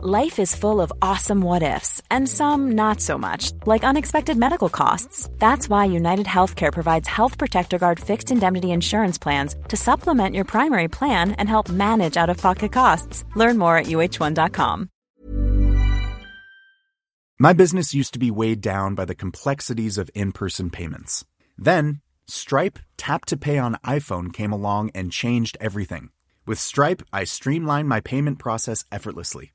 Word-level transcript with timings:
Life 0.00 0.38
is 0.38 0.54
full 0.54 0.80
of 0.80 0.92
awesome 1.02 1.40
what 1.40 1.64
ifs, 1.64 2.00
and 2.08 2.28
some 2.28 2.76
not 2.76 3.00
so 3.00 3.18
much, 3.18 3.50
like 3.66 3.82
unexpected 3.82 4.36
medical 4.36 4.68
costs. 4.68 5.28
That's 5.40 5.68
why 5.68 5.86
United 5.86 6.26
Healthcare 6.26 6.72
provides 6.72 7.08
Health 7.08 7.36
Protector 7.36 7.78
Guard 7.78 7.98
fixed 7.98 8.30
indemnity 8.30 8.70
insurance 8.70 9.18
plans 9.18 9.56
to 9.66 9.76
supplement 9.76 10.36
your 10.36 10.44
primary 10.44 10.86
plan 10.86 11.32
and 11.32 11.48
help 11.48 11.68
manage 11.68 12.16
out 12.16 12.30
of 12.30 12.36
pocket 12.36 12.70
costs. 12.70 13.24
Learn 13.34 13.58
more 13.58 13.76
at 13.76 13.86
uh1.com. 13.86 14.88
My 17.40 17.52
business 17.52 17.92
used 17.92 18.12
to 18.12 18.20
be 18.20 18.30
weighed 18.30 18.60
down 18.60 18.94
by 18.94 19.04
the 19.04 19.16
complexities 19.16 19.98
of 19.98 20.12
in 20.14 20.30
person 20.30 20.70
payments. 20.70 21.24
Then, 21.56 22.02
Stripe 22.28 22.78
Tap 22.98 23.24
to 23.24 23.36
Pay 23.36 23.58
on 23.58 23.74
iPhone 23.84 24.32
came 24.32 24.52
along 24.52 24.92
and 24.94 25.10
changed 25.10 25.56
everything. 25.60 26.10
With 26.46 26.60
Stripe, 26.60 27.02
I 27.12 27.24
streamlined 27.24 27.88
my 27.88 27.98
payment 27.98 28.38
process 28.38 28.84
effortlessly. 28.92 29.54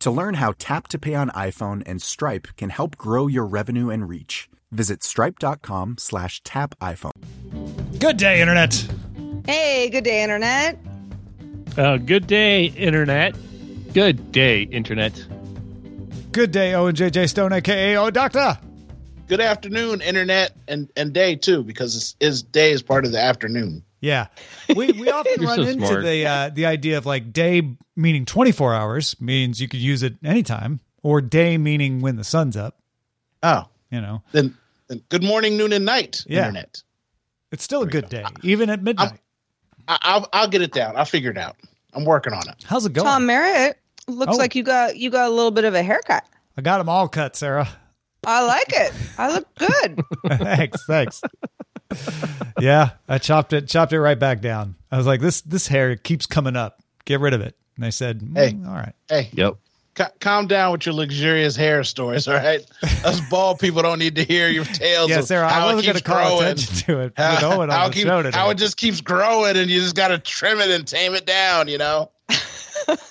To 0.00 0.12
learn 0.12 0.34
how 0.34 0.54
Tap 0.58 0.86
to 0.88 0.98
Pay 0.98 1.16
on 1.16 1.30
iPhone 1.30 1.82
and 1.84 2.00
Stripe 2.00 2.46
can 2.56 2.70
help 2.70 2.96
grow 2.96 3.26
your 3.26 3.44
revenue 3.44 3.90
and 3.90 4.08
reach, 4.08 4.48
visit 4.70 5.02
stripe.com 5.02 5.96
slash 5.98 6.40
tap 6.44 6.76
iPhone. 6.80 7.10
Good 7.98 8.16
day, 8.16 8.40
Internet. 8.40 8.86
Hey, 9.44 9.90
good 9.90 10.04
day, 10.04 10.22
Internet. 10.22 10.78
Uh, 11.76 11.96
good 11.96 12.28
day, 12.28 12.66
Internet. 12.66 13.34
Good 13.92 14.30
day, 14.30 14.62
Internet. 14.62 15.26
Good 16.30 16.52
day, 16.52 16.74
Owen 16.74 16.94
JJ 16.94 17.28
Stone, 17.30 17.52
aka 17.52 17.96
O 17.96 18.10
Doctor. 18.10 18.56
Good 19.26 19.40
afternoon, 19.40 20.00
internet, 20.00 20.52
and 20.68 20.90
and 20.96 21.12
day 21.12 21.34
too, 21.34 21.62
because 21.62 21.96
it's, 21.96 22.16
his 22.20 22.42
day 22.42 22.70
is 22.70 22.82
part 22.82 23.04
of 23.04 23.12
the 23.12 23.20
afternoon. 23.20 23.82
Yeah, 24.00 24.26
we 24.68 24.92
we 24.92 25.10
often 25.10 25.44
run 25.44 25.56
so 25.56 25.62
into 25.62 25.86
smart. 25.86 26.04
the 26.04 26.26
uh, 26.26 26.50
the 26.50 26.66
idea 26.66 26.98
of 26.98 27.06
like 27.06 27.32
day 27.32 27.76
meaning 27.96 28.24
twenty 28.24 28.52
four 28.52 28.74
hours 28.74 29.20
means 29.20 29.60
you 29.60 29.68
could 29.68 29.80
use 29.80 30.02
it 30.02 30.14
anytime, 30.24 30.80
or 31.02 31.20
day 31.20 31.58
meaning 31.58 32.00
when 32.00 32.16
the 32.16 32.24
sun's 32.24 32.56
up. 32.56 32.78
Oh, 33.42 33.64
You 33.90 34.00
know, 34.00 34.22
then, 34.32 34.56
then 34.88 35.02
good 35.08 35.22
morning, 35.24 35.56
noon, 35.56 35.72
and 35.72 35.84
night, 35.84 36.24
Yeah. 36.28 36.40
internet. 36.48 36.82
it's 37.52 37.64
still 37.64 37.82
a 37.82 37.86
good 37.86 38.08
day, 38.08 38.24
even 38.42 38.70
at 38.70 38.82
midnight. 38.82 39.18
I, 39.88 39.98
I'll 40.02 40.28
I'll 40.32 40.48
get 40.48 40.62
it 40.62 40.72
down. 40.72 40.96
I'll 40.96 41.04
figure 41.04 41.30
it 41.30 41.38
out. 41.38 41.56
I'm 41.94 42.04
working 42.04 42.32
on 42.32 42.48
it. 42.48 42.64
How's 42.66 42.84
it 42.86 42.92
going? 42.92 43.06
Tom 43.06 43.26
Merritt, 43.26 43.78
looks 44.06 44.34
Oh. 44.34 44.38
like 44.38 44.54
you 44.54 44.62
got 44.62 44.96
you 44.96 45.10
got 45.10 45.28
a 45.28 45.32
little 45.34 45.50
bit 45.50 45.64
of 45.64 45.74
a 45.74 45.82
haircut. 45.82 46.24
I 46.56 46.62
got 46.62 46.78
them 46.78 46.88
all 46.88 47.08
cut, 47.08 47.34
Sarah. 47.36 47.68
I 48.26 48.44
like 48.44 48.66
it. 48.68 48.92
I 49.16 49.32
look 49.32 49.46
good. 49.56 50.02
thanks, 50.38 50.84
thanks. 50.86 51.22
yeah, 52.60 52.90
I 53.08 53.18
chopped 53.18 53.52
it, 53.52 53.68
chopped 53.68 53.92
it 53.92 54.00
right 54.00 54.18
back 54.18 54.40
down. 54.40 54.74
I 54.90 54.96
was 54.98 55.06
like, 55.06 55.20
this 55.20 55.40
this 55.42 55.66
hair 55.68 55.96
keeps 55.96 56.26
coming 56.26 56.56
up. 56.56 56.82
Get 57.04 57.20
rid 57.20 57.34
of 57.34 57.40
it. 57.40 57.56
And 57.76 57.84
they 57.84 57.90
said, 57.90 58.20
mm, 58.20 58.36
Hey. 58.36 58.56
all 58.66 58.74
right. 58.74 58.92
Hey, 59.08 59.30
Yep. 59.32 59.54
ca- 59.94 60.10
calm 60.20 60.46
down 60.48 60.72
with 60.72 60.84
your 60.84 60.94
luxurious 60.94 61.56
hair 61.56 61.84
stories. 61.84 62.26
All 62.28 62.34
right, 62.34 62.60
us 63.04 63.20
bald 63.30 63.58
people 63.60 63.82
don't 63.82 63.98
need 63.98 64.16
to 64.16 64.24
hear 64.24 64.48
your 64.48 64.64
tales. 64.64 65.08
Yeah, 65.10 65.20
of 65.20 65.24
Sarah, 65.26 65.48
how 65.48 65.62
I 65.68 65.74
wasn't 65.74 65.86
going 65.86 65.96
to 65.98 66.02
call 66.04 66.38
growing. 66.38 66.52
attention 66.52 66.74
to 66.86 67.00
it 67.00 67.12
How, 67.16 67.34
with 67.36 67.44
Owen 67.44 67.70
how 67.70 67.84
on 67.84 67.90
it 67.90 67.94
keep- 67.94 68.06
show 68.06 68.30
how 68.32 68.50
it 68.50 68.56
just 68.56 68.76
keeps 68.76 69.00
growing, 69.00 69.56
and 69.56 69.70
you 69.70 69.80
just 69.80 69.94
got 69.96 70.08
to 70.08 70.18
trim 70.18 70.58
it 70.60 70.70
and 70.70 70.86
tame 70.86 71.14
it 71.14 71.24
down. 71.26 71.68
You 71.68 71.78
know, 71.78 72.10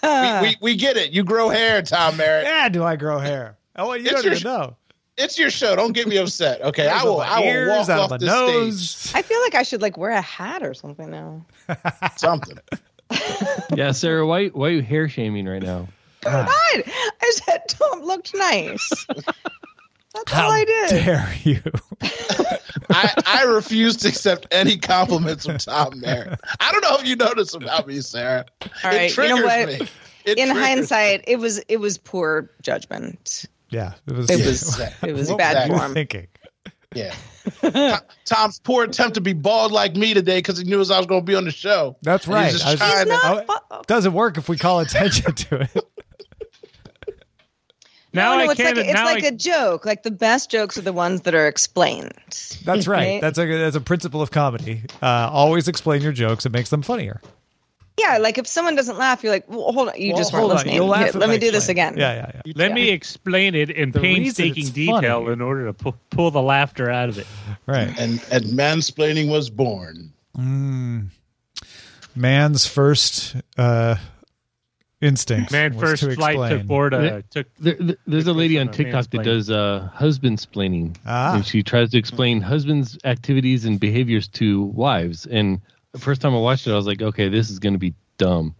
we, 0.03 0.39
we 0.41 0.55
we 0.61 0.75
get 0.75 0.97
it. 0.97 1.11
You 1.11 1.23
grow 1.23 1.49
hair, 1.49 1.81
Tom 1.81 2.17
Merritt. 2.17 2.45
yeah, 2.45 2.69
do 2.69 2.83
I 2.83 2.95
grow 2.95 3.19
hair? 3.19 3.57
Oh, 3.75 3.93
you 3.93 4.03
It's 4.05 4.11
don't 4.11 4.23
your 4.23 4.33
even 4.33 4.43
know. 4.51 4.75
It's 5.17 5.37
your 5.39 5.49
show. 5.49 5.75
Don't 5.75 5.93
get 5.93 6.07
me 6.07 6.17
upset. 6.17 6.61
Okay, 6.61 6.83
Hairs 6.83 7.01
I 7.01 7.05
will. 7.05 7.21
I 7.21 7.39
will 7.39 7.69
walk 7.69 7.89
off 7.89 8.11
of 8.11 8.21
my 8.21 8.27
nose. 8.27 8.89
stage. 8.89 9.15
I 9.15 9.21
feel 9.23 9.39
like 9.41 9.55
I 9.55 9.63
should 9.63 9.81
like 9.81 9.97
wear 9.97 10.11
a 10.11 10.21
hat 10.21 10.61
or 10.63 10.73
something 10.73 11.09
now. 11.09 11.45
Something. 12.17 12.57
Yeah, 13.73 13.91
Sarah, 13.91 14.25
why 14.27 14.47
why 14.47 14.67
are 14.67 14.71
you 14.71 14.81
hair 14.81 15.07
shaming 15.07 15.45
right 15.47 15.61
now? 15.61 15.87
God, 16.21 16.47
I 16.49 17.31
said 17.35 17.61
Tom 17.69 18.01
looked 18.03 18.35
nice. 18.35 18.89
That's 20.13 20.31
How 20.31 20.45
all 20.47 20.51
I 20.51 20.65
did. 20.65 20.89
dare 21.05 21.33
you? 21.43 21.61
I, 22.89 23.13
I 23.25 23.43
refuse 23.43 23.95
to 23.97 24.09
accept 24.09 24.47
any 24.51 24.77
compliments 24.77 25.45
from 25.45 25.57
Tom 25.57 25.99
Merritt. 26.01 26.39
I 26.59 26.71
don't 26.71 26.81
know 26.81 26.97
if 26.97 27.07
you 27.07 27.15
noticed 27.15 27.55
about 27.55 27.87
me, 27.87 28.01
Sarah. 28.01 28.45
All 28.61 28.69
right, 28.91 29.01
it 29.03 29.09
you 29.09 29.13
triggers 29.15 29.37
know 29.39 29.45
what? 29.45 29.67
me. 29.67 29.87
It 30.25 30.37
In 30.37 30.47
triggers 30.47 30.63
hindsight, 30.63 31.23
it 31.27 31.39
was 31.39 31.59
it 31.69 31.77
was 31.77 31.97
poor 31.97 32.49
judgment. 32.61 33.45
Yeah, 33.69 33.93
it 34.07 34.13
was. 34.13 34.29
It 34.29 34.45
was 34.45 34.79
Yeah. 34.79 34.93
it 35.03 35.13
was 35.13 35.29
what 35.29 35.37
bad 35.39 35.69
were 35.69 35.75
you 35.75 35.79
form. 35.81 35.93
thinking? 35.93 36.27
Yeah. 36.95 37.13
Tom's 38.25 38.59
poor 38.59 38.85
attempt 38.85 39.15
to 39.15 39.21
be 39.21 39.33
bald 39.33 39.71
like 39.71 39.95
me 39.95 40.13
today 40.13 40.37
because 40.39 40.57
he 40.57 40.63
knew 40.63 40.79
as 40.81 40.89
I 40.91 40.97
was 40.97 41.05
going 41.05 41.21
to 41.21 41.25
be 41.25 41.35
on 41.35 41.43
the 41.45 41.51
show. 41.51 41.97
That's 42.01 42.25
And 42.27 42.35
he's 42.37 42.43
right. 42.43 42.51
just 42.53 42.65
I 42.65 42.71
was- 42.71 42.79
trying 42.79 43.05
to- 43.05 43.11
Not 43.11 43.45
Oh, 43.49 43.77
fu- 43.77 43.83
doesn't 43.87 44.13
work 44.13 44.37
if 44.37 44.47
we 44.49 44.57
call 44.57 44.79
attention 44.79 45.33
to 45.33 45.61
it. 45.61 45.85
Now 48.13 48.31
no, 48.31 48.37
no, 48.37 48.49
I 48.49 48.51
it's 48.53 48.59
like 48.59 48.65
can't. 48.67 48.77
a, 48.79 48.81
it's 48.81 48.93
now 48.93 49.05
like 49.05 49.23
I, 49.23 49.27
a 49.27 49.31
joke. 49.31 49.85
Like 49.85 50.01
the 50.01 50.09
best 50.11 50.49
jokes 50.49 50.77
are 50.77 50.81
the 50.81 50.93
ones 50.93 51.21
that 51.21 51.35
are 51.35 51.45
explained. 51.47 52.13
That's 52.63 52.87
right. 52.87 52.97
Right? 52.97 53.21
That's 53.21 53.37
a 53.37 53.45
that's 53.45 53.75
a 53.75 53.81
principle 53.81 54.21
of 54.23 54.31
comedy. 54.31 54.83
Uh, 55.03 55.29
always 55.31 55.67
explain 55.67 56.01
your 56.01 56.13
jokes. 56.13 56.45
It 56.45 56.51
makes 56.51 56.69
them 56.71 56.81
funnier. 56.81 57.21
Yeah, 57.99 58.19
like 58.19 58.37
if 58.37 58.45
someone 58.45 58.75
doesn't 58.75 58.97
laugh, 58.97 59.23
you're 59.23 59.31
like, 59.33 59.49
well, 59.49 59.71
hold 59.71 59.89
on, 59.89 59.99
you 59.99 60.09
Well, 60.13 60.17
just 60.21 60.31
weren't 60.31 60.41
hold 60.41 60.51
on. 60.51 60.57
listening. 60.57 60.75
You'll 60.75 60.87
laugh 60.87 61.11
Here, 61.13 61.19
let 61.19 61.29
I 61.29 61.31
me 61.33 61.39
do 61.39 61.49
this 61.51 61.67
again. 61.67 61.95
Yeah, 61.97 62.13
yeah, 62.13 62.41
yeah. 62.45 62.53
let 62.55 62.71
me 62.71 62.89
explain 62.89 63.55
it 63.55 63.71
in 63.71 63.89
The 63.91 63.99
painstaking 63.99 64.67
detail 64.69 65.21
funny- 65.21 65.33
in 65.33 65.41
order 65.41 65.65
to 65.65 65.73
pull, 65.73 65.95
pull 66.11 66.29
the 66.29 66.41
laughter 66.41 66.91
out 66.91 67.09
of 67.09 67.17
it. 67.17 67.25
Right. 67.65 67.87
And, 67.99 68.23
and 68.31 68.45
mansplaining 68.45 69.29
was 69.29 69.49
born. 69.49 70.13
Man's 72.15 72.65
first 72.67 73.35
uh, 73.57 73.95
instinct. 75.01 75.51
Man, 75.51 75.73
was 75.75 75.81
first 75.89 76.03
to 76.03 76.15
flight 76.15 76.35
explain. 76.35 76.59
to 76.59 76.63
Florida 76.65 76.99
There- 76.99 77.21
took. 77.43 77.55
There, 77.59 77.75
there- 77.79 77.97
there's 78.07 78.27
a 78.27 78.33
lady 78.33 78.59
on 78.59 78.69
TikTok 78.71 79.09
that 79.11 79.23
does 79.23 79.49
uh, 79.49 79.89
husband 79.93 80.37
splaining, 80.39 80.95
Ah. 81.05 81.35
and 81.35 81.45
she 81.45 81.63
tries 81.63 81.91
to 81.91 81.97
explain 81.97 82.41
husbands' 82.41 82.97
activities 83.05 83.65
and 83.65 83.79
behaviors 83.79 84.27
to 84.29 84.63
wives. 84.65 85.25
And 85.25 85.61
the 85.97 86.03
first 86.03 86.21
time 86.21 86.33
I 86.33 86.39
watched 86.39 86.67
it, 86.67 86.71
I 86.71 86.75
was 86.75 86.87
like, 86.87 87.01
okay, 87.01 87.29
this 87.29 87.49
is 87.49 87.59
going 87.59 87.73
to 87.73 87.79
be 87.79 87.93
dumb. 88.17 88.55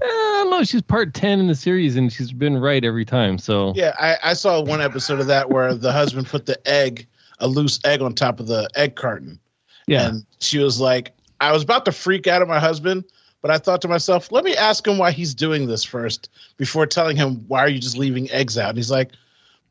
Eh, 0.00 0.06
I 0.06 0.40
don't 0.42 0.50
know. 0.50 0.64
She's 0.64 0.82
part 0.82 1.14
ten 1.14 1.40
in 1.40 1.46
the 1.46 1.54
series, 1.54 1.96
and 1.96 2.12
she's 2.12 2.32
been 2.32 2.56
right 2.56 2.84
every 2.84 3.04
time. 3.04 3.38
So 3.38 3.72
Yeah, 3.74 3.94
I, 3.98 4.16
I 4.22 4.32
saw 4.34 4.62
one 4.62 4.80
episode 4.80 5.20
of 5.20 5.26
that 5.26 5.50
where 5.50 5.74
the 5.74 5.92
husband 5.92 6.26
put 6.26 6.46
the 6.46 6.58
egg, 6.68 7.06
a 7.38 7.48
loose 7.48 7.80
egg 7.84 8.02
on 8.02 8.14
top 8.14 8.40
of 8.40 8.46
the 8.46 8.68
egg 8.74 8.96
carton. 8.96 9.38
yeah, 9.86 10.08
And 10.08 10.26
she 10.40 10.58
was 10.58 10.80
like, 10.80 11.12
I 11.40 11.52
was 11.52 11.62
about 11.62 11.84
to 11.86 11.92
freak 11.92 12.26
out 12.26 12.42
at 12.42 12.48
my 12.48 12.60
husband, 12.60 13.04
but 13.40 13.50
I 13.50 13.58
thought 13.58 13.82
to 13.82 13.88
myself, 13.88 14.30
let 14.30 14.44
me 14.44 14.56
ask 14.56 14.86
him 14.86 14.98
why 14.98 15.10
he's 15.10 15.34
doing 15.34 15.66
this 15.66 15.82
first 15.82 16.30
before 16.56 16.86
telling 16.86 17.16
him, 17.16 17.44
why 17.48 17.60
are 17.60 17.68
you 17.68 17.80
just 17.80 17.98
leaving 17.98 18.30
eggs 18.30 18.56
out? 18.56 18.70
And 18.70 18.78
he's 18.78 18.90
like, 18.90 19.10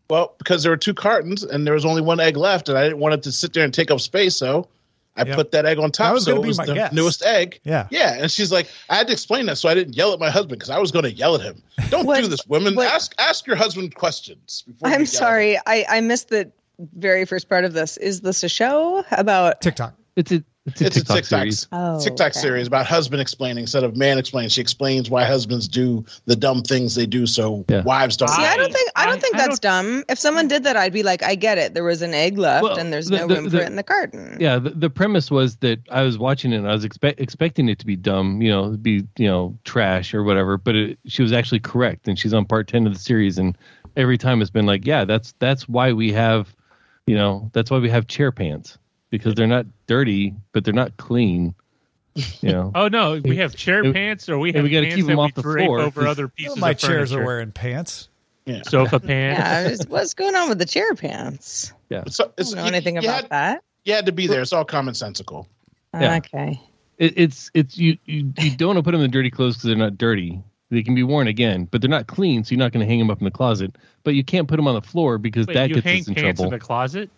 well, 0.10 0.36
because 0.38 0.64
there 0.64 0.72
were 0.74 0.78
two 0.78 0.94
cartons 0.94 1.44
and 1.44 1.66
there 1.66 1.74
was 1.74 1.86
only 1.86 2.02
one 2.02 2.20
egg 2.20 2.36
left, 2.36 2.68
and 2.68 2.78
I 2.78 2.84
didn't 2.84 3.00
want 3.00 3.14
it 3.14 3.24
to 3.24 3.32
sit 3.32 3.54
there 3.54 3.64
and 3.64 3.74
take 3.74 3.90
up 3.90 4.02
space. 4.02 4.36
So 4.36 4.68
I 5.16 5.24
Yep. 5.26 5.36
put 5.36 5.52
that 5.52 5.66
egg 5.66 5.78
on 5.78 5.92
top. 5.92 6.08
That 6.08 6.14
was 6.14 6.24
so 6.26 6.32
gonna 6.32 6.40
it 6.40 6.44
be 6.44 6.48
was 6.48 6.58
my 6.58 6.66
the 6.66 6.74
guess. 6.74 6.94
newest 6.94 7.24
egg. 7.26 7.60
Yeah. 7.64 7.88
Yeah. 7.92 8.14
And 8.18 8.32
she's 8.32 8.52
like, 8.52 8.70
I 8.90 8.96
had 8.96 9.08
to 9.08 9.14
explain 9.14 9.46
that 9.48 9.58
so 9.58 9.68
I 9.68 9.74
didn't 9.74 9.96
yell 9.96 10.14
at 10.14 10.20
my 10.20 10.30
husband 10.30 10.58
because 10.60 10.70
I 10.70 10.80
was 10.80 10.92
going 10.92 11.04
to 11.04 11.12
yell 11.12 11.36
at 11.36 11.42
him. 11.42 11.62
Don't 11.90 12.06
What- 12.06 12.22
do 12.22 12.28
this, 12.28 12.48
women. 12.48 12.76
what- 12.76 12.88
ask 12.88 13.14
ask 13.20 13.46
your 13.46 13.58
husband 13.58 13.94
questions. 13.96 14.64
Before 14.66 14.88
I'm 14.88 14.92
yell 14.92 14.96
at 14.96 15.00
him. 15.02 15.06
sorry, 15.08 15.58
I, 15.66 15.86
I 15.90 16.02
missed 16.02 16.30
the 16.30 16.52
very 16.96 17.26
first 17.26 17.50
part 17.50 17.66
of 17.66 17.74
this. 17.74 17.98
Is 17.98 18.22
this 18.22 18.44
a 18.44 18.50
show 18.50 19.04
about? 19.12 19.60
TikTok. 19.62 19.94
it's 20.16 20.32
a 20.32 20.44
it's 20.68 20.80
a 20.82 20.86
It's 20.86 20.96
TikTok, 20.98 21.18
a 21.18 21.22
TikTok 21.22 21.26
series. 21.26 21.68
Oh, 21.72 22.00
TikTok 22.04 22.28
okay. 22.34 22.40
series 22.40 22.68
about 22.68 22.86
husband 22.86 23.20
explaining 23.20 23.62
instead 23.64 23.84
of 23.84 23.98
man 23.98 24.20
explaining. 24.20 24.50
She 24.50 24.62
explains 24.62 25.10
why 25.10 25.24
husbands 25.24 25.68
do 25.68 26.06
the 26.26 26.36
dumb 26.36 26.62
things 26.62 26.94
they 26.94 27.08
do, 27.08 27.26
so 27.26 27.66
Yeah. 27.68 27.82
wives 27.82 28.16
don't. 28.16 28.28
See, 28.30 28.44
I 28.44 28.58
don't 28.58 28.72
think 28.72 28.92
I 28.96 29.06
don't 29.08 29.16
I- 29.16 29.20
think 29.20 29.36
I 29.36 29.38
that's 29.40 29.58
dumb. 29.58 30.04
If 30.08 30.20
someone 30.20 30.48
did 30.48 30.64
that, 30.66 30.78
I'd 30.78 30.94
be 30.94 31.02
like, 31.02 31.24
I 31.24 31.34
get 31.34 31.58
it. 31.58 31.74
There 31.74 31.84
was 31.84 32.04
an 32.04 32.14
egg 32.14 32.38
left, 32.38 32.62
Well, 32.64 32.78
and 32.78 32.94
there's 32.94 33.08
the- 33.08 33.18
no 33.18 33.28
the- 33.28 33.36
room 33.36 33.44
the- 33.46 33.50
for 33.58 33.58
it 33.64 33.68
in 33.70 33.76
the 33.76 33.82
carton. 33.84 34.38
Yeah, 34.40 34.60
the, 34.60 34.70
the 34.70 34.90
premise 34.92 35.32
was 35.32 35.56
that 35.58 35.80
I 35.90 36.04
was 36.04 36.20
watching 36.20 36.54
it 36.54 36.58
and 36.58 36.68
I 36.68 36.74
was 36.74 36.84
expect, 36.84 37.20
expecting 37.20 37.68
it 37.68 37.80
to 37.80 37.86
be 37.88 37.96
dumb, 37.96 38.42
you 38.44 38.52
know, 38.52 38.70
be 38.78 39.04
you 39.18 39.28
know 39.28 39.58
trash 39.64 40.14
or 40.14 40.24
whatever. 40.24 40.60
But 40.60 40.76
it, 40.76 41.00
she 41.08 41.24
was 41.24 41.34
actually 41.34 41.62
correct, 41.62 42.08
and 42.08 42.20
she's 42.20 42.36
on 42.36 42.46
part 42.46 42.68
ten 42.68 42.86
of 42.86 42.94
the 42.94 43.00
series. 43.00 43.40
And 43.40 43.58
every 43.98 44.18
time 44.20 44.42
it's 44.44 44.52
been 44.52 44.68
like, 44.68 44.86
yeah, 44.86 45.06
that's 45.06 45.34
that's 45.40 45.68
why 45.68 45.92
we 45.94 46.12
have, 46.12 46.56
you 47.08 47.16
know, 47.16 47.50
that's 47.54 47.72
why 47.72 47.80
we 47.80 47.90
have 47.90 48.06
chair 48.06 48.32
pants 48.32 48.78
because 49.12 49.36
they're 49.36 49.46
not 49.48 49.68
dirty, 49.86 50.34
but 50.54 50.66
they're 50.66 50.74
not 50.74 50.98
clean. 50.98 51.54
You 52.16 52.52
know, 52.52 52.72
Oh 52.76 52.88
no, 52.88 53.22
we 53.24 53.38
have 53.38 53.56
chair 53.56 53.84
And- 53.84 53.94
pants, 53.94 54.28
or 54.28 54.40
we 54.40 54.52
have 54.54 54.64
we 54.64 54.70
gotta 54.72 54.88
pants 54.88 54.96
keep 54.96 55.06
that 55.06 55.12
them 55.12 55.18
we 55.20 55.24
off 55.26 55.34
the 55.36 55.42
drape 55.44 55.66
floor, 55.68 55.80
over 55.82 56.08
other 56.08 56.28
pieces 56.28 56.58
my 56.58 56.72
of 56.72 56.78
chairs 56.80 57.12
furniture. 57.12 57.22
are 57.22 57.26
wearing 57.26 57.52
pants. 57.52 58.08
Yeah. 58.46 58.64
sofa 58.64 59.00
pants. 59.00 59.86
Yeah, 59.86 59.86
what's 59.88 60.16
going 60.16 60.36
on 60.36 60.50
with 60.50 60.58
the 60.58 60.66
chair 60.66 60.96
pants? 60.96 61.72
Yeah, 61.90 62.06
so 62.08 62.26
I 62.26 62.30
it's, 62.40 62.50
don't 62.50 62.58
know 62.58 62.64
you- 62.64 62.68
anything 62.70 62.96
you 62.96 63.02
about 63.02 63.22
had, 63.22 63.30
that. 63.30 63.64
You 63.86 63.94
had 63.94 64.08
to 64.08 64.12
be 64.12 64.26
there. 64.28 64.42
It's 64.42 64.52
all 64.54 64.66
commonsensical. 64.66 65.46
Oh, 65.94 66.00
yeah. 66.00 66.18
Okay. 66.18 66.60
It, 66.98 67.14
it's 67.18 67.52
it's 67.54 67.78
you 67.78 67.98
you, 68.06 68.34
you 68.40 68.56
don't 68.58 68.70
want 68.70 68.78
to 68.80 68.84
put 68.84 68.92
them 68.92 69.02
in 69.02 69.12
dirty 69.12 69.30
clothes 69.32 69.56
because 69.56 69.68
they're 69.68 69.76
not 69.76 69.98
dirty. 69.98 70.42
They 70.70 70.84
can 70.84 70.96
be 70.96 71.04
worn 71.04 71.28
again, 71.28 71.68
but 71.70 71.82
they're 71.82 71.90
not 71.90 72.08
clean, 72.08 72.44
so 72.44 72.52
you're 72.52 72.60
not 72.60 72.72
going 72.72 72.80
to 72.86 72.88
hang 72.90 72.98
them 73.00 73.10
up 73.10 73.20
in 73.20 73.26
the 73.26 73.32
closet. 73.32 73.76
But 74.04 74.16
you 74.16 74.24
can't 74.24 74.48
put 74.48 74.56
them 74.56 74.68
on 74.68 74.76
the 74.76 74.82
floor 74.82 75.18
because 75.18 75.46
Wait, 75.48 75.54
that 75.56 75.68
you 75.70 75.76
gets 75.76 75.86
hang 75.86 76.00
us 76.02 76.08
in 76.08 76.16
pants 76.16 76.40
trouble. 76.40 76.54
in 76.54 76.60
the 76.60 76.64
closet? 76.64 77.10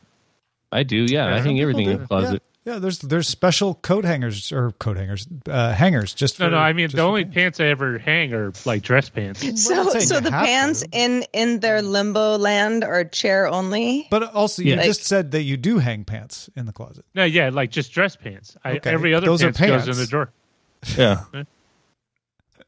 I 0.73 0.83
do, 0.83 0.97
yeah. 1.05 1.33
I 1.33 1.39
hang 1.39 1.59
everything 1.61 1.89
in 1.89 1.99
the 2.01 2.07
closet. 2.07 2.41
Yeah, 2.65 2.73
yeah. 2.73 2.79
There's 2.79 2.99
there's 2.99 3.27
special 3.27 3.75
coat 3.75 4.05
hangers 4.05 4.51
or 4.51 4.71
coat 4.71 4.97
hangers, 4.97 5.27
uh, 5.47 5.73
hangers 5.73 6.13
just 6.13 6.37
for. 6.37 6.43
No, 6.43 6.49
no. 6.49 6.57
I 6.57 6.73
mean, 6.73 6.89
the 6.89 7.01
only 7.01 7.23
pants. 7.23 7.35
pants 7.35 7.59
I 7.59 7.65
ever 7.65 7.97
hang 7.99 8.33
are 8.33 8.51
like 8.65 8.81
dress 8.81 9.09
pants. 9.09 9.41
So, 9.63 9.89
so 9.99 10.19
the 10.19 10.31
pants 10.31 10.81
to. 10.81 10.87
in 10.91 11.25
in 11.33 11.59
their 11.59 11.81
limbo 11.81 12.37
land 12.37 12.83
are 12.83 13.03
chair 13.03 13.47
only. 13.47 14.07
But 14.09 14.33
also, 14.33 14.61
you 14.61 14.75
Yeah. 14.75 14.83
just 14.85 15.03
said 15.03 15.31
that 15.31 15.43
you 15.43 15.57
do 15.57 15.77
hang 15.79 16.03
pants 16.05 16.49
in 16.55 16.65
the 16.65 16.73
closet. 16.73 17.05
No, 17.13 17.23
yeah, 17.25 17.49
like 17.49 17.69
just 17.71 17.91
dress 17.93 18.15
pants. 18.15 18.55
I, 18.63 18.77
Okay, 18.77 18.89
Every 18.91 19.13
other 19.13 19.27
those 19.27 19.43
are 19.43 19.51
pants, 19.53 19.85
goes 19.85 19.97
in 19.97 20.01
the 20.03 20.07
drawer. 20.09 20.29
Yeah. 20.97 21.23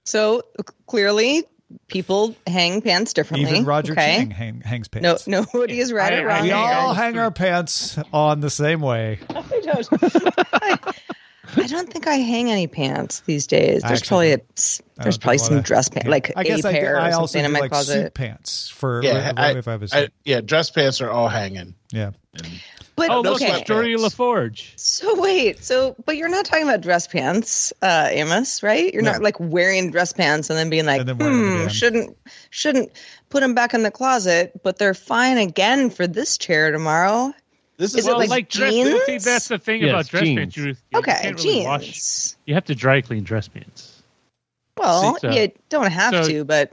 So 0.08 0.44
clearly, 0.86 1.46
people 1.88 2.36
hang 2.48 2.82
pants 2.82 3.14
differently. 3.14 3.50
Even 3.50 3.66
Roger 3.66 3.94
okay? 3.94 4.18
King 4.18 4.32
hang, 4.32 4.62
hangs 4.62 4.88
No, 4.96 5.02
pants. 5.02 5.28
nobody 5.28 5.80
is 5.80 5.92
right 5.92 6.14
I- 6.14 6.18
or 6.22 6.28
wrong. 6.28 6.42
we 6.44 6.50
hang 6.50 6.58
all 6.76 6.88
all 6.90 6.94
hang 6.94 7.14
three. 7.14 7.22
our 7.22 7.32
pants 7.32 7.98
on 8.14 8.40
the 8.40 8.50
same 8.50 8.82
way. 8.82 9.20
I 9.30 9.42
don't. 9.64 9.88
I, 10.54 10.78
I 11.58 11.68
don't 11.68 11.90
think 11.92 12.08
I 12.08 12.16
hang 12.16 12.50
any 12.52 12.68
pants 12.68 13.22
these 13.22 13.48
days. 13.48 13.82
There's 13.84 14.02
Actually, 14.02 14.30
probably 14.30 14.32
a, 14.34 14.38
I 15.00 15.04
there's 15.04 15.18
probably 15.18 15.38
some 15.38 15.56
I'll- 15.58 15.62
dress 15.62 15.90
pants, 15.90 16.06
Yeah. 16.06 16.12
like 16.12 16.32
I 16.36 16.44
guess 16.44 16.66
a 16.66 16.70
I, 16.70 16.72
pair 16.74 17.00
I 17.00 17.10
or 17.12 17.14
also 17.14 17.26
something 17.28 17.42
do 17.42 17.46
in 17.46 17.52
my 17.54 17.60
like 17.60 17.72
closet. 17.72 17.94
suit 18.06 18.14
pants 18.14 18.70
for 18.70 19.04
Yeah, 19.04 19.30
if, 19.30 19.38
I- 19.38 19.52
if 19.52 19.68
I 19.68 19.76
was 19.78 19.94
yeah, 20.24 20.42
dress 20.42 20.72
pants 20.72 21.02
are 21.02 21.10
all 21.12 21.28
hanging. 21.30 21.76
yeah. 21.92 22.12
But 22.98 23.10
Oh, 23.10 23.22
no 23.22 23.32
look, 23.34 23.42
okay, 23.42 23.60
it's 23.60 23.70
Geordi. 23.70 23.98
LaForge. 23.98 24.72
so 24.78 25.20
wait, 25.20 25.62
so 25.64 25.96
but 26.06 26.16
you're 26.16 26.30
not 26.30 26.46
talking 26.46 26.64
about 26.64 26.80
dress 26.80 27.08
pants, 27.08 27.74
uh, 27.82 28.08
Amos, 28.10 28.64
right? 28.64 28.94
You're 28.94 29.04
No. 29.04 29.12
not 29.12 29.22
like 29.22 29.38
wearing 29.40 29.92
dress 29.92 30.14
pants 30.14 30.50
and 30.50 30.58
then 30.58 30.70
being 30.70 30.86
like, 30.86 31.06
then 31.06 31.18
hmm, 31.18 31.68
shouldn't 31.68 32.18
shouldn't 32.52 32.92
put 33.30 33.42
them 33.42 33.54
back 33.54 33.74
in 33.74 33.84
the 33.84 33.92
closet, 33.92 34.62
but 34.64 34.78
they're 34.78 34.94
fine 34.94 35.38
again 35.38 35.90
for 35.90 36.08
this 36.08 36.38
chair 36.38 36.72
tomorrow. 36.72 37.34
This 37.78 37.92
Is 37.92 38.00
is 38.00 38.08
it 38.08 38.12
well, 38.12 38.20
like 38.20 38.30
like, 38.30 38.50
dress 38.50 38.72
jeans? 38.72 39.02
See, 39.06 39.18
that's 39.18 39.50
the 39.50 39.58
thing 39.60 39.82
Yes, 39.82 39.90
about 39.90 40.08
dress 40.08 40.24
jeans. 40.24 40.38
pants. 40.40 40.58
You, 40.58 40.66
you 40.68 40.76
Okay, 41.00 41.20
can't 41.22 41.36
really 41.44 41.54
jeans. 41.56 41.66
wash. 41.66 42.36
You 42.46 42.54
have 42.54 42.64
to 42.66 42.76
dry 42.76 43.02
clean 43.02 43.26
dress 43.26 43.50
pants. 43.50 44.02
Well, 44.78 45.18
So- 45.20 45.32
you 45.32 45.52
don't 45.68 45.92
have 45.92 46.14
so- 46.14 46.30
to, 46.30 46.46
but 46.46 46.72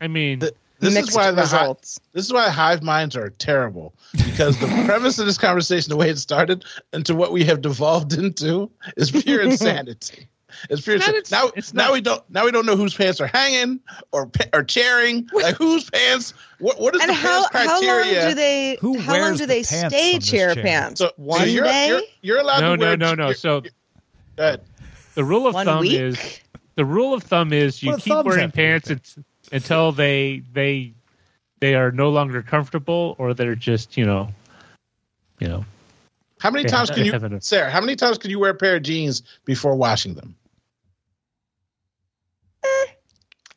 I 0.00 0.08
mean, 0.08 0.40
Th- 0.40 0.52
this 0.80 0.94
mixed 0.94 1.10
is 1.10 1.16
why 1.16 1.30
the 1.30 1.46
hi- 1.46 1.74
this 2.12 2.24
is 2.26 2.32
why 2.32 2.48
hive 2.48 2.82
minds 2.82 3.16
are 3.16 3.30
terrible 3.30 3.94
because 4.24 4.58
the 4.58 4.66
premise 4.86 5.18
of 5.18 5.26
this 5.26 5.38
conversation, 5.38 5.90
the 5.90 5.96
way 5.96 6.10
it 6.10 6.18
started, 6.18 6.64
and 6.92 7.04
to 7.06 7.14
what 7.14 7.32
we 7.32 7.44
have 7.44 7.60
devolved 7.60 8.12
into, 8.14 8.70
is 8.96 9.10
pure 9.10 9.40
insanity. 9.50 10.26
It's 10.68 10.80
pure. 10.82 10.96
Insanity. 10.96 11.18
it's- 11.18 11.30
now, 11.30 11.50
it's 11.54 11.72
now 11.74 11.84
not- 11.84 11.92
we 11.92 12.00
don't. 12.00 12.22
Now 12.30 12.44
we 12.44 12.50
don't 12.50 12.66
know 12.66 12.76
whose 12.76 12.94
pants 12.94 13.20
are 13.20 13.26
hanging 13.28 13.78
or 14.12 14.26
pa- 14.26 14.46
or 14.52 14.64
chairing. 14.64 15.28
Like 15.32 15.54
whose 15.56 15.88
pants? 15.88 16.34
What 16.58 16.80
what 16.80 16.94
is 16.96 17.00
and 17.02 17.10
the 17.10 17.14
how, 17.14 17.46
pants 17.48 17.70
how 17.70 17.80
long 17.80 17.80
criteria? 17.82 18.28
do 18.30 18.34
they 18.34 18.76
Who 18.80 18.98
how 18.98 19.12
long 19.12 19.20
wears 19.22 19.38
do 19.38 19.46
the 19.46 19.54
they 19.54 19.62
pants 19.62 19.94
stay 19.94 20.18
chair 20.18 20.54
chair? 20.54 20.62
pants? 20.64 20.98
so, 20.98 21.12
One 21.16 21.40
so 21.40 21.44
you're, 21.46 21.64
day? 21.64 21.88
You're, 21.88 22.00
you're 22.22 22.40
allowed 22.40 22.60
no, 22.60 22.76
to 22.76 22.80
wear. 22.80 22.96
no, 22.96 23.08
no, 23.10 23.14
no. 23.14 23.24
you're- 23.26 23.34
So 23.34 23.62
the 25.14 25.24
rule 25.24 25.46
of 25.46 25.54
One 25.54 25.66
thumb 25.66 25.80
week? 25.80 25.92
is 26.00 26.40
the 26.74 26.84
rule 26.84 27.14
of 27.14 27.22
thumb 27.22 27.52
is 27.52 27.82
you 27.82 27.92
What 27.92 28.00
keep 28.00 28.12
wearing 28.24 28.26
have 28.26 28.34
to 28.34 28.34
do 28.34 28.46
with 28.46 28.54
pants 28.54 28.90
unt- 29.16 29.24
until 29.52 29.92
they 29.92 30.42
they 30.52 30.92
they 31.60 31.74
are 31.74 31.90
no 31.92 32.10
longer 32.10 32.42
comfortable 32.42 33.14
or 33.18 33.34
they're 33.34 33.54
just 33.54 33.96
you 33.96 34.06
know 34.06 34.28
you 35.38 35.48
know 35.48 35.64
How 36.40 36.50
many 36.50 36.64
Yeah, 36.64 36.70
times 36.70 36.90
can 36.90 37.04
you, 37.04 37.12
haven't- 37.12 37.44
Sarah? 37.44 37.70
How 37.70 37.80
many 37.80 37.96
times 37.96 38.18
can 38.18 38.30
you 38.30 38.38
wear 38.38 38.50
a 38.50 38.54
pair 38.54 38.76
of 38.76 38.82
jeans 38.82 39.22
before 39.44 39.74
washing 39.76 40.14
them? 40.14 40.34
Eh, 42.64 42.86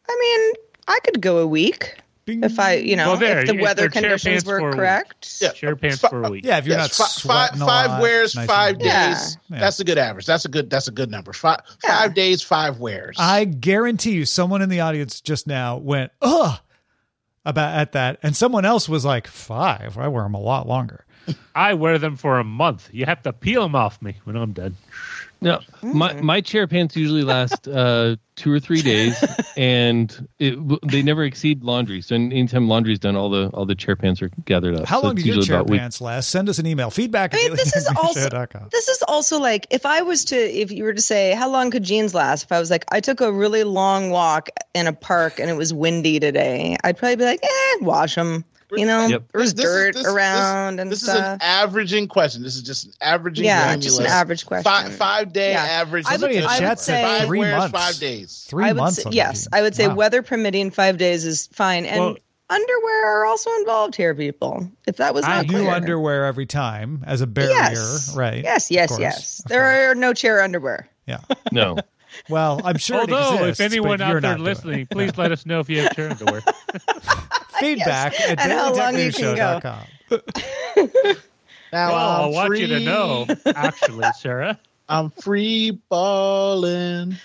I 0.10 0.18
mean, 0.20 0.54
I 0.88 1.00
could 1.06 1.22
go 1.22 1.38
a 1.40 1.48
week 1.48 1.96
Bing. 2.26 2.44
if 2.44 2.60
I, 2.60 2.76
you 2.76 2.96
know, 2.96 3.10
Well, 3.10 3.18
there, 3.18 3.40
if 3.40 3.48
the 3.48 3.56
if 3.56 3.62
weather 3.62 3.82
they're 3.84 3.90
conditions 3.90 4.24
pants 4.24 4.44
for 4.46 4.58
a 4.58 4.64
were 4.64 4.72
correct. 4.72 5.38
Yeah. 5.42 5.50
chair 5.52 5.76
pants 5.76 6.00
for 6.00 6.24
a 6.24 6.30
week. 6.30 6.46
yeah, 6.46 6.58
if 6.58 6.66
you're 6.66 6.78
Yes, 6.78 6.98
not 7.00 7.10
sweating 7.10 7.60
five, 7.60 7.62
a 7.62 7.66
five 7.66 7.90
lot, 7.92 8.02
wears, 8.02 8.36
nice 8.36 8.48
five 8.48 8.80
days. 8.80 8.88
Yeah. 8.88 9.20
Yeah. 9.50 9.60
That's 9.60 9.80
a 9.80 9.84
good 9.84 9.98
average. 9.98 10.26
That's 10.26 10.46
a 10.46 10.50
good. 10.50 10.70
That's 10.70 10.88
a 10.88 10.92
good 10.92 11.12
number. 11.12 11.34
Five 11.34 11.60
Yeah. 11.84 11.98
five 12.00 12.14
days, 12.14 12.42
five 12.42 12.80
wears. 12.80 13.18
I 13.20 13.44
guarantee 13.46 14.12
you, 14.12 14.26
someone 14.26 14.62
in 14.62 14.70
the 14.70 14.80
audience 14.80 15.20
just 15.22 15.48
now 15.48 15.78
went, 15.78 16.12
"Ugh," 16.22 16.60
about 17.46 17.76
at 17.78 17.92
that, 17.92 18.20
and 18.24 18.36
someone 18.36 18.64
else 18.66 18.88
was 18.88 19.04
like, 19.04 19.28
five. 19.28 19.98
I 19.98 20.08
wear 20.08 20.24
them 20.24 20.34
a 20.36 20.40
lot 20.42 20.68
longer." 20.68 21.06
I 21.56 21.74
wear 21.76 21.98
them 22.00 22.16
for 22.18 22.40
a 22.40 22.44
month. 22.44 22.90
You 22.92 23.06
have 23.06 23.22
to 23.24 23.32
peel 23.34 23.62
them 23.64 23.76
off 23.76 24.02
me 24.02 24.16
when 24.26 24.36
I'm 24.36 24.52
done. 24.54 24.76
No, 25.44 25.60
my 25.82 26.14
my 26.22 26.42
chair 26.42 26.68
pants 26.68 26.96
usually 26.96 27.24
last 27.36 27.68
uh, 27.68 28.16
two 28.36 28.52
or 28.52 28.60
three 28.60 28.82
days, 28.82 29.24
and 29.58 30.28
it, 30.40 30.58
they 30.90 31.02
never 31.02 31.24
exceed 31.24 31.64
laundry. 31.64 32.02
So 32.02 32.16
anytime 32.16 32.68
laundry's 32.68 33.00
done, 33.00 33.16
all 33.16 33.30
the 33.30 33.50
all 33.54 33.66
the 33.66 33.76
chair 33.76 33.96
pants 33.96 34.22
are 34.22 34.30
gathered 34.46 34.76
up. 34.80 34.86
How 34.88 35.02
So 35.02 35.08
long 35.08 35.16
do 35.16 35.22
your 35.24 35.42
chair 35.42 35.58
about 35.58 35.70
a 35.70 35.72
week. 35.72 35.80
pants 35.80 36.02
last? 36.02 36.30
Send 36.30 36.50
us 36.50 36.60
an 36.60 36.66
email. 36.66 36.90
Feedback. 36.90 37.34
I 37.34 37.38
mean, 37.38 37.52
at 37.52 37.58
this 37.58 37.76
is 37.76 37.88
also 37.88 38.30
this 38.72 38.88
is 38.88 39.04
also 39.08 39.40
like 39.40 39.68
if 39.70 39.86
I 39.86 40.02
was 40.02 40.26
to 40.26 40.36
if 40.36 40.72
you 40.72 40.84
were 40.84 40.94
to 40.94 41.02
say 41.02 41.34
how 41.34 41.50
long 41.50 41.72
could 41.72 41.84
jeans 41.84 42.14
last? 42.14 42.44
If 42.44 42.52
I 42.52 42.60
was 42.60 42.72
like 42.72 42.86
I 42.92 43.00
took 43.00 43.22
a 43.22 43.32
really 43.32 43.64
long 43.64 44.10
walk 44.10 44.50
in 44.74 44.88
a 44.88 44.94
park 44.94 45.40
and 45.40 45.50
it 45.50 45.56
was 45.58 45.74
windy 45.74 46.20
today, 46.20 46.78
I'd 46.84 46.98
probably 46.98 47.18
be 47.18 47.26
like, 47.26 47.44
eh, 47.44 47.76
wash 47.82 48.16
them. 48.16 48.46
You 48.80 48.86
know, 48.86 49.08
Yep. 49.08 49.24
there's 49.34 49.54
This 49.54 49.66
is- 49.66 49.72
dirt 49.72 49.96
this- 49.96 50.06
around 50.08 50.76
this, 50.78 50.82
and 50.82 50.92
this 50.92 51.04
is 51.04 51.10
an 51.10 51.38
averaging 51.42 52.08
question. 52.08 52.44
This 52.44 52.56
is 52.56 52.62
just 52.62 52.86
an 52.86 52.94
averaging. 53.02 53.46
yeah, 53.46 53.76
just 53.78 54.00
an 54.00 54.06
average 54.06 54.46
question. 54.46 54.64
Five, 54.64 54.94
five 54.96 55.34
day 55.34 55.52
Yeah. 55.52 55.64
average. 55.64 56.06
I 56.08 56.18
would- 56.18 56.36
I 56.44 56.70
would 56.70 56.80
say- 56.80 57.04
five 57.04 57.26
three 57.28 57.40
wears, 57.40 57.58
months. 57.58 57.72
five 57.78 57.98
days. 58.00 58.46
Three 58.48 58.66
I 58.66 58.72
would 58.74 58.78
months. 58.78 59.04
say, 59.04 59.10
yes. 59.12 59.48
I 59.54 59.62
would 59.62 59.76
say 59.76 59.88
Wow. 59.88 59.96
weather 59.96 60.22
permitting, 60.22 60.72
five 60.72 60.98
days 60.98 61.26
is 61.26 61.48
fine, 61.54 61.86
and 61.86 62.00
Well- 62.00 62.16
underwear 62.50 63.06
are 63.22 63.26
also 63.26 63.50
involved 63.60 63.96
here, 63.96 64.14
people. 64.14 64.68
If 64.86 64.98
that 64.98 65.14
was 65.14 65.26
I 65.26 65.38
not 65.38 65.48
New 65.48 65.60
clear. 65.64 65.72
underwear 65.72 66.26
every 66.26 66.46
time 66.46 67.04
as 67.08 67.22
a 67.22 67.28
barrier, 67.28 67.52
Yes. 67.52 68.14
right? 68.16 68.44
Yes, 68.44 68.70
yes, 68.70 68.90
course, 68.90 69.02
yes. 69.02 69.42
There 69.48 69.62
course. 69.62 69.92
are 69.92 69.96
no 69.96 70.14
chair 70.14 70.42
underwear. 70.42 70.88
Yeah. 71.08 71.20
No, 71.52 71.78
Well, 72.30 72.62
I'm 72.64 72.78
sure. 72.78 72.98
it 73.04 73.12
Although, 73.12 73.46
exists, 73.46 73.60
if 73.60 73.72
anyone 73.72 74.00
out 74.02 74.10
there 74.12 74.22
not 74.22 74.36
doing 74.38 74.42
it. 74.42 74.50
listening, 74.50 74.88
please 74.92 75.18
let 75.18 75.32
us 75.32 75.46
know 75.48 75.60
if 75.62 75.70
you 75.70 75.82
have 75.82 75.96
chair 75.96 76.12
underwear. 76.12 76.42
feedback 77.64 78.20
at 78.22 78.40
And 78.40 78.52
how 78.52 78.74
long 78.74 78.98
you 78.98 79.12
can 79.12 79.36
go. 79.36 79.60
dailytechnewsshow.com. 79.62 81.18
Now 81.72 81.90
well, 81.90 81.98
I 81.98 82.26
I'm 82.26 82.32
want 82.34 82.48
free. 82.50 82.60
you 82.62 82.68
to 82.68 82.80
know, 82.82 83.26
actually, 83.48 84.06
Sarah, 84.20 84.60
I'm 84.88 85.10
free 85.10 85.72
balling. 85.90 87.16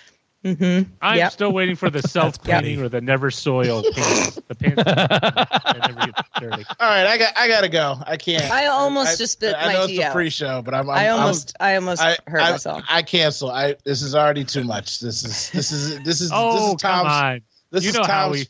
Mm-hmm. 0.42 0.90
I'm 1.02 1.16
Yep. 1.18 1.32
still 1.32 1.52
waiting 1.52 1.76
for 1.76 1.90
the 1.90 2.00
self 2.00 2.40
cleaning 2.42 2.80
or 2.80 2.88
the 2.88 3.02
never 3.02 3.30
soil 3.30 3.82
pants. 3.92 4.36
The 4.48 4.54
pants 4.54 4.82
never 5.88 6.12
dirty. 6.40 6.64
All 6.80 6.88
right, 6.88 7.06
I 7.06 7.18
got. 7.18 7.36
I 7.36 7.46
gotta 7.48 7.68
go. 7.68 7.98
I 8.06 8.16
can't. 8.16 8.50
I 8.50 8.66
almost 8.66 9.08
I- 9.10 9.16
just 9.16 9.34
spit 9.34 9.54
I 9.54 9.66
my 9.66 9.72
know 9.74 9.86
tea 9.86 9.96
it's 9.96 10.02
a 10.04 10.06
out. 10.06 10.12
pre-show, 10.14 10.62
but 10.62 10.72
I'm. 10.72 10.88
I'm 10.88 10.96
I 10.96 11.04
I'm- 11.08 11.18
almost, 11.20 11.54
I 11.60 11.74
almost 11.74 12.00
I, 12.00 12.16
hurt 12.26 12.40
I, 12.40 12.50
myself. 12.52 12.84
I 12.88 13.02
cancel. 13.02 13.50
I 13.50 13.74
this 13.84 14.00
is 14.00 14.14
already 14.14 14.44
too 14.44 14.64
much. 14.64 15.00
This 15.00 15.24
is 15.24 15.50
this 15.50 15.72
is 15.72 16.02
this 16.04 16.22
is 16.22 16.30
Oh, 16.32 16.54
this 16.54 16.62
is 16.62 16.74
come 16.80 17.04
Tom's. 17.06 17.12
on. 17.22 17.40
This 17.70 17.84
You 17.84 17.90
is 17.90 17.96
know 17.96 18.04
how 18.04 18.28
Tom's. 18.28 18.46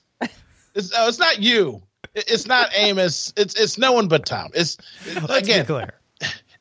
It's, 0.74 0.92
oh, 0.96 1.08
it's 1.08 1.18
not 1.18 1.40
you. 1.40 1.82
It's 2.14 2.46
not 2.46 2.70
Amos. 2.74 3.32
It's 3.36 3.54
it's 3.54 3.78
no 3.78 3.92
one 3.92 4.08
but 4.08 4.26
Tom. 4.26 4.50
It's 4.54 4.76
Let's 5.14 5.38
again 5.38 5.62
be 5.62 5.66
clear. 5.66 5.94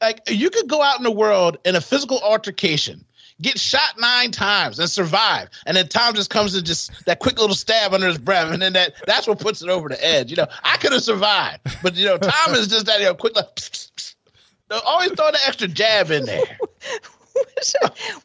like 0.02 0.22
you 0.30 0.50
could 0.50 0.68
go 0.68 0.82
out 0.82 0.98
in 0.98 1.04
the 1.04 1.12
world 1.12 1.58
in 1.66 1.76
a 1.76 1.82
physical 1.82 2.20
altercation, 2.20 3.06
get 3.42 3.60
shot 3.60 4.00
nine 4.00 4.32
times 4.32 4.80
and 4.80 4.90
survive, 4.90 5.50
and 5.66 5.76
then 5.78 5.88
Tom 5.88 6.14
just 6.16 6.30
comes 6.30 6.56
and 6.56 6.66
just 6.66 7.06
that 7.06 7.20
quick 7.20 7.40
little 7.40 7.56
stab 7.56 7.94
under 7.94 8.08
his 8.08 8.18
breath, 8.18 8.52
and 8.52 8.62
then 8.62 8.74
that 8.74 8.94
that's 9.06 9.28
what 9.28 9.40
puts 9.40 9.62
it 9.62 9.70
over 9.70 9.90
the 9.90 10.04
edge. 10.06 10.30
You 10.30 10.38
know, 10.38 10.48
I 10.64 10.78
could 10.78 10.92
have 10.94 11.04
survived, 11.04 11.60
but 11.82 11.96
you 11.96 12.06
know, 12.06 12.18
Tom 12.18 12.56
is 12.56 12.68
just 12.68 12.86
that 12.88 13.00
you 13.00 13.06
know 13.06 13.14
quick. 13.16 13.36
Like, 13.36 13.48
No, 14.70 14.80
always 14.86 15.12
throw 15.12 15.32
the 15.32 15.40
extra 15.48 15.68
jab 15.68 16.12
in 16.12 16.26
there. 16.26 16.42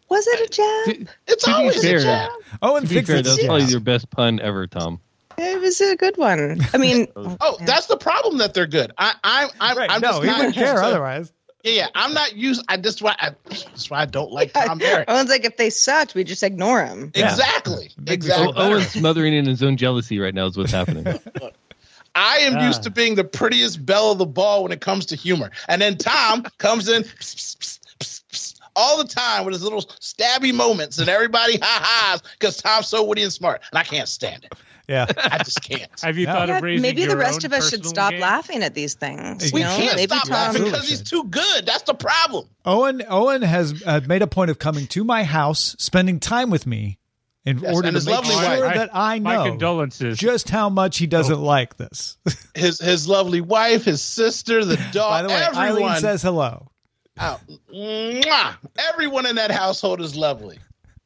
was 0.08 0.26
it 0.26 0.40
a 0.40 0.96
jab? 0.96 1.08
It's 1.26 1.44
To 1.44 1.52
always 1.54 1.82
fair, 1.82 1.98
a 1.98 2.02
jab. 2.02 2.30
Oh, 2.60 2.76
and 2.76 2.86
to 2.86 2.88
be 2.88 2.96
fix 2.96 3.08
fair, 3.08 3.18
it. 3.18 3.24
that's 3.24 3.44
probably 3.44 3.64
your 3.66 3.80
best 3.80 4.10
pun 4.10 4.40
ever, 4.40 4.66
Tom. 4.66 5.00
It 5.42 5.60
was 5.60 5.80
a 5.80 5.96
good 5.96 6.16
one. 6.16 6.60
I 6.72 6.76
mean, 6.78 7.08
Oh, 7.16 7.56
that's 7.66 7.86
the 7.86 7.96
problem 7.96 8.38
that 8.38 8.54
they're 8.54 8.66
good. 8.66 8.92
I, 8.98 9.14
I'm, 9.24 9.48
I'm, 9.60 9.76
Right. 9.76 9.90
I'm 9.90 10.00
no, 10.00 10.08
just 10.10 10.20
he 10.22 10.26
not 10.28 10.36
wouldn't 10.38 10.54
care 10.54 10.74
to- 10.74 10.82
otherwise. 10.84 11.32
Yeah, 11.64 11.72
yeah, 11.72 11.86
I'm 11.94 12.12
not 12.12 12.34
used. 12.34 12.64
I 12.68 12.76
just 12.76 13.02
why. 13.02 13.14
I, 13.20 13.30
that's 13.48 13.88
why 13.88 14.00
I 14.00 14.06
don't 14.06 14.32
like 14.32 14.52
Tom 14.52 14.78
Merritt. 14.78 15.08
I 15.08 15.20
was 15.20 15.30
like, 15.30 15.44
if 15.44 15.56
they 15.56 15.70
sucked, 15.70 16.12
we 16.16 16.24
just 16.24 16.42
ignore 16.42 16.84
them. 16.84 17.12
Yeah. 17.14 17.30
Exactly. 17.30 17.88
Exactly. 18.08 18.52
feel. 18.52 18.60
Owen's 18.62 18.88
smothering 18.88 19.32
in 19.32 19.46
his 19.46 19.62
own 19.62 19.76
jealousy 19.76 20.18
right 20.18 20.34
now 20.34 20.46
is 20.46 20.56
what's 20.56 20.72
happening. 20.72 21.04
I 22.16 22.38
am 22.38 22.56
Ah. 22.56 22.66
used 22.66 22.82
to 22.82 22.90
being 22.90 23.14
the 23.14 23.22
prettiest 23.24 23.84
belle 23.86 24.10
of 24.12 24.18
the 24.18 24.26
ball 24.26 24.64
when 24.64 24.72
it 24.72 24.80
comes 24.80 25.06
to 25.06 25.16
humor, 25.16 25.50
and 25.68 25.80
then 25.80 25.96
Tom 25.96 26.42
comes 26.58 26.88
in 26.88 27.02
pss, 27.04 27.34
pss, 27.34 27.56
pss, 27.56 27.78
pss, 28.00 28.22
pss, 28.30 28.54
all 28.74 28.98
the 28.98 29.04
time 29.08 29.44
with 29.44 29.54
his 29.54 29.62
little 29.62 29.82
stabby 29.82 30.52
moments, 30.52 30.98
and 30.98 31.08
everybody 31.08 31.58
ha 31.62 31.80
ha's 32.12 32.22
because 32.38 32.56
Tom's 32.58 32.88
so 32.88 33.04
witty 33.04 33.22
and 33.22 33.32
smart, 33.32 33.62
and 33.70 33.78
I 33.78 33.84
can't 33.84 34.08
stand 34.08 34.44
it. 34.44 34.52
Yeah. 34.92 35.06
I 35.16 35.38
just 35.38 35.62
can't. 35.62 35.90
Have 36.02 36.16
you 36.18 36.26
Yeah. 36.26 36.32
thought 36.34 36.48
Yeah, 36.48 36.56
of 36.58 36.62
raising 36.62 36.82
maybe 36.82 37.06
the 37.06 37.16
rest 37.16 37.44
own 37.44 37.52
of 37.52 37.58
us 37.58 37.70
should 37.70 37.84
stop 37.86 38.10
game? 38.10 38.20
laughing 38.20 38.62
at 38.62 38.74
these 38.74 38.94
things. 38.94 39.52
We 39.52 39.60
you 39.60 39.66
know? 39.66 39.76
can't 39.76 39.96
maybe 39.96 40.14
stop 40.14 40.24
Tom. 40.28 40.32
laughing 40.34 40.64
because 40.64 40.88
he's 40.88 41.02
too 41.02 41.24
good. 41.24 41.66
That's 41.66 41.82
the 41.84 41.94
problem. 41.94 42.46
Owen 42.64 43.02
Owen 43.08 43.42
has 43.42 43.82
uh, 43.86 44.00
made 44.06 44.22
a 44.22 44.26
point 44.26 44.50
of 44.50 44.58
coming 44.58 44.86
to 44.88 45.04
my 45.04 45.24
house, 45.24 45.74
spending 45.78 46.20
time 46.20 46.50
with 46.50 46.66
me 46.66 46.98
in 47.44 47.58
Yes, 47.58 47.74
order 47.74 47.88
to 47.88 47.94
his 47.94 48.06
make 48.06 48.14
lovely 48.14 48.34
sure 48.34 48.66
wife. 48.66 48.76
that 48.76 48.90
I 48.92 49.18
My 49.18 49.34
know 49.36 49.44
condolences. 49.50 50.18
just 50.18 50.48
how 50.50 50.68
much 50.68 50.98
he 50.98 51.06
doesn't 51.08 51.40
like 51.40 51.76
this. 51.76 52.16
His 52.54 52.78
his 52.78 53.08
lovely 53.08 53.40
wife, 53.40 53.84
his 53.86 54.02
sister, 54.02 54.64
the 54.64 54.76
dog, 54.92 55.10
By 55.10 55.22
the 55.22 55.28
way, 55.28 55.34
everyone. 55.42 55.66
Eileen 55.90 56.00
says 56.00 56.22
hello. 56.22 56.70
Oh, 57.18 57.40
mwah. 57.74 58.56
everyone 58.78 59.26
in 59.26 59.36
that 59.36 59.50
household 59.50 60.00
is 60.00 60.14
lovely, 60.16 60.58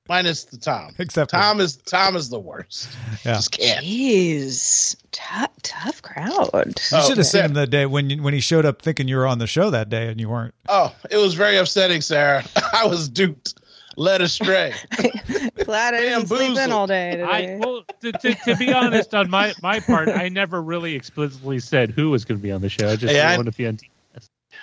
minus 0.08 0.44
the 0.44 0.56
Tom. 0.56 0.94
Except 0.98 1.30
for- 1.30 1.36
Tom 1.36 1.60
is 1.60 1.76
Tom 1.76 2.16
is 2.16 2.28
the 2.28 2.38
worst. 2.40 2.88
Yeah. 3.24 3.34
Just 3.34 3.52
can't. 3.52 3.84
Jeez, 3.84 4.96
tough, 5.12 5.50
tough 5.62 6.02
crowd. 6.02 6.50
You 6.54 6.62
Oh, 6.62 6.72
should 6.72 6.92
have 6.92 7.10
oh, 7.10 7.14
seen 7.14 7.24
Sarah. 7.24 7.44
him 7.46 7.54
that 7.54 7.70
day 7.70 7.86
when 7.86 8.10
you, 8.10 8.22
when 8.22 8.34
he 8.34 8.40
showed 8.40 8.64
up 8.66 8.82
thinking 8.82 9.08
you 9.08 9.16
were 9.16 9.26
on 9.26 9.38
the 9.38 9.46
show 9.46 9.70
that 9.70 9.88
day 9.88 10.08
and 10.08 10.20
you 10.20 10.28
weren't. 10.28 10.54
Oh, 10.68 10.94
it 11.10 11.16
was 11.16 11.34
very 11.34 11.56
upsetting, 11.56 12.00
Sarah. 12.00 12.44
I 12.72 12.86
was 12.86 13.08
duped, 13.08 13.54
led 13.96 14.20
astray. 14.20 14.72
Glad 15.64 15.94
I 15.94 16.00
didn't 16.00 16.26
sleep 16.28 16.56
in 16.58 16.70
all 16.72 16.86
day 16.86 17.12
today. 17.12 17.22
I 17.24 17.56
well, 17.58 17.82
to, 18.02 18.12
to, 18.12 18.34
to 18.34 18.56
be 18.56 18.72
honest, 18.72 19.14
on 19.14 19.28
my, 19.30 19.52
my 19.62 19.80
part, 19.80 20.08
I 20.08 20.28
never 20.28 20.62
really 20.62 20.94
explicitly 20.94 21.58
said 21.58 21.90
who 21.90 22.10
was 22.10 22.24
going 22.24 22.38
to 22.38 22.42
be 22.42 22.52
on 22.52 22.60
the 22.60 22.68
show. 22.68 22.88
I 22.88 22.96
just 22.96 23.14
Yeah, 23.14 23.30
I- 23.30 23.36
wanted 23.36 23.52
to 23.52 23.56
be 23.56 23.66
on. 23.66 23.76
TV. 23.76 23.90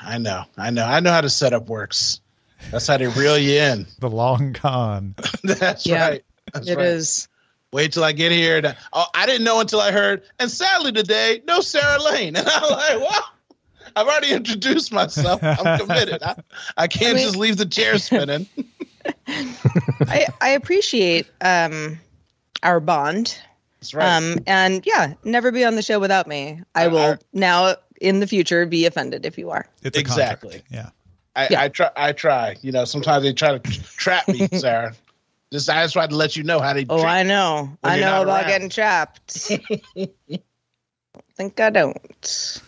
I 0.01 0.17
know, 0.17 0.43
I 0.57 0.69
know, 0.71 0.83
I 0.85 1.00
know 1.01 1.12
how 1.12 1.21
to 1.21 1.29
set 1.29 1.53
up 1.53 1.67
works. 1.69 2.19
That's 2.72 2.88
how 2.88 2.98
they 2.98 3.08
reel 3.08 3.38
you 3.38 3.60
in. 3.60 3.86
The 4.00 4.10
long 4.10 4.53
con. 4.53 5.15
That's 5.43 5.86
Yeah, 5.86 6.08
right. 6.10 6.25
That's 6.53 6.67
It 6.67 6.77
right. 6.77 6.86
is. 6.86 7.27
Wait 7.72 7.91
till 7.93 8.03
I 8.03 8.12
get 8.12 8.32
here. 8.32 8.62
To, 8.62 8.77
oh, 8.93 9.05
I 9.15 9.25
didn't 9.25 9.43
know 9.43 9.60
until 9.60 9.82
I 9.82 9.91
heard. 9.91 10.22
And 10.39 10.50
sadly 10.51 10.91
today, 10.91 11.41
no 11.48 11.62
Sarah 11.62 12.01
Lane. 12.01 12.36
And 12.38 12.48
I'm 12.48 12.62
like, 12.70 13.00
well, 13.00 13.25
I've 13.96 14.08
already 14.08 14.32
introduced 14.32 14.91
myself. 14.91 15.41
I'm 15.43 15.79
committed. 15.79 16.22
I, 16.22 16.36
I 16.77 16.88
can't 16.88 17.13
I 17.13 17.15
mean- 17.15 17.24
just 17.25 17.36
leave 17.36 17.58
the 17.58 17.65
chair 17.65 17.98
spinning. 17.98 18.48
I, 19.27 20.27
I 20.41 20.50
appreciate 20.50 21.27
um, 21.41 22.00
our 22.62 22.79
bond. 22.79 23.38
That's 23.79 23.93
right. 23.93 24.17
Um, 24.17 24.38
and 24.48 24.86
yeah, 24.86 25.13
never 25.24 25.51
be 25.51 25.65
on 25.65 25.75
the 25.75 25.82
show 25.82 26.00
without 26.00 26.27
me. 26.27 26.62
I 26.75 26.86
I- 26.86 26.88
will 26.88 27.00
I- 27.13 27.17
now 27.34 27.75
in 28.01 28.20
the 28.20 28.27
future 28.27 28.65
be 28.65 28.86
offended 28.86 29.25
if 29.25 29.38
you 29.38 29.50
are. 29.50 29.67
It's 29.82 29.98
Exactly. 29.98 30.60
contract. 30.62 30.72
Yeah. 30.72 30.89
I, 31.35 31.47
yeah. 31.49 31.61
I 31.61 31.69
try. 31.69 31.89
I 31.95 32.11
try. 32.11 32.55
You 32.61 32.71
know, 32.71 32.85
sometimes 32.85 33.23
they 33.23 33.33
try 33.33 33.57
to 33.57 33.83
trap 33.83 34.27
me, 34.27 34.47
Sarah. 34.53 34.93
Just 35.51 35.69
I 35.69 35.83
just 35.83 35.93
tried 35.93 36.11
to 36.11 36.15
let 36.15 36.35
you 36.35 36.43
know 36.43 36.59
how 36.59 36.73
they. 36.73 36.85
Oh, 36.89 37.03
I 37.03 37.23
know. 37.23 37.77
I 37.83 37.99
know 37.99 38.23
about 38.23 38.41
around. 38.41 38.47
getting 38.47 38.69
trapped. 38.69 39.33
think 41.35 41.59
I 41.59 41.69
don't. 41.69 42.61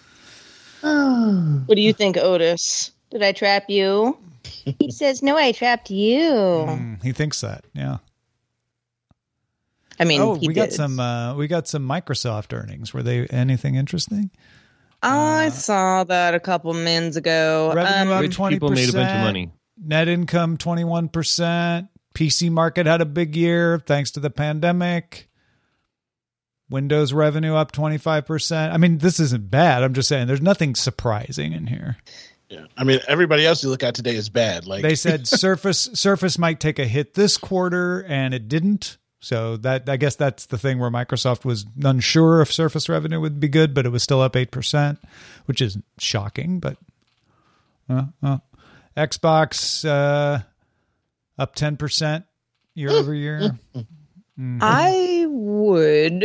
what 0.81 1.75
do 1.75 1.81
you 1.81 1.93
think, 1.93 2.17
Otis? 2.17 2.91
Did 3.11 3.23
I 3.23 3.31
trap 3.31 3.69
you? 3.69 4.17
He 4.79 4.91
says, 4.91 5.21
"No, 5.21 5.37
I 5.37 5.51
trapped 5.51 5.89
you." 5.89 6.19
Mm, 6.21 7.03
he 7.03 7.11
thinks 7.11 7.41
that. 7.41 7.65
Yeah. 7.73 7.97
I 9.99 10.03
mean, 10.03 10.21
oh, 10.21 10.35
he 10.35 10.47
we 10.47 10.53
got 10.53 10.73
some 10.73 10.99
uh 10.99 11.35
we 11.35 11.47
got 11.47 11.67
some 11.67 11.87
Microsoft 11.87 12.53
earnings. 12.53 12.93
Were 12.93 13.03
they 13.03 13.25
anything 13.27 13.75
interesting? 13.75 14.31
I 15.05 15.49
saw 15.49 16.03
that 16.03 16.33
a 16.33 16.39
couple 16.39 16.73
minutes 16.73 17.15
ago. 17.15 17.71
Revenue 17.73 18.11
Um, 18.11 18.17
up 18.17 18.21
Rich 18.21 18.37
people 18.37 18.69
made 18.69 18.89
a 18.89 18.93
bunch 18.93 19.11
of 19.11 19.21
money. 19.21 19.51
Net 19.77 20.07
income 20.07 20.57
21%. 20.57 21.89
PC 22.13 22.49
market 22.49 22.85
had 22.85 23.01
a 23.01 23.05
big 23.05 23.35
year 23.35 23.83
thanks 23.85 24.11
to 24.11 24.19
the 24.19 24.29
pandemic. 24.29 25.29
Windows 26.69 27.13
revenue 27.13 27.53
up 27.55 27.71
25%. 27.71 28.71
I 28.71 28.77
mean, 28.77 28.97
this 28.97 29.19
isn't 29.19 29.51
bad. 29.51 29.83
I'm 29.83 29.93
just 29.93 30.09
saying 30.09 30.27
there's 30.27 30.41
nothing 30.41 30.73
surprising 30.75 31.53
in 31.53 31.67
here. 31.67 31.97
Yeah. 32.49 32.65
I 32.77 32.83
mean, 32.83 32.99
everybody 33.07 33.45
else 33.45 33.63
you 33.63 33.69
look 33.69 33.83
at 33.83 33.95
today 33.95 34.15
is 34.15 34.29
bad. 34.29 34.65
Like 34.65 34.81
They 34.81 34.95
said 34.95 35.27
Surface 35.27 35.89
Surface 35.93 36.37
might 36.37 36.59
take 36.59 36.79
a 36.79 36.85
hit 36.85 37.13
this 37.13 37.37
quarter 37.37 38.03
and 38.07 38.33
it 38.33 38.47
didn't. 38.47 38.97
So 39.25 39.57
that 39.57 39.89
I 39.89 39.97
guess 39.97 40.15
that's 40.15 40.45
the 40.45 40.57
thing 40.59 40.77
where 40.77 40.91
Microsoft 40.91 41.45
was 41.45 41.65
unsure 41.83 42.41
if 42.41 42.53
Surface 42.53 42.87
revenue 42.87 43.19
would 43.19 43.39
be 43.39 43.47
good, 43.47 43.73
but 43.73 43.87
it 43.87 43.89
was 43.89 44.03
still 44.03 44.21
up 44.21 44.33
8%, 44.33 44.99
which 45.47 45.63
is 45.63 45.79
shocking, 45.97 46.59
but 46.59 46.77
uh, 47.89 48.03
uh. 48.21 48.37
Xbox 48.95 49.83
uh, 49.83 50.43
up 51.39 51.55
10% 51.55 52.23
year 52.75 52.91
over 52.91 53.15
year. 53.15 53.57
Mhm. 54.37 54.59
I 54.61 55.25
would. 55.27 56.23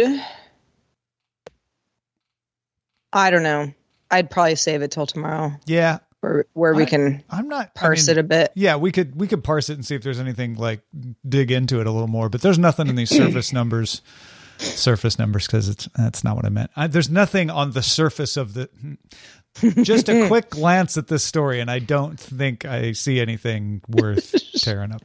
I 3.15 3.31
don't 3.31 3.43
know. 3.43 3.73
I'd 4.11 4.29
probably 4.29 4.57
save 4.57 4.83
it 4.83 4.91
till 4.91 5.07
tomorrow, 5.07 5.53
yeah, 5.65 6.01
where 6.21 6.47
where 6.53 6.75
we 6.75 6.83
I- 6.83 6.87
can 6.87 7.25
I'm 7.31 7.49
not 7.49 7.67
I 7.77 7.79
parse 7.79 8.07
mean, 8.09 8.17
it 8.17 8.21
a 8.21 8.23
bit. 8.23 8.53
Yeah, 8.55 8.77
we 8.77 8.93
could 8.93 9.19
we 9.19 9.27
could 9.27 9.43
parse 9.45 9.71
it 9.71 9.75
and 9.75 9.85
see 9.87 9.95
if 9.95 10.03
there's 10.03 10.21
anything 10.21 10.55
like 10.57 10.81
dig 11.29 11.51
into 11.51 11.81
it 11.81 11.87
a 11.87 11.91
little 11.91 12.09
more. 12.09 12.29
But 12.29 12.43
there's 12.43 12.59
nothing 12.59 12.89
in 12.89 12.97
these 12.97 13.11
surface 13.17 13.53
numbers, 13.53 14.03
surface 14.59 15.19
numbers 15.19 15.47
because 15.47 15.69
it's 15.69 15.89
that's 15.97 16.23
not 16.25 16.37
what 16.37 16.45
I 16.45 16.51
meant. 16.51 16.71
I, 16.77 16.87
there's 16.87 17.11
nothing 17.11 17.51
on 17.51 17.73
the 17.73 17.83
surface 17.83 18.37
of 18.37 18.55
the. 18.55 18.69
Just 19.83 20.09
a 20.09 20.27
quick 20.29 20.51
glance 20.51 20.97
at 20.97 21.09
this 21.09 21.25
story, 21.25 21.59
and 21.61 21.69
I 21.71 21.81
don't 21.81 22.19
think 22.19 22.65
I 22.65 22.93
see 22.93 23.19
anything 23.21 23.83
worth 23.89 24.33
tearing 24.63 24.93
up. 24.93 25.03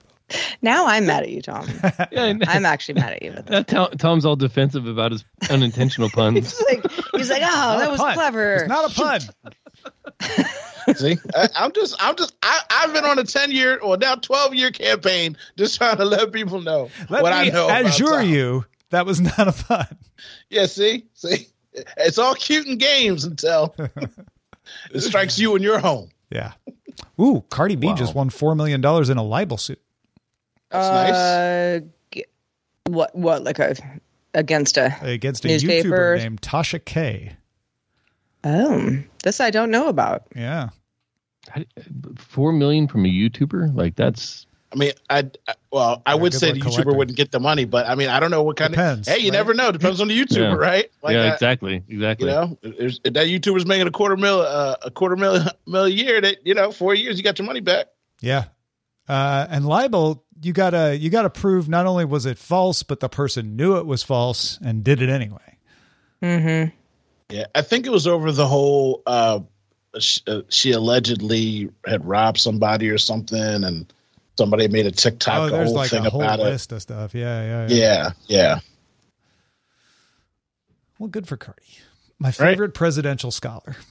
Now 0.61 0.85
I'm 0.87 1.05
mad 1.07 1.23
at 1.23 1.29
you, 1.29 1.41
Tom. 1.41 1.67
Yeah, 2.11 2.33
I'm 2.47 2.65
actually 2.65 2.99
mad 2.99 3.13
at 3.13 3.23
you. 3.23 3.31
With 3.31 3.45
that 3.47 3.67
Tom, 3.67 3.89
Tom's 3.97 4.25
all 4.25 4.35
defensive 4.35 4.85
about 4.87 5.11
his 5.13 5.25
unintentional 5.49 6.09
puns. 6.09 6.37
He's 6.57 6.65
like, 6.67 6.91
he's 7.15 7.29
like, 7.29 7.41
oh, 7.43 7.77
that 7.79 7.89
was 7.91 7.99
pun. 7.99 8.13
clever. 8.13 8.53
It's 8.55 8.67
not 8.67 8.91
a 8.91 8.93
pun. 8.93 9.19
See, 10.95 11.17
I, 11.35 11.49
I'm 11.55 11.71
just, 11.73 11.95
I'm 11.99 12.15
just, 12.15 12.35
I, 12.43 12.59
I've 12.69 12.93
been 12.93 13.05
on 13.05 13.17
a 13.17 13.23
ten 13.23 13.51
year 13.51 13.77
or 13.79 13.97
now 13.97 14.15
twelve 14.15 14.53
year 14.53 14.69
campaign, 14.71 15.35
just 15.57 15.77
trying 15.77 15.97
to 15.97 16.05
let 16.05 16.31
people 16.31 16.61
know 16.61 16.89
Let 17.09 17.23
what 17.23 17.31
me 17.31 17.49
I 17.49 17.53
know. 17.53 17.65
about 17.65 17.85
assure 17.85 18.19
Tom. 18.21 18.29
you 18.29 18.65
that 18.91 19.05
was 19.05 19.19
not 19.19 19.47
a 19.47 19.51
fun. 19.51 19.87
Yeah, 20.49 20.67
see, 20.67 21.05
see, 21.15 21.47
it's 21.97 22.17
all 22.19 22.35
cute 22.35 22.67
and 22.67 22.79
games 22.79 23.25
until 23.25 23.73
it 24.93 25.01
strikes 25.01 25.39
you 25.39 25.55
in 25.55 25.63
your 25.63 25.79
home. 25.79 26.09
Yeah. 26.29 26.53
Ooh, 27.19 27.43
Cardi 27.49 27.75
B 27.75 27.87
Wow. 27.87 27.95
just 27.95 28.13
won 28.15 28.29
four 28.29 28.53
million 28.55 28.79
dollars 28.81 29.09
in 29.09 29.17
a 29.17 29.23
libel 29.23 29.57
suit. 29.57 29.81
That's 30.69 30.87
nice. 30.87 31.13
Uh, 31.15 31.79
g- 32.11 32.25
what? 32.85 33.15
What? 33.15 33.43
Like 33.43 33.57
a 33.59 33.75
against 34.35 34.77
a? 34.77 34.95
against 35.01 35.45
a 35.45 35.47
Newspaper. 35.47 35.89
YouTuber 35.89 36.17
named 36.19 36.41
Tasha 36.41 36.83
K. 36.83 37.33
Oh, 38.45 38.97
this 39.23 39.41
I 39.41 39.49
don't 39.49 39.71
know 39.71 39.87
about. 39.89 40.23
Yeah. 40.35 40.69
How- 41.49 41.63
Four 42.17 42.53
million 42.53 42.87
from 42.87 43.05
a 43.05 43.09
YouTuber? 43.09 43.75
Like 43.75 43.95
that's 43.95 44.45
I 44.71 44.77
mean, 44.77 44.91
I, 45.09 45.29
I 45.47 45.53
well, 45.71 46.01
I 46.05 46.15
would 46.15 46.33
say 46.33 46.47
luck 46.47 46.55
the 46.55 46.59
YouTuber 46.61 46.71
collecting. 46.71 46.97
wouldn't 46.97 47.17
get 47.17 47.31
the 47.31 47.39
money, 47.39 47.65
but 47.65 47.87
I 47.87 47.95
mean, 47.95 48.09
I 48.09 48.19
don't 48.19 48.31
know 48.31 48.43
what 48.43 48.57
kind 48.57 48.71
Depends, 48.71 49.07
of. 49.07 49.13
Hey, 49.13 49.19
you 49.21 49.29
right? 49.31 49.37
never 49.37 49.53
know. 49.53 49.71
Depends 49.71 50.01
on 50.01 50.07
the 50.09 50.19
YouTuber, 50.19 50.37
Yeah. 50.37 50.53
right? 50.55 50.91
Like 51.01 51.13
yeah, 51.13 51.23
that, 51.23 51.33
exactly, 51.33 51.83
exactly. 51.87 52.27
You 52.29 52.35
know, 52.35 52.57
if 52.63 53.01
that 53.03 53.15
YouTuber's 53.27 53.65
making 53.65 53.87
a 53.87 53.91
quarter 53.91 54.17
mil, 54.17 54.41
uh, 54.41 54.75
a 54.81 54.91
quarter 54.91 55.15
mil, 55.15 55.39
mil 55.67 55.85
a 55.85 55.89
year. 55.89 56.19
That 56.21 56.45
you 56.45 56.53
know, 56.53 56.71
four 56.71 56.93
years, 56.93 57.17
you 57.17 57.23
got 57.23 57.39
your 57.39 57.45
money 57.45 57.61
back. 57.61 57.87
Yeah. 58.21 58.45
Uh, 59.07 59.45
and 59.49 59.65
libel, 59.67 60.25
you 60.41 60.51
gotta 60.51 60.97
you 60.97 61.09
gotta 61.09 61.29
prove 61.29 61.69
not 61.69 61.85
only 61.85 62.03
was 62.05 62.25
it 62.25 62.37
false, 62.37 62.83
but 62.83 62.99
the 62.99 63.07
person 63.09 63.55
knew 63.55 63.77
it 63.77 63.85
was 63.85 64.03
false 64.03 64.59
and 64.63 64.83
did 64.83 65.01
it 65.01 65.09
anyway. 65.09 65.57
Mm-hmm. 66.21 66.75
Yeah, 67.29 67.45
I 67.55 67.61
think 67.61 67.85
it 67.85 67.89
was 67.91 68.07
over 68.07 68.31
the 68.31 68.47
whole. 68.47 69.01
Uh, 69.05 69.39
she, 69.99 70.21
uh, 70.27 70.41
she 70.49 70.71
allegedly 70.71 71.69
had 71.85 72.05
robbed 72.05 72.39
somebody 72.39 72.89
or 72.89 72.97
something, 72.97 73.63
and 73.63 73.91
somebody 74.37 74.67
made 74.67 74.85
a 74.85 74.91
TikTok 74.91 75.39
oh, 75.39 75.45
a 75.47 75.49
there's 75.49 75.69
whole 75.69 75.75
like 75.77 75.89
thing 75.89 76.05
a 76.05 76.09
whole 76.09 76.21
about 76.21 76.39
it. 76.39 76.43
list 76.43 76.71
of 76.71 76.81
stuff. 76.81 77.15
Yeah, 77.15 77.43
yeah, 77.43 77.67
yeah. 77.67 77.75
Yeah, 77.77 78.11
yeah. 78.27 78.59
Well, 80.99 81.09
good 81.09 81.27
for 81.27 81.37
Cardi. 81.37 81.61
My 82.19 82.31
favorite 82.31 82.73
presidential 82.73 83.31
scholar. 83.31 83.75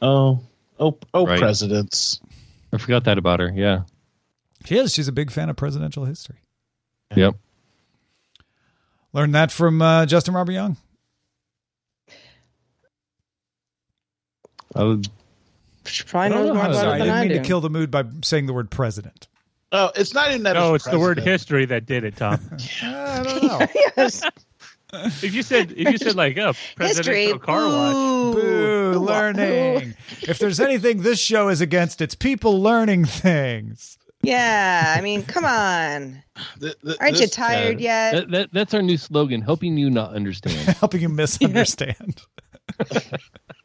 Oh, 0.00 0.40
oh, 0.80 0.96
oh, 1.12 1.26
Right. 1.26 1.38
presidents. 1.38 2.20
I 2.72 2.78
forgot 2.78 3.04
that 3.04 3.18
about 3.18 3.40
her. 3.40 3.52
Yeah. 3.54 3.82
She 4.64 4.78
is. 4.78 4.94
She's 4.94 5.06
a 5.08 5.12
big 5.12 5.30
fan 5.30 5.50
of 5.50 5.56
presidential 5.56 6.06
history. 6.06 6.38
Yep. 7.14 7.34
Learned 9.12 9.34
that 9.34 9.52
from 9.52 9.82
uh, 9.82 10.06
Justin 10.06 10.34
Robert 10.34 10.52
Young. 10.52 10.76
I 14.74 14.84
would, 14.84 15.06
She 15.84 16.04
probably 16.04 16.30
don't 16.30 16.38
knows 16.38 16.48
know 16.48 16.54
more 16.54 16.62
to- 16.64 16.70
about 16.70 16.80
Sorry, 16.80 16.92
I 16.92 16.94
it 16.94 16.98
than 17.00 17.06
didn't 17.06 17.16
I 17.18 17.20
mean 17.22 17.28
do. 17.30 17.34
to 17.38 17.42
kill 17.44 17.60
the 17.60 17.70
mood 17.70 17.90
by 17.90 18.04
saying 18.22 18.46
the 18.46 18.54
word 18.54 18.70
president. 18.70 19.28
Oh, 19.70 19.90
it's 19.96 20.14
not 20.14 20.30
even 20.30 20.42
that. 20.44 20.54
No, 20.54 20.74
it's 20.74 20.84
the 20.86 20.98
word 20.98 21.16
president. 21.16 21.26
history 21.32 21.64
that 21.66 21.86
did 21.86 22.04
it, 22.04 22.16
Tom. 22.16 22.40
I 22.82 23.22
don't 23.22 23.42
know. 23.42 23.66
yes. 23.96 24.22
if 25.22 25.34
you 25.34 25.42
said 25.42 25.72
if 25.74 25.90
you 25.90 25.96
said 25.98 26.14
like 26.14 26.36
oh 26.36 26.52
presidential 26.76 27.14
History. 27.14 27.38
car 27.38 27.66
wash, 27.66 27.94
Ooh. 27.94 28.34
Boo, 28.34 28.98
learning. 28.98 29.94
if 30.22 30.38
there's 30.38 30.60
anything 30.60 31.00
this 31.02 31.18
show 31.20 31.48
is 31.48 31.60
against, 31.62 32.00
it's 32.02 32.14
people 32.14 32.60
learning 32.60 33.06
things. 33.06 33.96
Yeah, 34.22 34.94
I 34.96 35.00
mean, 35.00 35.24
come 35.24 35.44
on. 35.44 36.22
Th- 36.60 36.74
th- 36.84 36.96
Aren't 37.00 37.14
you 37.14 37.20
this- 37.22 37.30
tired 37.30 37.80
yet? 37.80 38.12
That, 38.12 38.30
that, 38.30 38.52
that's 38.52 38.74
our 38.74 38.82
new 38.82 38.96
slogan, 38.96 39.42
helping 39.42 39.76
you 39.76 39.90
not 39.90 40.14
understand. 40.14 40.56
Helping 40.78 41.02
you 41.02 41.08
misunderstand. 41.08 42.22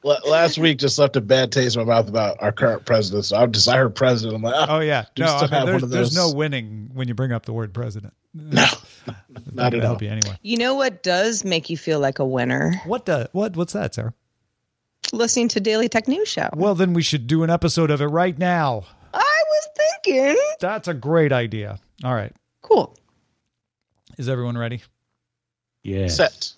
last 0.04 0.58
week 0.58 0.78
just 0.80 0.98
left 0.98 1.16
a 1.16 1.22
bad 1.22 1.52
taste 1.52 1.76
in 1.76 1.86
my 1.86 1.94
mouth 1.96 2.08
about 2.10 2.38
our 2.42 2.52
current 2.52 2.86
president. 2.86 3.26
So 3.26 3.38
I'm 3.38 3.52
just 3.52 3.68
I 3.68 3.78
heard 3.78 3.96
president. 3.96 4.36
I'm 4.36 4.42
like, 4.42 4.56
oh, 4.70 4.78
oh 4.78 4.80
yeah, 4.80 5.06
no, 5.18 5.26
I 5.26 5.42
mean, 5.42 5.66
there's, 5.66 5.82
there's 5.84 6.16
no 6.16 6.32
winning 6.32 6.90
when 6.94 7.08
you 7.08 7.14
bring 7.14 7.32
up 7.32 7.46
the 7.46 7.54
word 7.54 7.74
president. 7.74 8.14
no, 8.34 8.66
Not 9.06 9.54
not 9.54 9.74
at 9.74 9.82
help 9.82 9.98
all. 9.98 10.04
you 10.04 10.10
anyway. 10.10 10.38
You 10.42 10.58
know 10.58 10.76
what 10.76 11.04
does 11.04 11.44
make 11.44 11.70
you 11.70 11.78
feel 11.78 12.00
like 12.00 12.20
a 12.20 12.26
winner? 12.26 12.82
What 12.86 13.06
does 13.06 13.28
what? 13.32 13.56
What's 13.56 13.74
that, 13.74 13.94
Sarah? 13.96 14.14
Listening 15.14 15.48
to 15.50 15.60
Daily 15.60 15.88
Tech 15.88 16.08
News 16.08 16.28
Show. 16.28 16.50
Well, 16.56 16.76
then 16.76 16.94
we 16.94 17.02
should 17.02 17.28
do 17.28 17.44
an 17.44 17.50
episode 17.50 17.92
of 17.92 18.02
it 18.02 18.08
right 18.08 18.38
now. 18.38 18.84
I 19.48 19.50
was 19.50 19.68
thinking. 20.04 20.36
That's 20.60 20.88
a 20.88 20.94
great 20.94 21.32
idea. 21.32 21.80
All 22.04 22.14
right, 22.14 22.34
Cool. 22.62 22.96
is 24.18 24.28
everyone 24.30 24.58
ready? 24.58 24.82
Yeah. 25.84 26.08
Set. 26.08 26.52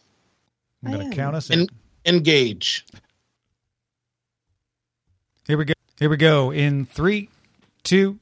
I'm 0.84 0.91
going 0.91 1.10
to 1.10 1.15
count 1.15 1.36
us 1.36 1.50
in. 1.50 1.62
En- 1.62 1.67
engage. 2.05 2.86
Here 5.48 5.58
we 5.58 5.65
go. 5.65 5.74
Here 6.00 6.10
we 6.10 6.17
go. 6.17 6.51
In 6.51 6.86
three, 6.86 7.29
two. 7.84 8.19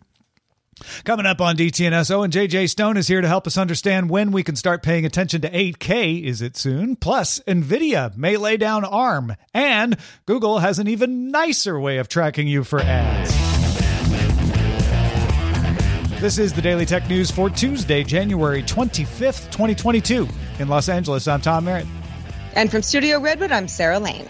Coming 1.06 1.26
up 1.26 1.42
on 1.42 1.56
DTNS, 1.58 2.12
Owen 2.12 2.30
JJ 2.32 2.70
Stone 2.70 2.98
is 2.98 3.08
here 3.08 3.22
to 3.22 3.28
help 3.28 3.48
us 3.48 3.58
understand 3.58 4.10
when 4.10 4.32
we 4.32 4.44
can 4.44 4.56
start 4.56 4.84
paying 4.84 5.06
attention 5.06 5.42
to 5.42 5.50
8K. 5.50 6.24
Is 6.24 6.42
it 6.42 6.56
soon? 6.56 6.96
Plus, 6.96 7.40
NVIDIA 7.48 8.16
may 8.16 8.38
lay 8.38 8.58
down 8.58 8.86
ARM, 8.86 9.36
and 9.56 9.98
Google 10.28 10.60
has 10.60 10.78
an 10.80 10.88
even 10.88 11.30
nicer 11.32 11.80
way 11.80 11.98
of 11.98 12.08
tracking 12.10 12.48
you 12.48 12.64
for 12.64 12.80
ads. 12.80 13.37
This 16.20 16.40
is 16.40 16.52
the 16.52 16.64
Daily 16.64 16.84
Tech 16.88 17.08
News 17.08 17.30
for 17.30 17.48
Tuesday, 17.48 18.04
January 18.04 18.64
25th, 18.64 19.52
2022. 19.52 20.28
In 20.58 20.68
Los 20.68 20.90
Angeles, 20.90 21.28
I'm 21.28 21.42
Tom 21.42 21.66
Merritt. 21.66 21.86
And 22.56 22.72
from 22.72 22.82
Studio 22.82 23.20
Redwood, 23.20 23.52
I'm 23.52 23.68
Sarah 23.68 24.00
Lane. 24.00 24.26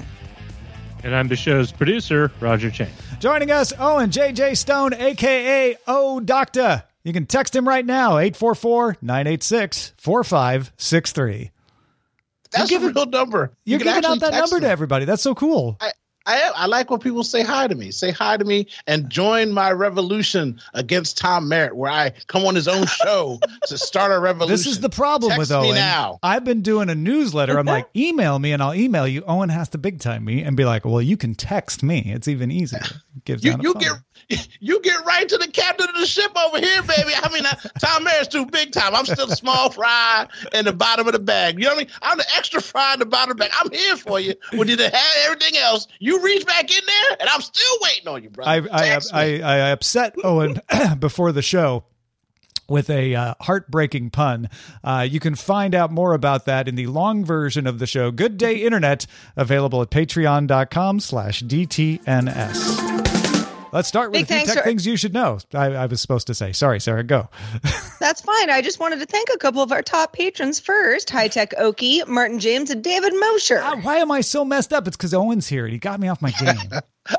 And 1.05 1.15
I'm 1.15 1.29
the 1.29 1.37
show's 1.37 1.71
producer, 1.71 2.29
Roger 2.41 2.69
Chang. 2.71 2.91
Joining 3.19 3.51
us, 3.51 3.71
Owen 3.79 4.09
JJ 4.09 4.57
Stone, 4.57 4.95
aka 4.95 5.77
O 5.87 6.19
Doctor. 6.19 6.83
You 7.05 7.13
can 7.13 7.25
text 7.25 7.55
him 7.55 7.65
right 7.65 7.85
now, 7.85 8.17
844 8.17 8.97
986 9.01 9.93
4563. 9.95 11.51
That's 12.51 12.69
You're 12.69 12.89
a 12.89 12.91
real 12.91 13.05
number. 13.05 13.53
You 13.63 13.71
You're 13.71 13.79
can 13.79 13.87
giving 13.87 14.05
out 14.11 14.19
that 14.19 14.31
text 14.33 14.51
number 14.51 14.65
to 14.65 14.69
everybody. 14.69 15.05
That's 15.05 15.23
so 15.23 15.33
cool. 15.33 15.77
I, 15.79 15.91
I 16.27 16.51
I 16.55 16.65
like 16.65 16.91
when 16.91 16.99
people 16.99 17.23
say 17.23 17.41
hi 17.41 17.67
to 17.67 17.75
me. 17.75 17.91
Say 17.91 18.11
hi 18.11 18.37
to 18.37 18.43
me 18.43 18.67
and 18.85 19.09
join 19.09 19.51
my 19.51 19.71
revolution 19.71 20.59
against 20.73 21.17
Tom 21.17 21.47
Merritt, 21.47 21.75
where 21.75 21.91
I 21.91 22.11
come 22.27 22.45
on 22.45 22.53
his 22.53 22.67
own 22.67 22.85
show 23.03 23.39
to 23.67 23.77
start 23.77 24.11
a 24.11 24.19
revolution. 24.19 24.51
This 24.53 24.67
is 24.67 24.81
the 24.81 24.89
problem 24.89 25.29
Text 25.31 25.39
with 25.39 25.51
Owen. 25.51 25.75
now. 25.75 26.19
I've 26.21 26.43
been 26.43 26.61
doing 26.61 26.89
a 26.89 26.95
newsletter. 26.95 27.57
I'm 27.57 27.65
like, 27.65 27.87
email 27.95 28.37
me 28.37 28.51
and 28.51 28.61
I'll 28.61 28.75
email 28.75 29.07
you. 29.07 29.23
Owen 29.25 29.49
has 29.49 29.69
to 29.69 29.77
big 29.77 29.99
time 29.99 30.25
me 30.25 30.43
and 30.43 30.57
be 30.57 30.65
like, 30.65 30.85
well, 30.85 31.01
you 31.01 31.17
can 31.17 31.33
text 31.33 31.81
me. 31.81 32.11
It's 32.13 32.27
even 32.27 32.51
easier. 32.51 32.81
Gives 33.25 33.43
You 33.43 33.55
you 33.61 33.73
get 33.75 33.93
you 34.59 34.81
get 34.81 35.05
right 35.05 35.27
to 35.27 35.37
the 35.37 35.47
captain 35.47 35.87
of 35.89 35.95
the 35.95 36.05
ship 36.05 36.31
over 36.37 36.59
here, 36.59 36.81
baby. 36.83 37.11
I 37.15 37.31
mean, 37.33 37.45
uh, 37.45 37.55
Tom 37.79 38.03
Merritt's 38.03 38.29
too 38.29 38.45
big 38.45 38.71
time. 38.71 38.95
I'm 38.95 39.05
still 39.05 39.31
a 39.31 39.35
small 39.35 39.69
fry 39.71 40.27
in 40.53 40.65
the 40.65 40.73
bottom 40.73 41.07
of 41.07 41.13
the 41.13 41.19
bag. 41.19 41.57
You 41.57 41.65
know 41.65 41.69
what 41.69 41.75
I 41.75 41.83
mean? 41.83 41.91
I'm 42.01 42.17
the 42.17 42.25
extra 42.35 42.61
fry 42.61 42.93
in 42.93 42.99
the 42.99 43.05
bottom 43.05 43.31
of 43.31 43.37
the 43.37 43.41
bag. 43.41 43.51
I'm 43.57 43.71
here 43.71 43.97
for 43.97 44.19
you. 44.19 44.33
When 44.53 44.67
you 44.67 44.77
had 44.77 44.93
everything 45.25 45.57
else, 45.57 45.87
you 45.99 46.21
reach 46.23 46.45
back 46.45 46.69
in 46.69 46.85
there, 46.85 47.17
and 47.19 47.29
I'm 47.29 47.41
still 47.41 47.77
waiting 47.81 48.07
on 48.07 48.23
you, 48.23 48.29
brother. 48.29 48.69
I, 48.71 48.93
I. 48.93 48.97
I, 49.13 49.41
I 49.41 49.57
upset 49.71 50.15
Owen 50.23 50.61
before 50.99 51.31
the 51.31 51.41
show 51.41 51.83
with 52.69 52.89
a 52.89 53.15
uh, 53.15 53.33
heartbreaking 53.41 54.09
pun. 54.09 54.49
Uh, 54.83 55.07
you 55.09 55.19
can 55.19 55.35
find 55.35 55.73
out 55.73 55.91
more 55.91 56.13
about 56.13 56.45
that 56.45 56.67
in 56.67 56.75
the 56.75 56.87
long 56.87 57.23
version 57.23 57.65
of 57.67 57.79
the 57.79 57.87
show, 57.87 58.11
Good 58.11 58.37
Day 58.37 58.57
Internet, 58.57 59.07
available 59.35 59.81
at 59.81 59.89
patreon.com 59.89 60.99
slash 60.99 61.43
DTNS. 61.43 62.96
Let's 63.73 63.87
start 63.87 64.11
with 64.11 64.27
Big 64.27 64.37
a 64.37 64.39
few 64.39 64.45
tech 64.53 64.57
for- 64.57 64.63
things 64.69 64.85
you 64.87 64.95
should 64.97 65.13
know. 65.13 65.39
I, 65.53 65.67
I 65.73 65.85
was 65.87 66.01
supposed 66.01 66.27
to 66.27 66.33
say. 66.33 66.51
Sorry, 66.53 66.79
Sarah, 66.79 67.03
go. 67.03 67.29
That's 67.99 68.21
fine. 68.21 68.49
I 68.49 68.61
just 68.61 68.79
wanted 68.79 68.99
to 68.99 69.05
thank 69.05 69.29
a 69.33 69.37
couple 69.37 69.61
of 69.61 69.71
our 69.71 69.81
top 69.81 70.13
patrons 70.13 70.59
first 70.59 71.09
High 71.09 71.27
Tech 71.27 71.51
Okie, 71.51 72.07
Martin 72.07 72.39
James, 72.39 72.69
and 72.71 72.83
David 72.83 73.13
Mosher. 73.19 73.59
Ah, 73.61 73.75
Why 73.81 73.97
am 73.97 74.11
I 74.11 74.21
so 74.21 74.45
messed 74.45 74.71
up? 74.73 74.87
It's 74.87 74.95
because 74.97 75.13
Owen's 75.13 75.47
here 75.47 75.65
and 75.65 75.73
he 75.73 75.79
got 75.79 75.99
me 75.99 76.07
off 76.07 76.21
my 76.21 76.31
game. 76.39 76.55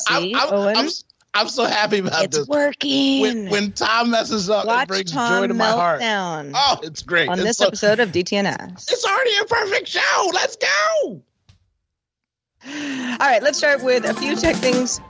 See, 0.01 0.35
I'm, 0.35 0.37
I'm, 0.37 0.55
Owen? 0.55 0.77
I'm, 0.77 0.89
I'm 1.35 1.49
so 1.49 1.65
happy 1.67 1.99
about 1.99 2.25
it's 2.25 2.39
this. 2.39 2.49
working. 2.49 3.21
When, 3.23 3.51
when 3.51 3.73
Tom 3.73 4.11
messes 4.11 4.49
up, 4.49 4.65
it 4.67 4.89
brings 4.89 5.13
Tom 5.13 5.43
joy 5.43 5.47
to 5.49 5.55
my 5.55 5.71
heart. 5.71 6.01
meltdown 6.01 6.53
Oh, 6.55 6.79
it's 6.83 7.03
great. 7.03 7.29
on 7.29 7.35
It's 7.39 7.47
this 7.47 7.57
so- 7.59 7.67
episode 7.67 8.01
of 8.01 8.11
DTNS. 8.11 8.91
It's 8.91 9.05
already 9.05 9.37
a 9.37 9.45
perfect 9.45 9.89
show. 9.89 10.31
Let's 10.33 10.57
go. 10.57 11.23
All 12.67 13.19
right, 13.21 13.43
let's 13.43 13.57
start 13.59 13.83
with 13.85 14.05
a 14.05 14.15
few 14.15 14.35
tech 14.35 14.57
things 14.57 15.01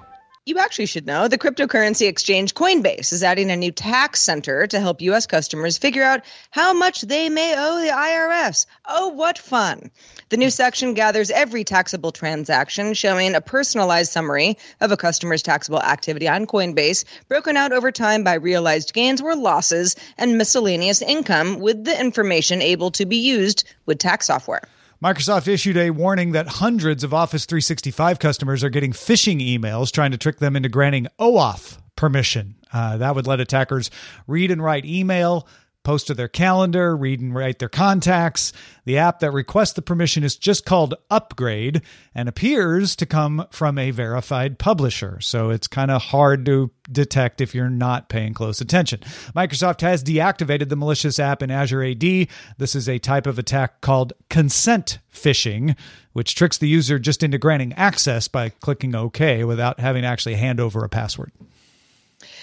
you 0.48 0.58
actually 0.58 0.86
should 0.86 1.06
know. 1.06 1.28
The 1.28 1.36
cryptocurrency 1.36 2.08
exchange 2.08 2.54
Coinbase 2.54 3.12
is 3.12 3.22
adding 3.22 3.50
a 3.50 3.56
new 3.56 3.70
tax 3.70 4.22
center 4.22 4.66
to 4.66 4.80
help 4.80 5.02
U.S. 5.02 5.26
customers 5.26 5.76
figure 5.76 6.02
out 6.02 6.24
how 6.50 6.72
much 6.72 7.02
they 7.02 7.28
may 7.28 7.54
owe 7.54 7.80
the 7.80 7.90
IRS. 7.90 8.64
Oh, 8.86 9.08
what 9.08 9.36
fun! 9.36 9.90
The 10.30 10.38
new 10.38 10.48
section 10.48 10.94
gathers 10.94 11.30
every 11.30 11.64
taxable 11.64 12.12
transaction, 12.12 12.94
showing 12.94 13.34
a 13.34 13.42
personalized 13.42 14.10
summary 14.10 14.56
of 14.80 14.90
a 14.90 14.96
customer's 14.96 15.42
taxable 15.42 15.82
activity 15.82 16.26
on 16.28 16.46
Coinbase, 16.46 17.04
broken 17.28 17.58
out 17.58 17.72
over 17.72 17.92
time 17.92 18.24
by 18.24 18.34
realized 18.34 18.94
gains 18.94 19.20
or 19.20 19.36
losses 19.36 19.96
and 20.16 20.38
miscellaneous 20.38 21.02
income, 21.02 21.58
with 21.60 21.84
the 21.84 22.00
information 22.00 22.62
able 22.62 22.90
to 22.92 23.04
be 23.04 23.18
used 23.18 23.64
with 23.84 23.98
tax 23.98 24.26
software. 24.26 24.62
Microsoft 25.02 25.46
issued 25.46 25.76
a 25.76 25.90
warning 25.90 26.32
that 26.32 26.48
hundreds 26.48 27.04
of 27.04 27.14
Office 27.14 27.46
365 27.46 28.18
customers 28.18 28.64
are 28.64 28.68
getting 28.68 28.90
phishing 28.90 29.40
emails 29.40 29.92
trying 29.92 30.10
to 30.10 30.18
trick 30.18 30.38
them 30.38 30.56
into 30.56 30.68
granting 30.68 31.06
OAuth 31.20 31.78
permission. 31.94 32.56
Uh, 32.72 32.96
that 32.96 33.14
would 33.14 33.24
let 33.24 33.38
attackers 33.38 33.92
read 34.26 34.50
and 34.50 34.60
write 34.60 34.84
email, 34.84 35.46
post 35.88 36.08
to 36.08 36.12
their 36.12 36.28
calendar, 36.28 36.94
read 36.94 37.18
and 37.18 37.34
write 37.34 37.58
their 37.58 37.68
contacts. 37.70 38.52
The 38.84 38.98
app 38.98 39.20
that 39.20 39.32
requests 39.32 39.72
the 39.72 39.80
permission 39.80 40.22
is 40.22 40.36
just 40.36 40.66
called 40.66 40.92
Upgrade 41.08 41.80
and 42.14 42.28
appears 42.28 42.94
to 42.96 43.06
come 43.06 43.46
from 43.50 43.78
a 43.78 43.90
verified 43.90 44.58
publisher. 44.58 45.18
So 45.22 45.48
it's 45.48 45.66
kind 45.66 45.90
of 45.90 46.02
hard 46.02 46.44
to 46.44 46.70
detect 46.92 47.40
if 47.40 47.54
you're 47.54 47.70
not 47.70 48.10
paying 48.10 48.34
close 48.34 48.60
attention. 48.60 49.00
Microsoft 49.34 49.80
has 49.80 50.04
deactivated 50.04 50.68
the 50.68 50.76
malicious 50.76 51.18
app 51.18 51.42
in 51.42 51.50
Azure 51.50 51.82
AD. 51.82 52.28
This 52.58 52.74
is 52.74 52.86
a 52.86 52.98
type 52.98 53.26
of 53.26 53.38
attack 53.38 53.80
called 53.80 54.12
consent 54.28 54.98
phishing, 55.10 55.74
which 56.12 56.34
tricks 56.34 56.58
the 56.58 56.68
user 56.68 56.98
just 56.98 57.22
into 57.22 57.38
granting 57.38 57.72
access 57.72 58.28
by 58.28 58.50
clicking 58.50 58.94
OK 58.94 59.42
without 59.42 59.80
having 59.80 60.02
to 60.02 60.08
actually 60.08 60.34
hand 60.34 60.60
over 60.60 60.84
a 60.84 60.88
password. 60.90 61.32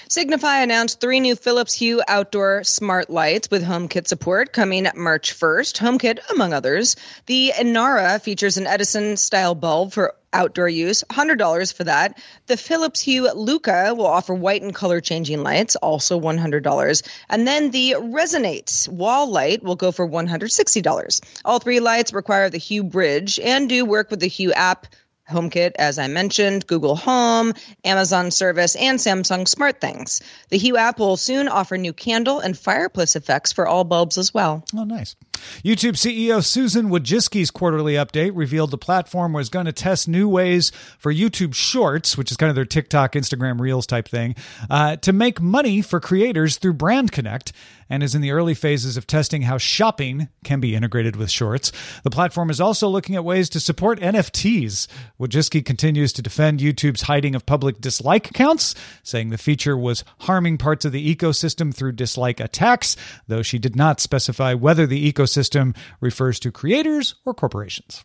Signify 0.07 0.59
announced 0.59 1.01
three 1.01 1.19
new 1.19 1.35
Philips 1.35 1.73
Hue 1.73 1.99
outdoor 2.07 2.63
smart 2.63 3.09
lights 3.09 3.49
with 3.49 3.63
HomeKit 3.63 4.07
support 4.07 4.53
coming 4.53 4.87
March 4.95 5.33
1st. 5.33 5.79
HomeKit, 5.79 6.19
among 6.31 6.53
others. 6.53 6.95
The 7.25 7.53
Inara 7.57 8.21
features 8.21 8.57
an 8.57 8.67
Edison 8.67 9.17
style 9.17 9.55
bulb 9.55 9.93
for 9.93 10.13
outdoor 10.31 10.69
use, 10.69 11.03
$100 11.09 11.73
for 11.73 11.85
that. 11.85 12.19
The 12.45 12.55
Philips 12.55 13.01
Hue 13.01 13.31
Lucca 13.33 13.95
will 13.95 14.05
offer 14.05 14.35
white 14.35 14.61
and 14.61 14.75
color 14.75 15.01
changing 15.01 15.41
lights, 15.41 15.75
also 15.75 16.19
$100. 16.19 17.01
And 17.27 17.47
then 17.47 17.71
the 17.71 17.95
Resonate 17.97 18.87
wall 18.87 19.31
light 19.31 19.63
will 19.63 19.75
go 19.75 19.91
for 19.91 20.07
$160. 20.07 21.21
All 21.43 21.57
three 21.57 21.79
lights 21.79 22.13
require 22.13 22.51
the 22.51 22.59
Hue 22.59 22.83
bridge 22.83 23.39
and 23.39 23.67
do 23.67 23.85
work 23.85 24.11
with 24.11 24.19
the 24.19 24.27
Hue 24.27 24.53
app. 24.53 24.85
HomeKit, 25.29 25.71
as 25.77 25.97
I 25.97 26.07
mentioned, 26.07 26.67
Google 26.67 26.95
Home, 26.95 27.53
Amazon 27.83 28.31
Service, 28.31 28.75
and 28.75 28.99
Samsung 28.99 29.45
SmartThings. 29.45 30.21
The 30.49 30.57
Hue 30.57 30.77
app 30.77 30.99
will 30.99 31.17
soon 31.17 31.47
offer 31.47 31.77
new 31.77 31.93
candle 31.93 32.39
and 32.39 32.57
fireplace 32.57 33.15
effects 33.15 33.51
for 33.51 33.67
all 33.67 33.83
bulbs 33.83 34.17
as 34.17 34.33
well. 34.33 34.63
Oh, 34.75 34.83
nice. 34.83 35.15
YouTube 35.63 35.93
CEO 35.93 36.43
Susan 36.43 36.89
Wojcicki's 36.89 37.51
quarterly 37.51 37.93
update 37.93 38.31
revealed 38.35 38.71
the 38.71 38.77
platform 38.77 39.33
was 39.33 39.49
going 39.49 39.65
to 39.65 39.73
test 39.73 40.07
new 40.07 40.29
ways 40.29 40.71
for 40.97 41.13
YouTube 41.13 41.53
Shorts, 41.53 42.17
which 42.17 42.31
is 42.31 42.37
kind 42.37 42.49
of 42.49 42.55
their 42.55 42.65
TikTok, 42.65 43.13
Instagram 43.13 43.59
Reels 43.59 43.85
type 43.85 44.07
thing, 44.07 44.35
uh, 44.69 44.95
to 44.97 45.11
make 45.11 45.41
money 45.41 45.81
for 45.81 45.99
creators 45.99 46.57
through 46.57 46.73
Brand 46.73 47.11
Connect 47.11 47.51
and 47.89 48.03
is 48.03 48.15
in 48.15 48.21
the 48.21 48.31
early 48.31 48.53
phases 48.53 48.97
of 48.97 49.07
testing 49.07 49.43
how 49.43 49.57
shopping 49.57 50.29
can 50.43 50.59
be 50.59 50.75
integrated 50.75 51.15
with 51.15 51.31
Shorts. 51.31 51.71
The 52.03 52.09
platform 52.09 52.49
is 52.49 52.61
also 52.61 52.87
looking 52.87 53.15
at 53.15 53.23
ways 53.23 53.49
to 53.49 53.59
support 53.59 53.99
NFTs. 53.99 54.87
Wojcicki 55.19 55.65
continues 55.65 56.13
to 56.13 56.21
defend 56.21 56.59
YouTube's 56.59 57.03
hiding 57.03 57.35
of 57.35 57.45
public 57.45 57.81
dislike 57.81 58.29
accounts, 58.29 58.75
saying 59.03 59.29
the 59.29 59.37
feature 59.37 59.77
was 59.77 60.03
harming 60.19 60.57
parts 60.57 60.85
of 60.85 60.91
the 60.91 61.15
ecosystem 61.15 61.73
through 61.73 61.93
dislike 61.93 62.39
attacks, 62.39 62.95
though 63.27 63.41
she 63.41 63.59
did 63.59 63.75
not 63.75 63.99
specify 63.99 64.53
whether 64.53 64.85
the 64.87 65.11
ecosystem 65.11 65.75
refers 65.99 66.39
to 66.39 66.51
creators 66.51 67.15
or 67.25 67.33
corporations. 67.33 68.03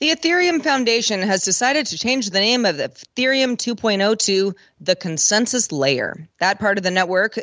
The 0.00 0.12
Ethereum 0.12 0.64
Foundation 0.64 1.20
has 1.20 1.44
decided 1.44 1.84
to 1.86 1.98
change 1.98 2.30
the 2.30 2.40
name 2.40 2.64
of 2.64 2.76
Ethereum 2.76 3.58
2.0 3.58 4.18
to 4.20 4.54
the 4.80 4.96
consensus 4.96 5.70
layer. 5.70 6.28
That 6.38 6.58
part 6.58 6.78
of 6.78 6.84
the 6.84 6.90
network 6.90 7.38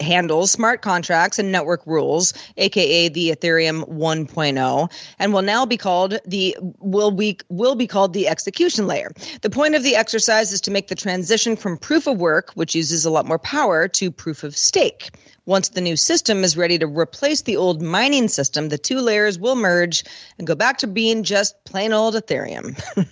handles 0.00 0.50
smart 0.50 0.82
contracts 0.82 1.38
and 1.38 1.50
network 1.50 1.86
rules, 1.86 2.34
aka 2.56 3.08
the 3.08 3.30
Ethereum 3.30 3.88
1.0, 3.88 4.92
and 5.18 5.32
will 5.32 5.42
now 5.42 5.64
be 5.64 5.76
called 5.76 6.18
the 6.26 6.56
will 6.78 7.10
be 7.10 7.38
will 7.48 7.74
be 7.74 7.86
called 7.86 8.12
the 8.12 8.28
execution 8.28 8.86
layer. 8.86 9.12
The 9.40 9.50
point 9.50 9.74
of 9.74 9.82
the 9.82 9.96
exercise 9.96 10.52
is 10.52 10.60
to 10.62 10.70
make 10.70 10.88
the 10.88 10.94
transition 10.94 11.56
from 11.56 11.78
proof 11.78 12.06
of 12.06 12.18
work, 12.18 12.52
which 12.54 12.74
uses 12.74 13.04
a 13.04 13.10
lot 13.10 13.26
more 13.26 13.38
power, 13.38 13.88
to 13.88 14.10
proof 14.10 14.44
of 14.44 14.56
stake. 14.56 15.10
Once 15.46 15.68
the 15.68 15.80
new 15.80 15.96
system 15.96 16.42
is 16.42 16.56
ready 16.56 16.76
to 16.76 16.88
replace 16.88 17.42
the 17.42 17.56
old 17.56 17.80
mining 17.80 18.26
system, 18.26 18.68
the 18.68 18.76
two 18.76 18.98
layers 18.98 19.38
will 19.38 19.54
merge 19.54 20.04
and 20.38 20.46
go 20.46 20.56
back 20.56 20.78
to 20.78 20.88
being 20.88 21.22
just 21.22 21.54
plain 21.64 21.92
old 21.92 22.14
Ethereum. 22.14 22.76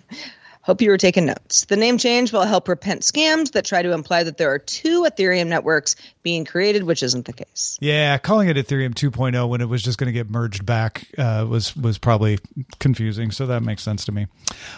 Hope 0.64 0.80
you 0.80 0.88
were 0.88 0.96
taking 0.96 1.26
notes. 1.26 1.66
The 1.66 1.76
name 1.76 1.98
change 1.98 2.32
will 2.32 2.44
help 2.44 2.68
repent 2.68 3.02
scams 3.02 3.52
that 3.52 3.66
try 3.66 3.82
to 3.82 3.92
imply 3.92 4.22
that 4.22 4.38
there 4.38 4.50
are 4.50 4.58
two 4.58 5.02
Ethereum 5.02 5.48
networks 5.48 5.94
being 6.22 6.46
created, 6.46 6.84
which 6.84 7.02
isn't 7.02 7.26
the 7.26 7.34
case. 7.34 7.76
Yeah, 7.82 8.16
calling 8.16 8.48
it 8.48 8.56
Ethereum 8.56 8.94
2.0 8.94 9.46
when 9.46 9.60
it 9.60 9.68
was 9.68 9.82
just 9.82 9.98
going 9.98 10.06
to 10.06 10.12
get 10.12 10.30
merged 10.30 10.64
back 10.64 11.06
uh, 11.18 11.44
was 11.46 11.76
was 11.76 11.98
probably 11.98 12.38
confusing. 12.78 13.30
So 13.30 13.46
that 13.46 13.62
makes 13.62 13.82
sense 13.82 14.06
to 14.06 14.12
me. 14.12 14.26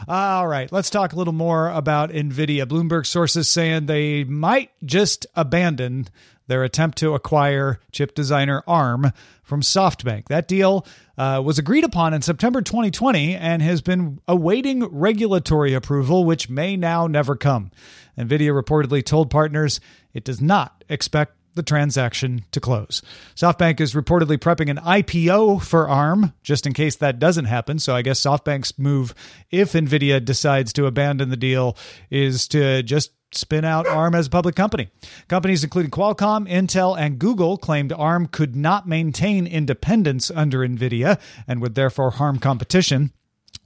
All 0.08 0.48
right, 0.48 0.70
let's 0.72 0.90
talk 0.90 1.12
a 1.12 1.16
little 1.16 1.32
more 1.32 1.70
about 1.70 2.10
Nvidia. 2.10 2.66
Bloomberg 2.66 3.06
sources 3.06 3.48
saying 3.48 3.86
they 3.86 4.24
might 4.24 4.72
just 4.84 5.24
abandon 5.36 6.08
their 6.46 6.64
attempt 6.64 6.98
to 6.98 7.14
acquire 7.14 7.80
chip 7.92 8.14
designer 8.14 8.62
ARM 8.66 9.12
from 9.42 9.60
SoftBank. 9.60 10.28
That 10.28 10.48
deal 10.48 10.86
uh, 11.18 11.42
was 11.44 11.58
agreed 11.58 11.84
upon 11.84 12.14
in 12.14 12.22
September 12.22 12.62
2020 12.62 13.34
and 13.34 13.62
has 13.62 13.80
been 13.80 14.20
awaiting 14.28 14.84
regulatory 14.84 15.74
approval, 15.74 16.24
which 16.24 16.48
may 16.48 16.76
now 16.76 17.06
never 17.06 17.36
come. 17.36 17.70
NVIDIA 18.18 18.50
reportedly 18.50 19.04
told 19.04 19.30
partners 19.30 19.80
it 20.14 20.24
does 20.24 20.40
not 20.40 20.84
expect 20.88 21.36
the 21.56 21.62
transaction 21.62 22.44
to 22.52 22.60
close. 22.60 23.02
SoftBank 23.34 23.80
is 23.80 23.94
reportedly 23.94 24.38
prepping 24.38 24.70
an 24.70 24.76
IPO 24.76 25.62
for 25.62 25.88
ARM 25.88 26.32
just 26.42 26.66
in 26.66 26.72
case 26.72 26.96
that 26.96 27.18
doesn't 27.18 27.46
happen. 27.46 27.78
So 27.78 27.94
I 27.94 28.02
guess 28.02 28.20
SoftBank's 28.20 28.78
move, 28.78 29.14
if 29.50 29.72
NVIDIA 29.72 30.24
decides 30.24 30.72
to 30.74 30.86
abandon 30.86 31.30
the 31.30 31.36
deal, 31.36 31.76
is 32.10 32.46
to 32.48 32.82
just 32.82 33.12
spin 33.32 33.64
out 33.64 33.86
ARM 33.86 34.14
as 34.14 34.28
a 34.28 34.30
public 34.30 34.54
company. 34.54 34.88
Companies 35.28 35.64
including 35.64 35.90
Qualcomm, 35.90 36.48
Intel, 36.48 36.96
and 36.96 37.18
Google 37.18 37.56
claimed 37.58 37.92
ARM 37.92 38.26
could 38.28 38.54
not 38.54 38.86
maintain 38.86 39.46
independence 39.46 40.30
under 40.30 40.60
NVIDIA 40.60 41.20
and 41.48 41.60
would 41.60 41.74
therefore 41.74 42.12
harm 42.12 42.38
competition. 42.38 43.12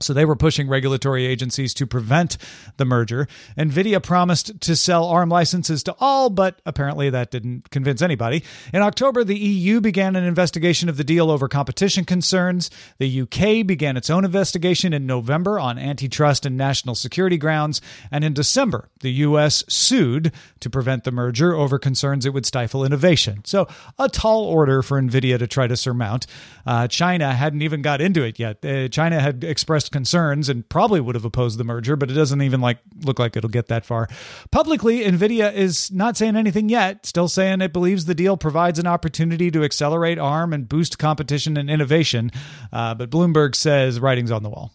So 0.03 0.13
they 0.13 0.25
were 0.25 0.35
pushing 0.35 0.67
regulatory 0.67 1.25
agencies 1.25 1.73
to 1.75 1.87
prevent 1.87 2.37
the 2.77 2.85
merger. 2.85 3.27
Nvidia 3.57 4.01
promised 4.01 4.59
to 4.61 4.75
sell 4.75 5.05
ARM 5.05 5.29
licenses 5.29 5.83
to 5.83 5.95
all, 5.99 6.29
but 6.29 6.61
apparently 6.65 7.09
that 7.09 7.31
didn't 7.31 7.69
convince 7.69 8.01
anybody. 8.01 8.43
In 8.73 8.81
October, 8.81 9.23
the 9.23 9.37
EU 9.37 9.81
began 9.81 10.15
an 10.15 10.23
investigation 10.23 10.89
of 10.89 10.97
the 10.97 11.03
deal 11.03 11.29
over 11.29 11.47
competition 11.47 12.05
concerns. 12.05 12.69
The 12.97 13.21
UK 13.21 13.65
began 13.65 13.97
its 13.97 14.09
own 14.09 14.25
investigation 14.25 14.93
in 14.93 15.05
November 15.05 15.59
on 15.59 15.77
antitrust 15.77 16.45
and 16.45 16.57
national 16.57 16.95
security 16.95 17.37
grounds, 17.37 17.81
and 18.11 18.23
in 18.23 18.33
December, 18.33 18.89
the 19.01 19.11
US 19.11 19.63
sued 19.67 20.31
to 20.59 20.69
prevent 20.69 21.03
the 21.03 21.11
merger 21.11 21.53
over 21.53 21.79
concerns 21.79 22.25
it 22.25 22.33
would 22.33 22.45
stifle 22.45 22.85
innovation. 22.85 23.41
So, 23.45 23.67
a 23.99 24.09
tall 24.09 24.45
order 24.45 24.81
for 24.81 25.01
Nvidia 25.01 25.39
to 25.39 25.47
try 25.47 25.67
to 25.67 25.77
surmount. 25.77 26.27
Uh, 26.65 26.87
China 26.87 27.33
hadn't 27.33 27.61
even 27.61 27.81
got 27.81 28.01
into 28.01 28.23
it 28.23 28.39
yet. 28.39 28.63
Uh, 28.63 28.87
China 28.87 29.19
had 29.19 29.43
expressed 29.43 29.90
concerns 29.91 30.49
and 30.49 30.67
probably 30.69 30.99
would 30.99 31.15
have 31.15 31.25
opposed 31.25 31.57
the 31.57 31.63
merger, 31.63 31.95
but 31.95 32.09
it 32.09 32.13
doesn't 32.13 32.41
even 32.41 32.61
like 32.61 32.79
look 33.03 33.19
like 33.19 33.35
it'll 33.35 33.49
get 33.49 33.67
that 33.67 33.85
far. 33.85 34.07
Publicly, 34.51 35.01
Nvidia 35.01 35.53
is 35.53 35.91
not 35.91 36.17
saying 36.17 36.35
anything 36.35 36.69
yet, 36.69 37.05
still 37.05 37.27
saying 37.27 37.61
it 37.61 37.73
believes 37.73 38.05
the 38.05 38.15
deal 38.15 38.37
provides 38.37 38.79
an 38.79 38.87
opportunity 38.87 39.51
to 39.51 39.63
accelerate 39.63 40.17
ARM 40.17 40.53
and 40.53 40.67
boost 40.67 40.97
competition 40.97 41.57
and 41.57 41.69
innovation. 41.69 42.31
Uh, 42.71 42.95
but 42.95 43.09
Bloomberg 43.09 43.55
says 43.55 43.99
writing's 43.99 44.31
on 44.31 44.43
the 44.43 44.49
wall. 44.49 44.71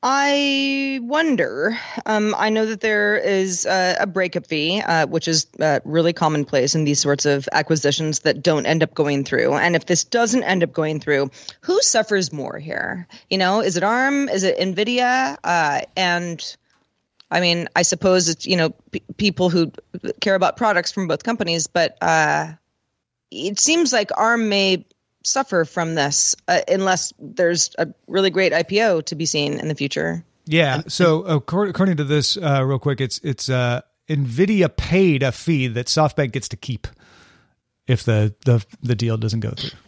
I 0.00 1.00
wonder. 1.02 1.76
Um, 2.06 2.34
I 2.38 2.50
know 2.50 2.66
that 2.66 2.80
there 2.80 3.16
is 3.16 3.66
uh, 3.66 3.96
a 3.98 4.06
breakup 4.06 4.46
fee, 4.46 4.80
uh, 4.80 5.06
which 5.06 5.26
is 5.26 5.48
uh, 5.58 5.80
really 5.84 6.12
commonplace 6.12 6.76
in 6.76 6.84
these 6.84 7.00
sorts 7.00 7.26
of 7.26 7.48
acquisitions 7.50 8.20
that 8.20 8.40
don't 8.40 8.64
end 8.64 8.84
up 8.84 8.94
going 8.94 9.24
through. 9.24 9.54
And 9.54 9.74
if 9.74 9.86
this 9.86 10.04
doesn't 10.04 10.44
end 10.44 10.62
up 10.62 10.72
going 10.72 11.00
through, 11.00 11.30
who 11.62 11.82
suffers 11.82 12.32
more 12.32 12.58
here? 12.58 13.08
You 13.28 13.38
know, 13.38 13.60
is 13.60 13.76
it 13.76 13.82
ARM? 13.82 14.28
Is 14.28 14.44
it 14.44 14.56
NVIDIA? 14.58 15.36
Uh, 15.42 15.80
and 15.96 16.56
I 17.30 17.40
mean, 17.40 17.68
I 17.74 17.82
suppose 17.82 18.28
it's 18.28 18.46
you 18.46 18.56
know 18.56 18.70
p- 18.92 19.02
people 19.16 19.50
who 19.50 19.72
care 20.20 20.36
about 20.36 20.56
products 20.56 20.92
from 20.92 21.08
both 21.08 21.24
companies, 21.24 21.66
but 21.66 21.98
uh, 22.00 22.52
it 23.32 23.58
seems 23.58 23.92
like 23.92 24.10
ARM 24.16 24.48
may 24.48 24.86
suffer 25.28 25.64
from 25.64 25.94
this 25.94 26.34
uh, 26.48 26.60
unless 26.68 27.12
there's 27.18 27.70
a 27.78 27.88
really 28.06 28.30
great 28.30 28.52
IPO 28.52 29.04
to 29.06 29.14
be 29.14 29.26
seen 29.26 29.60
in 29.60 29.68
the 29.68 29.74
future. 29.74 30.24
Yeah. 30.46 30.82
So 30.88 31.22
according 31.24 31.96
to 31.98 32.04
this, 32.04 32.36
uh, 32.36 32.64
real 32.64 32.78
quick, 32.78 33.00
it's 33.00 33.18
it's 33.22 33.48
uh, 33.48 33.82
Nvidia 34.08 34.74
paid 34.74 35.22
a 35.22 35.32
fee 35.32 35.68
that 35.68 35.86
SoftBank 35.86 36.32
gets 36.32 36.48
to 36.48 36.56
keep 36.56 36.86
if 37.86 38.02
the 38.04 38.34
the 38.44 38.64
the 38.82 38.94
deal 38.94 39.16
doesn't 39.16 39.40
go 39.40 39.50
through. 39.50 39.78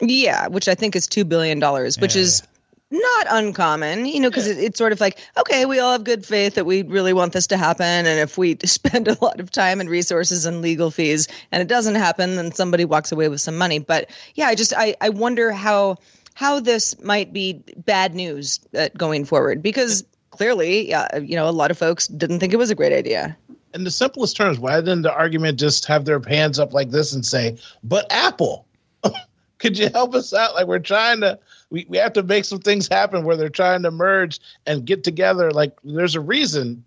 Yeah, 0.00 0.48
which 0.48 0.68
I 0.68 0.74
think 0.74 0.96
is 0.96 1.06
two 1.06 1.24
billion 1.24 1.58
dollars, 1.58 1.98
which 1.98 2.16
yeah, 2.16 2.22
is 2.22 2.42
yeah 2.42 2.53
not 2.94 3.26
uncommon, 3.30 4.06
you 4.06 4.20
know, 4.20 4.30
because 4.30 4.46
it, 4.46 4.58
it's 4.58 4.78
sort 4.78 4.92
of 4.92 5.00
like, 5.00 5.18
okay, 5.36 5.66
we 5.66 5.78
all 5.78 5.92
have 5.92 6.04
good 6.04 6.24
faith 6.24 6.54
that 6.54 6.64
we 6.64 6.82
really 6.82 7.12
want 7.12 7.32
this 7.32 7.48
to 7.48 7.56
happen. 7.56 7.84
And 7.84 8.20
if 8.20 8.38
we 8.38 8.56
spend 8.64 9.08
a 9.08 9.18
lot 9.20 9.40
of 9.40 9.50
time 9.50 9.80
and 9.80 9.90
resources 9.90 10.46
and 10.46 10.62
legal 10.62 10.90
fees 10.90 11.28
and 11.52 11.60
it 11.60 11.68
doesn't 11.68 11.96
happen, 11.96 12.36
then 12.36 12.52
somebody 12.52 12.84
walks 12.84 13.12
away 13.12 13.28
with 13.28 13.40
some 13.40 13.58
money. 13.58 13.78
But 13.78 14.10
yeah, 14.34 14.46
I 14.46 14.54
just, 14.54 14.72
I, 14.76 14.96
I 15.00 15.10
wonder 15.10 15.52
how, 15.52 15.96
how 16.34 16.60
this 16.60 17.00
might 17.02 17.32
be 17.32 17.62
bad 17.76 18.14
news 18.14 18.60
uh, 18.76 18.88
going 18.96 19.24
forward 19.24 19.62
because 19.62 20.04
clearly, 20.30 20.88
yeah, 20.88 21.18
you 21.18 21.36
know, 21.36 21.48
a 21.48 21.52
lot 21.52 21.70
of 21.70 21.78
folks 21.78 22.06
didn't 22.06 22.40
think 22.40 22.52
it 22.52 22.56
was 22.56 22.70
a 22.70 22.74
great 22.74 22.92
idea. 22.92 23.36
In 23.72 23.84
the 23.84 23.90
simplest 23.90 24.36
terms, 24.36 24.58
why 24.58 24.80
didn't 24.80 25.02
the 25.02 25.12
argument 25.12 25.58
just 25.58 25.86
have 25.86 26.04
their 26.04 26.20
hands 26.20 26.58
up 26.58 26.72
like 26.72 26.90
this 26.90 27.12
and 27.12 27.26
say, 27.26 27.58
but 27.82 28.06
Apple, 28.10 28.66
could 29.58 29.78
you 29.78 29.88
help 29.88 30.14
us 30.14 30.32
out? 30.32 30.54
Like 30.54 30.66
we're 30.66 30.78
trying 30.78 31.20
to, 31.22 31.38
we, 31.74 31.84
we 31.88 31.98
have 31.98 32.12
to 32.12 32.22
make 32.22 32.44
some 32.44 32.60
things 32.60 32.86
happen 32.86 33.24
where 33.24 33.36
they're 33.36 33.48
trying 33.48 33.82
to 33.82 33.90
merge 33.90 34.38
and 34.64 34.84
get 34.84 35.02
together. 35.02 35.50
Like 35.50 35.72
there's 35.82 36.14
a 36.14 36.20
reason 36.20 36.84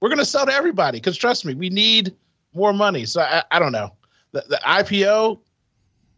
we're 0.00 0.08
going 0.08 0.18
to 0.18 0.24
sell 0.24 0.46
to 0.46 0.52
everybody 0.52 0.96
because 0.96 1.18
trust 1.18 1.44
me, 1.44 1.52
we 1.52 1.68
need 1.68 2.16
more 2.54 2.72
money. 2.72 3.04
So 3.04 3.20
I, 3.20 3.44
I 3.50 3.58
don't 3.58 3.72
know 3.72 3.92
the, 4.32 4.42
the 4.48 4.58
IPO 4.64 5.40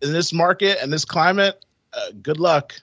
in 0.02 0.12
this 0.12 0.32
market 0.32 0.78
and 0.80 0.92
this 0.92 1.04
climate. 1.04 1.64
Uh, 1.92 2.12
good 2.22 2.38
luck. 2.38 2.74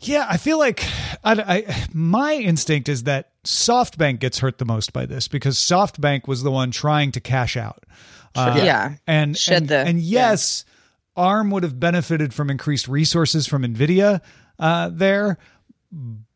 Yeah, 0.00 0.26
I 0.28 0.36
feel 0.36 0.58
like 0.58 0.84
I, 1.24 1.64
I, 1.66 1.86
my 1.94 2.34
instinct 2.34 2.90
is 2.90 3.04
that 3.04 3.30
SoftBank 3.44 4.20
gets 4.20 4.38
hurt 4.40 4.58
the 4.58 4.66
most 4.66 4.92
by 4.92 5.06
this 5.06 5.28
because 5.28 5.56
SoftBank 5.56 6.28
was 6.28 6.42
the 6.42 6.50
one 6.50 6.72
trying 6.72 7.10
to 7.12 7.20
cash 7.20 7.56
out. 7.56 7.84
Uh, 8.34 8.60
yeah, 8.62 8.96
and 9.06 9.36
and, 9.50 9.66
the, 9.66 9.78
and 9.78 9.98
yes, 9.98 10.66
yeah. 11.16 11.24
ARM 11.24 11.50
would 11.50 11.62
have 11.62 11.80
benefited 11.80 12.34
from 12.34 12.50
increased 12.50 12.86
resources 12.86 13.46
from 13.46 13.62
Nvidia, 13.62 14.20
uh, 14.58 14.90
there, 14.92 15.38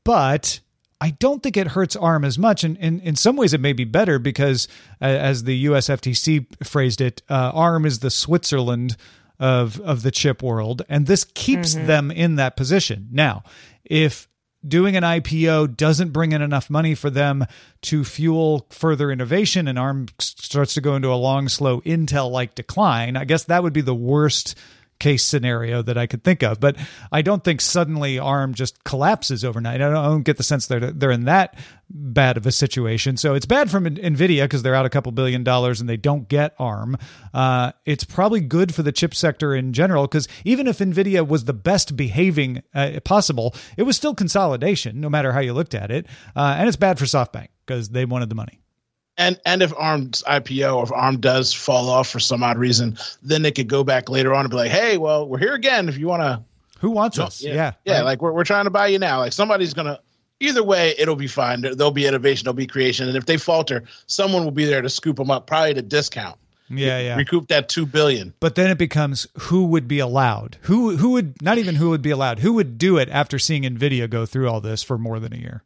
but 0.04 0.61
I 1.00 1.11
don't 1.11 1.42
think 1.42 1.56
it 1.56 1.66
hurts 1.66 1.96
ARM 1.96 2.24
as 2.24 2.38
much. 2.38 2.62
And 2.62 2.76
in, 2.76 3.00
in 3.00 3.16
some 3.16 3.35
ways, 3.37 3.52
it 3.52 3.61
may 3.61 3.72
be 3.72 3.85
better 3.85 4.20
because, 4.20 4.68
uh, 5.00 5.06
as 5.06 5.44
the 5.44 5.56
US 5.68 5.88
FTC 5.88 6.46
phrased 6.64 7.00
it, 7.00 7.22
uh, 7.28 7.50
ARM 7.52 7.85
is 7.87 7.98
the 7.98 8.11
Switzerland 8.11 8.96
of, 9.40 9.80
of 9.80 10.02
the 10.02 10.12
chip 10.12 10.44
world. 10.44 10.82
And 10.88 11.06
this 11.06 11.24
keeps 11.24 11.74
mm-hmm. 11.74 11.87
them 11.87 12.11
in 12.12 12.37
that 12.37 12.56
position. 12.56 13.08
Now, 13.11 13.42
if 13.85 14.28
doing 14.66 14.96
an 14.96 15.02
IPO 15.02 15.76
doesn't 15.76 16.11
bring 16.11 16.30
in 16.30 16.40
enough 16.40 16.70
money 16.70 16.94
for 16.94 17.11
them 17.11 17.46
to 17.82 18.04
fuel 18.04 18.66
further 18.70 19.11
innovation 19.11 19.66
and 19.66 19.80
ARM 19.80 20.06
starts 20.20 20.74
to 20.74 20.80
go 20.80 20.94
into 20.94 21.08
a 21.08 21.16
long, 21.16 21.48
slow 21.48 21.80
Intel 21.80 22.30
like 22.30 22.54
decline, 22.54 23.16
I 23.16 23.24
guess 23.24 23.42
that 23.44 23.64
would 23.64 23.72
be 23.72 23.80
the 23.80 23.94
worst 23.94 24.56
case 25.03 25.25
scenario 25.25 25.83
that 25.83 25.99
I 25.99 26.07
could 26.07 26.23
think 26.23 26.45
of. 26.45 26.61
But 26.61 26.77
I 27.11 27.23
don't 27.23 27.43
think 27.43 27.61
suddenly 27.61 28.21
ARM 28.21 28.55
just 28.55 28.85
collapses 28.85 29.45
overnight. 29.45 29.83
I 29.83 29.88
don't, 29.88 29.97
I 29.97 30.05
don't 30.05 30.23
get 30.23 30.37
the 30.37 30.45
sense 30.45 30.69
that 30.69 31.01
they're 31.01 31.11
in 31.11 31.25
that 31.25 31.59
bad 31.91 32.37
of 32.37 32.47
a 32.47 32.53
situation. 32.53 33.17
So 33.17 33.35
it's 33.35 33.45
bad 33.45 33.69
from 33.69 33.85
Nvidia 33.85 34.45
because 34.45 34.62
they're 34.62 34.77
out 34.77 34.87
a 34.87 34.91
couple 34.91 35.11
billion 35.11 35.43
dollars 35.43 35.81
and 35.81 35.91
they 35.91 35.97
don't 35.97 36.29
get 36.29 36.55
ARM. 36.57 36.97
Uh, 37.35 37.73
it's 37.85 38.05
probably 38.05 38.41
good 38.41 38.73
for 38.73 38.85
the 38.85 38.93
chip 38.93 39.12
sector 39.12 39.57
in 39.57 39.73
general 39.73 40.07
because 40.07 40.29
even 40.45 40.69
if 40.69 40.79
Nvidia 40.79 41.27
was 41.27 41.47
the 41.47 41.53
best 41.53 41.97
behaving 41.97 42.62
uh, 42.73 43.01
possible, 43.05 43.57
it 43.77 43.83
was 43.83 43.97
still 43.97 44.15
consolidation, 44.15 45.01
no 45.01 45.11
matter 45.11 45.33
how 45.33 45.41
you 45.41 45.53
looked 45.53 45.75
at 45.75 45.91
it. 45.91 46.07
Uh, 46.37 46.55
and 46.59 46.69
it's 46.69 46.77
bad 46.77 46.97
for 46.97 47.07
SoftBank 47.07 47.49
because 47.67 47.88
they 47.88 48.05
wanted 48.05 48.29
the 48.29 48.37
money. 48.37 48.62
And 49.18 49.38
and 49.44 49.62
if 49.62 49.72
ARM's 49.77 50.22
IPO 50.27 50.77
or 50.77 50.85
if 50.85 50.92
ARM 50.92 51.20
does 51.20 51.53
fall 51.53 51.90
off 51.90 52.09
for 52.09 52.18
some 52.20 52.42
odd 52.42 52.57
reason, 52.59 52.96
then 53.22 53.42
they 53.42 53.53
could 53.53 53.68
go 53.68 53.85
back 53.85 54.09
later 54.09 54.33
on 54.35 54.40
and 54.46 54.51
be 54.51 54.57
like, 54.57 54.70
"Hey, 54.70 54.96
well, 54.96 55.29
we're 55.29 55.38
here 55.38 55.55
again. 55.55 55.88
If 55.88 55.98
you 55.98 56.09
want 56.09 56.22
to, 56.22 56.42
who 56.79 56.90
wants 56.90 57.18
us? 57.18 57.42
Yeah, 57.42 57.55
yeah, 57.55 57.72
yeah. 57.85 57.92
Right. 57.98 58.05
Like 58.05 58.22
we're 58.22 58.33
we're 58.33 58.44
trying 58.44 58.64
to 58.64 58.70
buy 58.70 58.87
you 58.87 58.98
now. 58.98 59.18
Like 59.18 59.33
somebody's 59.35 59.75
gonna 59.75 60.01
either 60.40 60.62
way, 60.64 60.94
it'll 60.98 61.14
be 61.14 61.27
fine. 61.27 61.61
There- 61.61 61.75
There'll 61.75 61.90
be 61.92 62.07
innovation, 62.07 62.44
there'll 62.46 62.55
be 62.55 62.66
creation, 62.66 63.07
and 63.07 63.16
if 63.16 63.27
they 63.27 63.37
falter, 63.37 63.85
someone 64.07 64.44
will 64.44 64.51
be 64.51 64.64
there 64.64 64.81
to 64.83 64.88
scoop 64.88 65.16
them 65.16 65.31
up, 65.31 65.46
probably 65.46 65.70
at 65.72 65.79
a 65.79 65.83
discount. 65.83 66.37
Yeah, 66.70 66.98
yeah. 67.01 67.16
Recoup 67.16 67.48
that 67.48 67.68
two 67.68 67.85
billion. 67.85 68.33
But 68.40 68.55
then 68.55 68.70
it 68.70 68.79
becomes 68.79 69.27
who 69.38 69.64
would 69.66 69.87
be 69.87 69.98
allowed? 69.98 70.57
Who 70.62 70.96
who 70.96 71.11
would 71.11 71.40
not 71.42 71.59
even 71.59 71.75
who 71.75 71.90
would 71.90 72.01
be 72.03 72.11
allowed? 72.11 72.38
Who 72.38 72.55
would 72.55 72.79
do 72.79 72.96
it 72.96 73.11
after 73.11 73.38
seeing 73.38 73.64
Nvidia 73.64 74.09
go 74.09 74.25
through 74.25 74.48
all 74.48 74.62
this 74.62 74.83
for 74.83 74.96
more 74.96 75.20
than 75.20 75.35
a 75.35 75.37
year? 75.37 75.62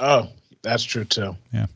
Oh, 0.00 0.28
that's 0.62 0.84
true 0.84 1.04
too. 1.04 1.36
Yeah. 1.52 1.66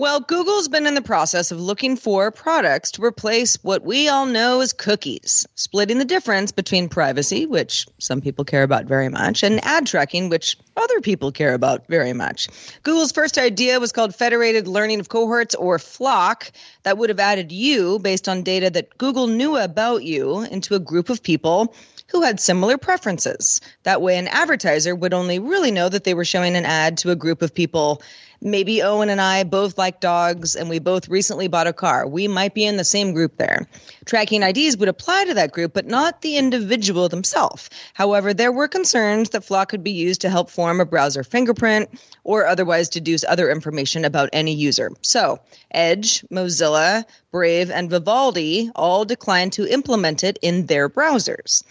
Well, 0.00 0.20
Google's 0.20 0.68
been 0.68 0.86
in 0.86 0.94
the 0.94 1.02
process 1.02 1.52
of 1.52 1.60
looking 1.60 1.94
for 1.94 2.30
products 2.30 2.92
to 2.92 3.04
replace 3.04 3.58
what 3.62 3.84
we 3.84 4.08
all 4.08 4.24
know 4.24 4.62
as 4.62 4.72
cookies, 4.72 5.46
splitting 5.56 5.98
the 5.98 6.06
difference 6.06 6.52
between 6.52 6.88
privacy, 6.88 7.44
which 7.44 7.86
some 7.98 8.22
people 8.22 8.46
care 8.46 8.62
about 8.62 8.86
very 8.86 9.10
much, 9.10 9.42
and 9.42 9.62
ad 9.62 9.86
tracking, 9.86 10.30
which 10.30 10.56
other 10.74 11.02
people 11.02 11.32
care 11.32 11.52
about 11.52 11.86
very 11.86 12.14
much. 12.14 12.48
Google's 12.82 13.12
first 13.12 13.36
idea 13.36 13.78
was 13.78 13.92
called 13.92 14.14
Federated 14.14 14.66
Learning 14.66 15.00
of 15.00 15.10
Cohorts, 15.10 15.54
or 15.54 15.76
FLOC, 15.76 16.50
that 16.82 16.96
would 16.96 17.10
have 17.10 17.20
added 17.20 17.52
you 17.52 17.98
based 17.98 18.26
on 18.26 18.42
data 18.42 18.70
that 18.70 18.96
Google 18.96 19.26
knew 19.26 19.58
about 19.58 20.02
you 20.02 20.40
into 20.40 20.74
a 20.74 20.80
group 20.80 21.10
of 21.10 21.22
people 21.22 21.74
who 22.10 22.22
had 22.22 22.40
similar 22.40 22.76
preferences. 22.76 23.60
That 23.84 24.02
way, 24.02 24.18
an 24.18 24.28
advertiser 24.28 24.94
would 24.94 25.14
only 25.14 25.38
really 25.38 25.70
know 25.70 25.88
that 25.88 26.04
they 26.04 26.14
were 26.14 26.24
showing 26.24 26.56
an 26.56 26.66
ad 26.66 26.98
to 26.98 27.10
a 27.10 27.16
group 27.16 27.42
of 27.42 27.54
people. 27.54 28.02
Maybe 28.42 28.82
Owen 28.82 29.10
and 29.10 29.20
I 29.20 29.44
both 29.44 29.76
like 29.76 30.00
dogs 30.00 30.56
and 30.56 30.70
we 30.70 30.78
both 30.78 31.08
recently 31.08 31.46
bought 31.46 31.66
a 31.66 31.74
car. 31.74 32.06
We 32.06 32.26
might 32.26 32.54
be 32.54 32.64
in 32.64 32.78
the 32.78 32.84
same 32.84 33.12
group 33.12 33.36
there. 33.36 33.68
Tracking 34.06 34.42
IDs 34.42 34.78
would 34.78 34.88
apply 34.88 35.26
to 35.26 35.34
that 35.34 35.52
group, 35.52 35.74
but 35.74 35.86
not 35.86 36.22
the 36.22 36.38
individual 36.38 37.08
themselves. 37.10 37.68
However, 37.92 38.32
there 38.32 38.50
were 38.50 38.66
concerns 38.66 39.30
that 39.30 39.42
FLoC 39.42 39.68
could 39.68 39.84
be 39.84 39.90
used 39.90 40.22
to 40.22 40.30
help 40.30 40.48
form 40.48 40.80
a 40.80 40.86
browser 40.86 41.22
fingerprint 41.22 41.90
or 42.24 42.46
otherwise 42.46 42.88
deduce 42.88 43.24
other 43.24 43.50
information 43.50 44.06
about 44.06 44.30
any 44.32 44.54
user. 44.54 44.90
So, 45.02 45.40
Edge, 45.70 46.22
Mozilla, 46.32 47.04
Brave, 47.30 47.70
and 47.70 47.90
Vivaldi 47.90 48.70
all 48.74 49.04
declined 49.04 49.52
to 49.52 49.70
implement 49.70 50.24
it 50.24 50.38
in 50.40 50.64
their 50.64 50.88
browsers. 50.88 51.62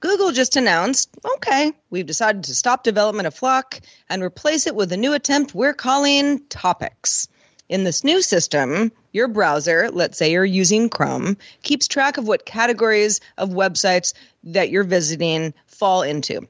Google 0.00 0.32
just 0.32 0.56
announced, 0.56 1.08
okay, 1.36 1.72
we've 1.90 2.06
decided 2.06 2.44
to 2.44 2.54
stop 2.54 2.82
development 2.84 3.26
of 3.26 3.34
FLoC 3.34 3.80
and 4.08 4.22
replace 4.22 4.66
it 4.66 4.74
with 4.74 4.92
a 4.92 4.96
new 4.96 5.14
attempt 5.14 5.54
we're 5.54 5.72
calling 5.72 6.46
Topics. 6.48 7.28
In 7.68 7.84
this 7.84 8.04
new 8.04 8.20
system, 8.20 8.92
your 9.12 9.28
browser, 9.28 9.88
let's 9.90 10.18
say 10.18 10.32
you're 10.32 10.44
using 10.44 10.90
Chrome, 10.90 11.38
keeps 11.62 11.88
track 11.88 12.18
of 12.18 12.28
what 12.28 12.44
categories 12.44 13.20
of 13.38 13.50
websites 13.50 14.12
that 14.44 14.68
you're 14.68 14.84
visiting 14.84 15.54
fall 15.66 16.02
into. 16.02 16.46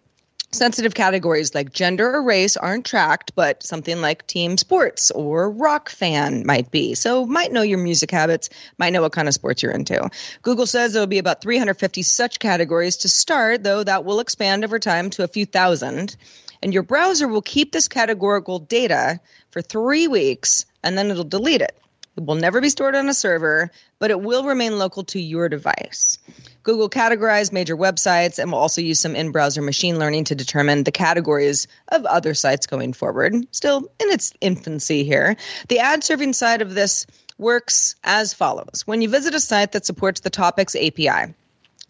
Sensitive 0.54 0.94
categories 0.94 1.52
like 1.52 1.72
gender 1.72 2.14
or 2.14 2.22
race 2.22 2.56
aren't 2.56 2.86
tracked, 2.86 3.34
but 3.34 3.64
something 3.64 4.00
like 4.00 4.24
team 4.28 4.56
sports 4.56 5.10
or 5.10 5.50
rock 5.50 5.88
fan 5.88 6.46
might 6.46 6.70
be. 6.70 6.94
So, 6.94 7.26
might 7.26 7.50
know 7.50 7.62
your 7.62 7.78
music 7.78 8.12
habits, 8.12 8.50
might 8.78 8.90
know 8.90 9.02
what 9.02 9.10
kind 9.10 9.26
of 9.26 9.34
sports 9.34 9.64
you're 9.64 9.72
into. 9.72 10.08
Google 10.42 10.66
says 10.66 10.92
there'll 10.92 11.08
be 11.08 11.18
about 11.18 11.42
350 11.42 12.02
such 12.02 12.38
categories 12.38 12.98
to 12.98 13.08
start, 13.08 13.64
though 13.64 13.82
that 13.82 14.04
will 14.04 14.20
expand 14.20 14.62
over 14.62 14.78
time 14.78 15.10
to 15.10 15.24
a 15.24 15.28
few 15.28 15.44
thousand. 15.44 16.16
And 16.62 16.72
your 16.72 16.84
browser 16.84 17.26
will 17.26 17.42
keep 17.42 17.72
this 17.72 17.88
categorical 17.88 18.60
data 18.60 19.18
for 19.50 19.60
three 19.60 20.06
weeks 20.06 20.66
and 20.84 20.96
then 20.96 21.10
it'll 21.10 21.24
delete 21.24 21.62
it. 21.62 21.76
It 22.16 22.24
will 22.24 22.37
never 22.37 22.61
be 22.61 22.68
stored 22.68 22.94
on 22.94 23.09
a 23.09 23.14
server, 23.14 23.70
but 23.98 24.11
it 24.11 24.20
will 24.20 24.44
remain 24.44 24.79
local 24.79 25.05
to 25.05 25.20
your 25.20 25.48
device. 25.48 26.18
Google 26.62 26.88
categorized 26.88 27.53
major 27.53 27.77
websites 27.77 28.38
and 28.38 28.53
will 28.53 28.59
also 28.59 28.81
use 28.81 29.00
some 29.00 29.16
in 29.16 29.33
browser 29.33 29.62
machine 29.62 29.98
learning 29.98 30.24
to 30.24 30.35
determine 30.35 30.85
the 30.85 30.92
categories 30.92 31.66
of 31.88 32.07
other 32.07 32.35
sites 32.35 32.66
going 32.66 32.92
forward. 32.92 33.35
Still 33.50 33.90
in 34.00 34.11
its 34.11 34.33
infancy 34.40 35.05
here. 35.05 35.37
The 35.68 35.81
ad 35.81 36.05
serving 36.05 36.35
side 36.35 36.62
of 36.62 36.74
this 36.74 37.07
works 37.37 37.96
as 38.05 38.33
follows 38.33 38.83
When 38.87 39.03
you 39.03 39.09
visit 39.09 39.35
a 39.35 39.40
site 39.40 39.72
that 39.72 39.85
supports 39.85 40.20
the 40.20 40.31
Topics 40.31 40.77
API, 40.77 41.35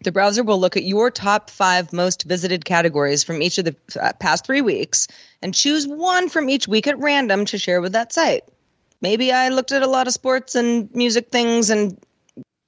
the 0.01 0.11
browser 0.11 0.43
will 0.43 0.59
look 0.59 0.75
at 0.75 0.83
your 0.83 1.11
top 1.11 1.49
five 1.49 1.93
most 1.93 2.23
visited 2.23 2.65
categories 2.65 3.23
from 3.23 3.41
each 3.41 3.57
of 3.57 3.65
the 3.65 3.75
uh, 4.01 4.11
past 4.19 4.45
three 4.45 4.61
weeks 4.61 5.07
and 5.41 5.53
choose 5.53 5.87
one 5.87 6.29
from 6.29 6.49
each 6.49 6.67
week 6.67 6.87
at 6.87 6.99
random 6.99 7.45
to 7.45 7.57
share 7.57 7.79
with 7.79 7.93
that 7.93 8.11
site. 8.11 8.43
Maybe 9.01 9.31
I 9.31 9.49
looked 9.49 9.71
at 9.71 9.83
a 9.83 9.87
lot 9.87 10.07
of 10.07 10.13
sports 10.13 10.55
and 10.55 10.93
music 10.93 11.29
things 11.29 11.69
and 11.69 11.97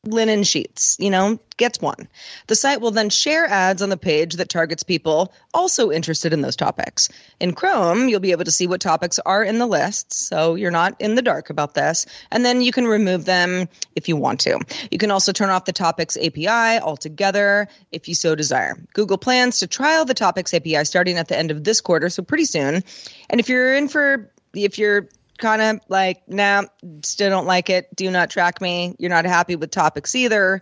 linen 0.08 0.44
sheets, 0.44 0.98
you 1.00 1.10
know, 1.10 1.40
gets 1.58 1.82
one. 1.82 2.08
The 2.48 2.56
site 2.56 2.82
will 2.82 2.92
then 2.92 3.10
share 3.10 3.46
ads 3.46 3.82
on 3.82 3.90
the 3.90 3.98
page 3.98 4.36
that 4.36 4.50
targets 4.50 4.84
people 4.84 5.34
also 5.54 5.92
interested 5.92 6.34
in 6.34 6.42
those 6.42 6.56
topics. 6.56 7.10
In 7.40 7.54
Chrome, 7.54 8.08
you'll 8.08 8.20
be 8.20 8.32
able 8.32 8.46
to 8.46 8.52
see 8.52 8.68
what 8.68 8.82
topics 8.82 9.20
are 9.20 9.44
in 9.44 9.60
the 9.60 9.66
list, 9.66 10.14
so 10.14 10.56
you're 10.56 10.72
not 10.72 10.96
in 11.00 11.16
the 11.16 11.22
dark 11.22 11.50
about 11.50 11.74
this, 11.74 12.06
and 12.32 12.46
then 12.46 12.62
you 12.62 12.72
can 12.72 12.86
remove 12.86 13.26
them 13.26 13.68
if 13.96 14.08
you 14.08 14.16
want 14.16 14.42
to. 14.42 14.60
You 14.92 14.98
can 14.98 15.12
also 15.12 15.32
turn 15.32 15.50
off 15.50 15.66
the 15.66 15.74
Topics 15.74 16.18
API 16.18 16.80
altogether 16.80 17.68
if 17.92 18.08
you 18.08 18.16
so 18.16 18.36
desire. 18.36 18.78
Google 18.94 19.18
plans 19.18 19.60
to 19.60 19.68
trial 19.68 20.06
the 20.06 20.14
Topics 20.14 20.54
API 20.54 20.86
starting 20.86 21.18
at 21.18 21.28
the 21.28 21.38
end 21.38 21.52
of 21.52 21.64
this 21.64 21.82
quarter, 21.82 22.10
so 22.10 22.24
pretty 22.24 22.46
soon. 22.46 22.84
And 23.30 23.40
if 23.40 23.50
you're 23.50 23.76
in 23.76 23.90
for 23.90 24.32
if 24.54 24.78
you're 24.78 25.10
kind 25.38 25.62
of 25.62 25.80
like, 25.88 26.28
nah, 26.28 26.64
still 27.04 27.30
don't 27.30 27.46
like 27.46 27.70
it. 27.70 27.96
Do 27.96 28.10
not 28.12 28.30
track 28.30 28.62
me. 28.62 28.96
You're 29.00 29.10
not 29.10 29.26
happy 29.26 29.56
with 29.56 29.72
topics 29.72 30.16
either. 30.16 30.62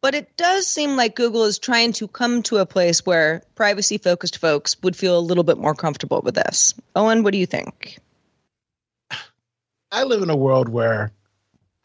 But 0.00 0.14
it 0.14 0.36
does 0.36 0.66
seem 0.66 0.96
like 0.96 1.16
Google 1.16 1.44
is 1.44 1.58
trying 1.58 1.92
to 1.94 2.08
come 2.08 2.42
to 2.44 2.58
a 2.58 2.66
place 2.66 3.06
where 3.06 3.42
privacy 3.54 3.96
focused 3.98 4.38
folks 4.38 4.76
would 4.82 4.94
feel 4.94 5.18
a 5.18 5.20
little 5.20 5.44
bit 5.44 5.56
more 5.56 5.74
comfortable 5.74 6.20
with 6.22 6.34
this. 6.34 6.74
Owen, 6.94 7.22
what 7.22 7.32
do 7.32 7.38
you 7.38 7.46
think? 7.46 7.98
I 9.90 10.04
live 10.04 10.22
in 10.22 10.28
a 10.28 10.36
world 10.36 10.68
where 10.68 11.12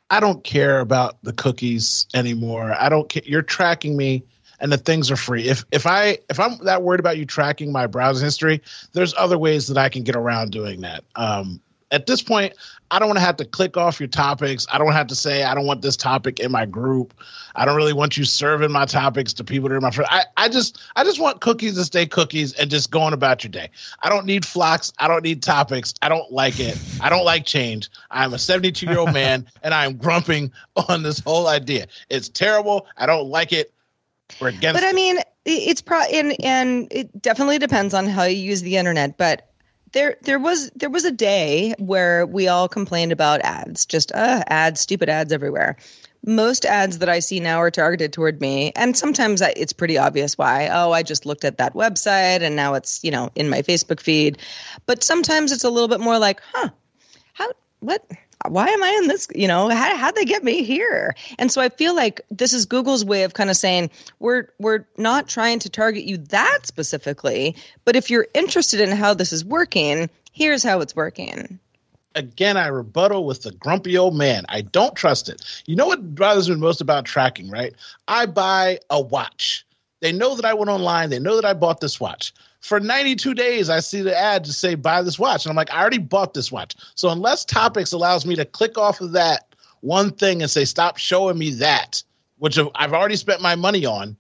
I 0.09 0.19
don't 0.19 0.43
care 0.43 0.79
about 0.79 1.17
the 1.23 1.31
cookies 1.31 2.07
anymore. 2.13 2.75
I 2.77 2.89
don't 2.89 3.07
care. 3.07 3.23
You're 3.25 3.41
tracking 3.41 3.95
me 3.95 4.23
and 4.59 4.71
the 4.71 4.77
things 4.77 5.11
are 5.11 5.15
free. 5.15 5.47
If 5.47 5.65
if 5.71 5.85
I 5.85 6.17
if 6.29 6.39
I'm 6.39 6.57
that 6.65 6.81
worried 6.81 6.99
about 6.99 7.17
you 7.17 7.25
tracking 7.25 7.71
my 7.71 7.87
browsing 7.87 8.25
history, 8.25 8.61
there's 8.93 9.13
other 9.15 9.37
ways 9.37 9.67
that 9.67 9.77
I 9.77 9.89
can 9.89 10.03
get 10.03 10.15
around 10.15 10.51
doing 10.51 10.81
that. 10.81 11.03
Um, 11.15 11.61
at 11.91 12.05
this 12.05 12.21
point, 12.21 12.53
I 12.91 12.99
don't 12.99 13.07
want 13.07 13.17
to 13.17 13.25
have 13.25 13.37
to 13.37 13.45
click 13.45 13.77
off 13.77 13.99
your 13.99 14.07
topics. 14.07 14.65
I 14.71 14.77
don't 14.77 14.91
have 14.91 15.07
to 15.07 15.15
say 15.15 15.43
I 15.43 15.53
don't 15.53 15.65
want 15.65 15.81
this 15.81 15.95
topic 15.95 16.39
in 16.39 16.51
my 16.51 16.65
group. 16.65 17.13
I 17.55 17.65
don't 17.65 17.75
really 17.75 17.93
want 17.93 18.17
you 18.17 18.25
serving 18.25 18.71
my 18.71 18.85
topics 18.85 19.33
to 19.33 19.43
people 19.43 19.69
that 19.69 19.75
are 19.75 19.81
my 19.81 19.91
friends. 19.91 20.09
I, 20.11 20.23
I 20.37 20.49
just 20.49 20.81
I 20.95 21.03
just 21.03 21.19
want 21.19 21.41
cookies 21.41 21.75
to 21.75 21.83
stay 21.83 22.05
cookies 22.05 22.53
and 22.53 22.69
just 22.69 22.91
going 22.91 23.13
about 23.13 23.43
your 23.43 23.51
day. 23.51 23.69
I 24.01 24.09
don't 24.09 24.25
need 24.25 24.45
flocks. 24.45 24.91
I 24.99 25.07
don't 25.07 25.23
need 25.23 25.43
topics. 25.43 25.93
I 26.01 26.09
don't 26.09 26.31
like 26.31 26.59
it. 26.59 26.77
I 27.01 27.09
don't 27.09 27.25
like 27.25 27.45
change. 27.45 27.89
I'm 28.11 28.33
a 28.33 28.39
72 28.39 28.85
year 28.85 28.99
old 28.99 29.13
man 29.13 29.45
and 29.63 29.73
I'm 29.73 29.97
grumping 29.97 30.51
on 30.89 31.03
this 31.03 31.19
whole 31.19 31.47
idea. 31.47 31.87
It's 32.09 32.29
terrible. 32.29 32.87
I 32.97 33.05
don't 33.05 33.27
like 33.27 33.51
it. 33.53 33.73
We're 34.39 34.49
against 34.49 34.79
But 34.79 34.87
I 34.87 34.93
mean, 34.93 35.19
it's 35.45 35.81
pro 35.81 36.01
and 36.01 36.35
and 36.43 36.87
it 36.91 37.21
definitely 37.21 37.57
depends 37.57 37.93
on 37.93 38.07
how 38.07 38.23
you 38.23 38.37
use 38.37 38.61
the 38.61 38.77
internet. 38.77 39.17
But 39.17 39.48
there 39.91 40.17
there 40.21 40.39
was 40.39 40.69
there 40.75 40.89
was 40.89 41.05
a 41.05 41.11
day 41.11 41.73
where 41.77 42.25
we 42.25 42.47
all 42.47 42.67
complained 42.67 43.11
about 43.11 43.41
ads, 43.41 43.85
just 43.85 44.11
uh, 44.11 44.43
ads, 44.47 44.81
stupid 44.81 45.09
ads 45.09 45.31
everywhere. 45.33 45.77
Most 46.25 46.65
ads 46.65 46.99
that 46.99 47.07
I 47.07 47.19
see 47.19 47.39
now 47.39 47.59
are 47.59 47.71
targeted 47.71 48.11
toward 48.11 48.41
me, 48.41 48.71
and 48.75 48.95
sometimes 48.95 49.41
I, 49.41 49.53
it's 49.55 49.73
pretty 49.73 49.97
obvious 49.97 50.37
why. 50.37 50.69
Oh, 50.71 50.91
I 50.91 51.01
just 51.01 51.25
looked 51.25 51.45
at 51.45 51.59
that 51.59 51.73
website, 51.73 52.41
and 52.41 52.55
now 52.55 52.73
it's 52.73 53.03
you 53.03 53.11
know 53.11 53.29
in 53.35 53.49
my 53.49 53.61
Facebook 53.61 53.99
feed. 53.99 54.37
But 54.85 55.03
sometimes 55.03 55.51
it's 55.51 55.63
a 55.63 55.69
little 55.69 55.87
bit 55.87 56.01
more 56.01 56.19
like, 56.19 56.41
huh, 56.53 56.69
how 57.33 57.51
what 57.79 58.05
why 58.47 58.67
am 58.67 58.81
I 58.81 58.89
in 59.01 59.07
this? 59.07 59.27
You 59.35 59.47
know, 59.47 59.69
how 59.69 59.95
how'd 59.97 60.15
they 60.15 60.25
get 60.25 60.43
me 60.43 60.63
here? 60.63 61.15
And 61.37 61.51
so 61.51 61.61
I 61.61 61.69
feel 61.69 61.95
like 61.95 62.21
this 62.31 62.53
is 62.53 62.65
Google's 62.65 63.03
way 63.03 63.23
of 63.23 63.33
kind 63.33 63.49
of 63.49 63.57
saying 63.57 63.89
we're 64.19 64.47
we're 64.59 64.85
not 64.97 65.27
trying 65.27 65.59
to 65.59 65.69
target 65.69 66.05
you 66.05 66.17
that 66.17 66.59
specifically, 66.63 67.55
but 67.83 67.95
if 67.95 68.09
you're 68.09 68.27
interested 68.33 68.79
in 68.79 68.95
how 68.95 69.13
this 69.13 69.33
is 69.33 69.43
working, 69.43 70.09
here's 70.31 70.63
how 70.63 70.79
it's 70.79 70.95
working. 70.95 71.59
again, 72.15 72.57
I 72.57 72.67
rebuttal 72.67 73.25
with 73.25 73.41
the 73.43 73.51
grumpy 73.51 73.97
old 73.97 74.15
man. 74.15 74.45
I 74.49 74.61
don't 74.61 74.95
trust 74.95 75.29
it. 75.29 75.43
You 75.65 75.75
know 75.75 75.87
what 75.87 76.15
bothers 76.15 76.49
me 76.49 76.55
most 76.55 76.81
about 76.81 77.05
tracking, 77.05 77.49
right? 77.49 77.73
I 78.07 78.25
buy 78.25 78.79
a 78.89 79.01
watch. 79.01 79.65
They 80.01 80.11
know 80.11 80.35
that 80.35 80.45
I 80.45 80.53
went 80.53 80.69
online. 80.69 81.09
They 81.09 81.19
know 81.19 81.35
that 81.35 81.45
I 81.45 81.53
bought 81.53 81.81
this 81.81 81.99
watch. 81.99 82.33
For 82.61 82.79
92 82.79 83.33
days, 83.33 83.69
I 83.69 83.79
see 83.79 84.01
the 84.01 84.17
ad 84.17 84.43
to 84.45 84.53
say 84.53 84.75
buy 84.75 85.01
this 85.01 85.17
watch. 85.17 85.45
And 85.45 85.51
I'm 85.51 85.55
like, 85.55 85.71
I 85.71 85.79
already 85.79 85.97
bought 85.97 86.33
this 86.33 86.51
watch. 86.51 86.75
So 86.95 87.09
unless 87.09 87.45
Topics 87.45 87.93
allows 87.93 88.25
me 88.25 88.35
to 88.35 88.45
click 88.45 88.77
off 88.77 89.01
of 89.01 89.13
that 89.13 89.45
one 89.81 90.11
thing 90.11 90.41
and 90.41 90.51
say, 90.51 90.65
stop 90.65 90.97
showing 90.97 91.37
me 91.37 91.51
that, 91.55 92.03
which 92.37 92.59
I've 92.75 92.93
already 92.93 93.15
spent 93.15 93.41
my 93.41 93.55
money 93.55 93.85
on. 93.85 94.17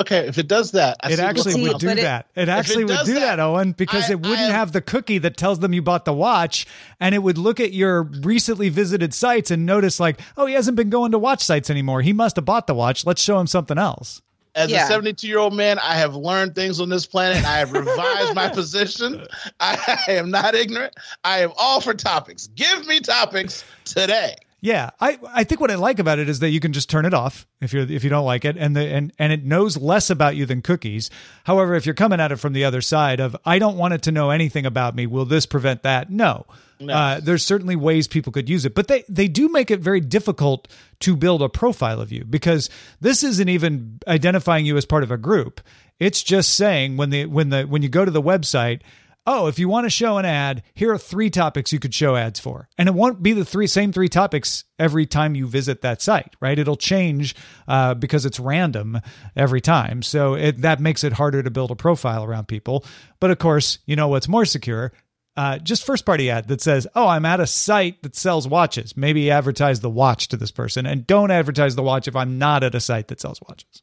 Okay, 0.00 0.26
if 0.26 0.38
it 0.38 0.48
does 0.48 0.70
that, 0.70 0.96
I 1.02 1.12
It 1.12 1.16
see 1.16 1.22
actually 1.22 1.60
what's 1.60 1.74
would 1.74 1.80
do 1.80 1.88
it- 1.88 1.96
that. 2.02 2.26
It 2.34 2.48
actually 2.48 2.86
would 2.86 3.04
do 3.04 3.14
that, 3.14 3.36
that, 3.36 3.40
Owen, 3.40 3.72
because 3.72 4.08
I- 4.08 4.12
it 4.12 4.20
wouldn't 4.22 4.38
I 4.50 4.52
have 4.52 4.72
the 4.72 4.80
cookie 4.80 5.18
that 5.18 5.36
tells 5.36 5.58
them 5.58 5.74
you 5.74 5.82
bought 5.82 6.06
the 6.06 6.12
watch, 6.14 6.66
and 6.98 7.14
it 7.14 7.18
would 7.22 7.36
look 7.36 7.60
at 7.60 7.74
your 7.74 8.04
recently 8.04 8.70
visited 8.70 9.12
sites 9.12 9.50
and 9.50 9.66
notice 9.66 10.00
like, 10.00 10.20
oh, 10.38 10.46
he 10.46 10.54
hasn't 10.54 10.76
been 10.78 10.88
going 10.88 11.12
to 11.12 11.18
watch 11.18 11.42
sites 11.44 11.68
anymore. 11.68 12.00
He 12.00 12.14
must 12.14 12.36
have 12.36 12.46
bought 12.46 12.66
the 12.66 12.72
watch. 12.74 13.04
Let's 13.04 13.20
show 13.20 13.38
him 13.38 13.46
something 13.46 13.76
else. 13.76 14.22
As 14.54 14.70
Yeah. 14.70 14.84
a 14.84 14.88
72 14.88 15.26
year 15.28 15.38
old 15.38 15.54
man, 15.54 15.78
I 15.78 15.94
have 15.94 16.16
learned 16.16 16.54
things 16.54 16.80
on 16.80 16.88
this 16.88 17.06
planet. 17.06 17.44
I 17.44 17.58
have 17.58 17.72
revised 17.72 18.34
my 18.34 18.48
position. 18.54 19.24
I, 19.60 19.98
am 20.08 20.30
not 20.30 20.54
ignorant. 20.54 20.94
I 21.24 21.40
am 21.40 21.52
all 21.58 21.80
for 21.80 21.94
topics. 21.94 22.48
Give 22.48 22.86
me 22.86 23.00
topics 23.00 23.64
today. 23.84 24.34
Yeah, 24.60 24.90
I, 25.00 25.18
I 25.32 25.44
think 25.44 25.60
what 25.60 25.70
I 25.70 25.76
like 25.76 26.00
about 26.00 26.18
it 26.18 26.28
is 26.28 26.40
that 26.40 26.50
you 26.50 26.58
can 26.58 26.72
just 26.72 26.90
turn 26.90 27.04
it 27.04 27.14
off 27.14 27.46
if 27.60 27.72
you 27.72 27.82
are 27.82 27.84
if 27.84 28.02
you 28.02 28.10
don't 28.10 28.24
like 28.24 28.44
it, 28.44 28.56
and 28.56 28.74
the 28.74 28.82
and 28.86 29.12
and 29.16 29.32
it 29.32 29.44
knows 29.44 29.76
less 29.76 30.10
about 30.10 30.34
you 30.34 30.46
than 30.46 30.62
cookies. 30.62 31.10
However, 31.44 31.74
if 31.76 31.86
you're 31.86 31.94
coming 31.94 32.18
at 32.18 32.32
it 32.32 32.36
from 32.36 32.54
the 32.54 32.64
other 32.64 32.80
side 32.80 33.20
of 33.20 33.36
I 33.44 33.60
don't 33.60 33.76
want 33.76 33.94
it 33.94 34.02
to 34.02 34.12
know 34.12 34.30
anything 34.30 34.66
about 34.66 34.96
me, 34.96 35.06
will 35.06 35.24
this 35.24 35.46
prevent 35.46 35.84
that? 35.84 36.10
No. 36.10 36.46
Uh, 36.88 37.18
there's 37.20 37.44
certainly 37.44 37.74
ways 37.74 38.06
people 38.06 38.32
could 38.32 38.48
use 38.48 38.64
it, 38.64 38.74
but 38.74 38.88
they 38.88 39.04
they 39.08 39.28
do 39.28 39.48
make 39.48 39.70
it 39.70 39.80
very 39.80 40.00
difficult 40.00 40.68
to 41.00 41.16
build 41.16 41.42
a 41.42 41.48
profile 41.48 42.00
of 42.00 42.10
you 42.12 42.24
because 42.24 42.70
this 43.00 43.22
isn't 43.22 43.48
even 43.48 43.98
identifying 44.06 44.66
you 44.66 44.76
as 44.76 44.84
part 44.84 45.02
of 45.02 45.10
a 45.10 45.16
group. 45.16 45.60
It's 45.98 46.22
just 46.22 46.54
saying 46.54 46.96
when 46.96 47.10
the 47.10 47.26
when 47.26 47.50
the 47.50 47.62
when 47.64 47.82
you 47.82 47.88
go 47.88 48.04
to 48.04 48.10
the 48.10 48.22
website, 48.22 48.80
oh, 49.28 49.46
if 49.46 49.58
you 49.58 49.68
want 49.68 49.84
to 49.84 49.90
show 49.90 50.16
an 50.16 50.24
ad, 50.24 50.62
here 50.72 50.90
are 50.90 50.98
three 50.98 51.28
topics 51.28 51.70
you 51.70 51.78
could 51.78 51.92
show 51.92 52.16
ads 52.16 52.40
for. 52.40 52.66
And 52.78 52.88
it 52.88 52.94
won't 52.94 53.22
be 53.22 53.34
the 53.34 53.44
three 53.44 53.66
same 53.66 53.92
three 53.92 54.08
topics 54.08 54.64
every 54.78 55.04
time 55.04 55.34
you 55.34 55.46
visit 55.46 55.82
that 55.82 56.00
site, 56.00 56.34
right? 56.40 56.58
It'll 56.58 56.76
change 56.76 57.36
uh, 57.68 57.92
because 57.92 58.24
it's 58.24 58.40
random 58.40 59.00
every 59.36 59.60
time. 59.60 60.00
So 60.02 60.32
it, 60.32 60.62
that 60.62 60.80
makes 60.80 61.04
it 61.04 61.12
harder 61.12 61.42
to 61.42 61.50
build 61.50 61.70
a 61.70 61.76
profile 61.76 62.24
around 62.24 62.48
people. 62.48 62.86
But 63.20 63.30
of 63.30 63.38
course, 63.38 63.80
you 63.84 63.96
know 63.96 64.08
what's 64.08 64.28
more 64.28 64.46
secure? 64.46 64.92
Uh, 65.36 65.58
just 65.58 65.84
first 65.84 66.06
party 66.06 66.30
ad 66.30 66.48
that 66.48 66.62
says, 66.62 66.86
oh, 66.96 67.06
I'm 67.06 67.26
at 67.26 67.38
a 67.38 67.46
site 67.46 68.02
that 68.02 68.16
sells 68.16 68.48
watches. 68.48 68.96
Maybe 68.96 69.30
advertise 69.30 69.80
the 69.80 69.90
watch 69.90 70.28
to 70.28 70.38
this 70.38 70.50
person 70.50 70.86
and 70.86 71.06
don't 71.06 71.30
advertise 71.30 71.76
the 71.76 71.82
watch 71.82 72.08
if 72.08 72.16
I'm 72.16 72.38
not 72.38 72.64
at 72.64 72.74
a 72.74 72.80
site 72.80 73.08
that 73.08 73.20
sells 73.20 73.40
watches. 73.46 73.82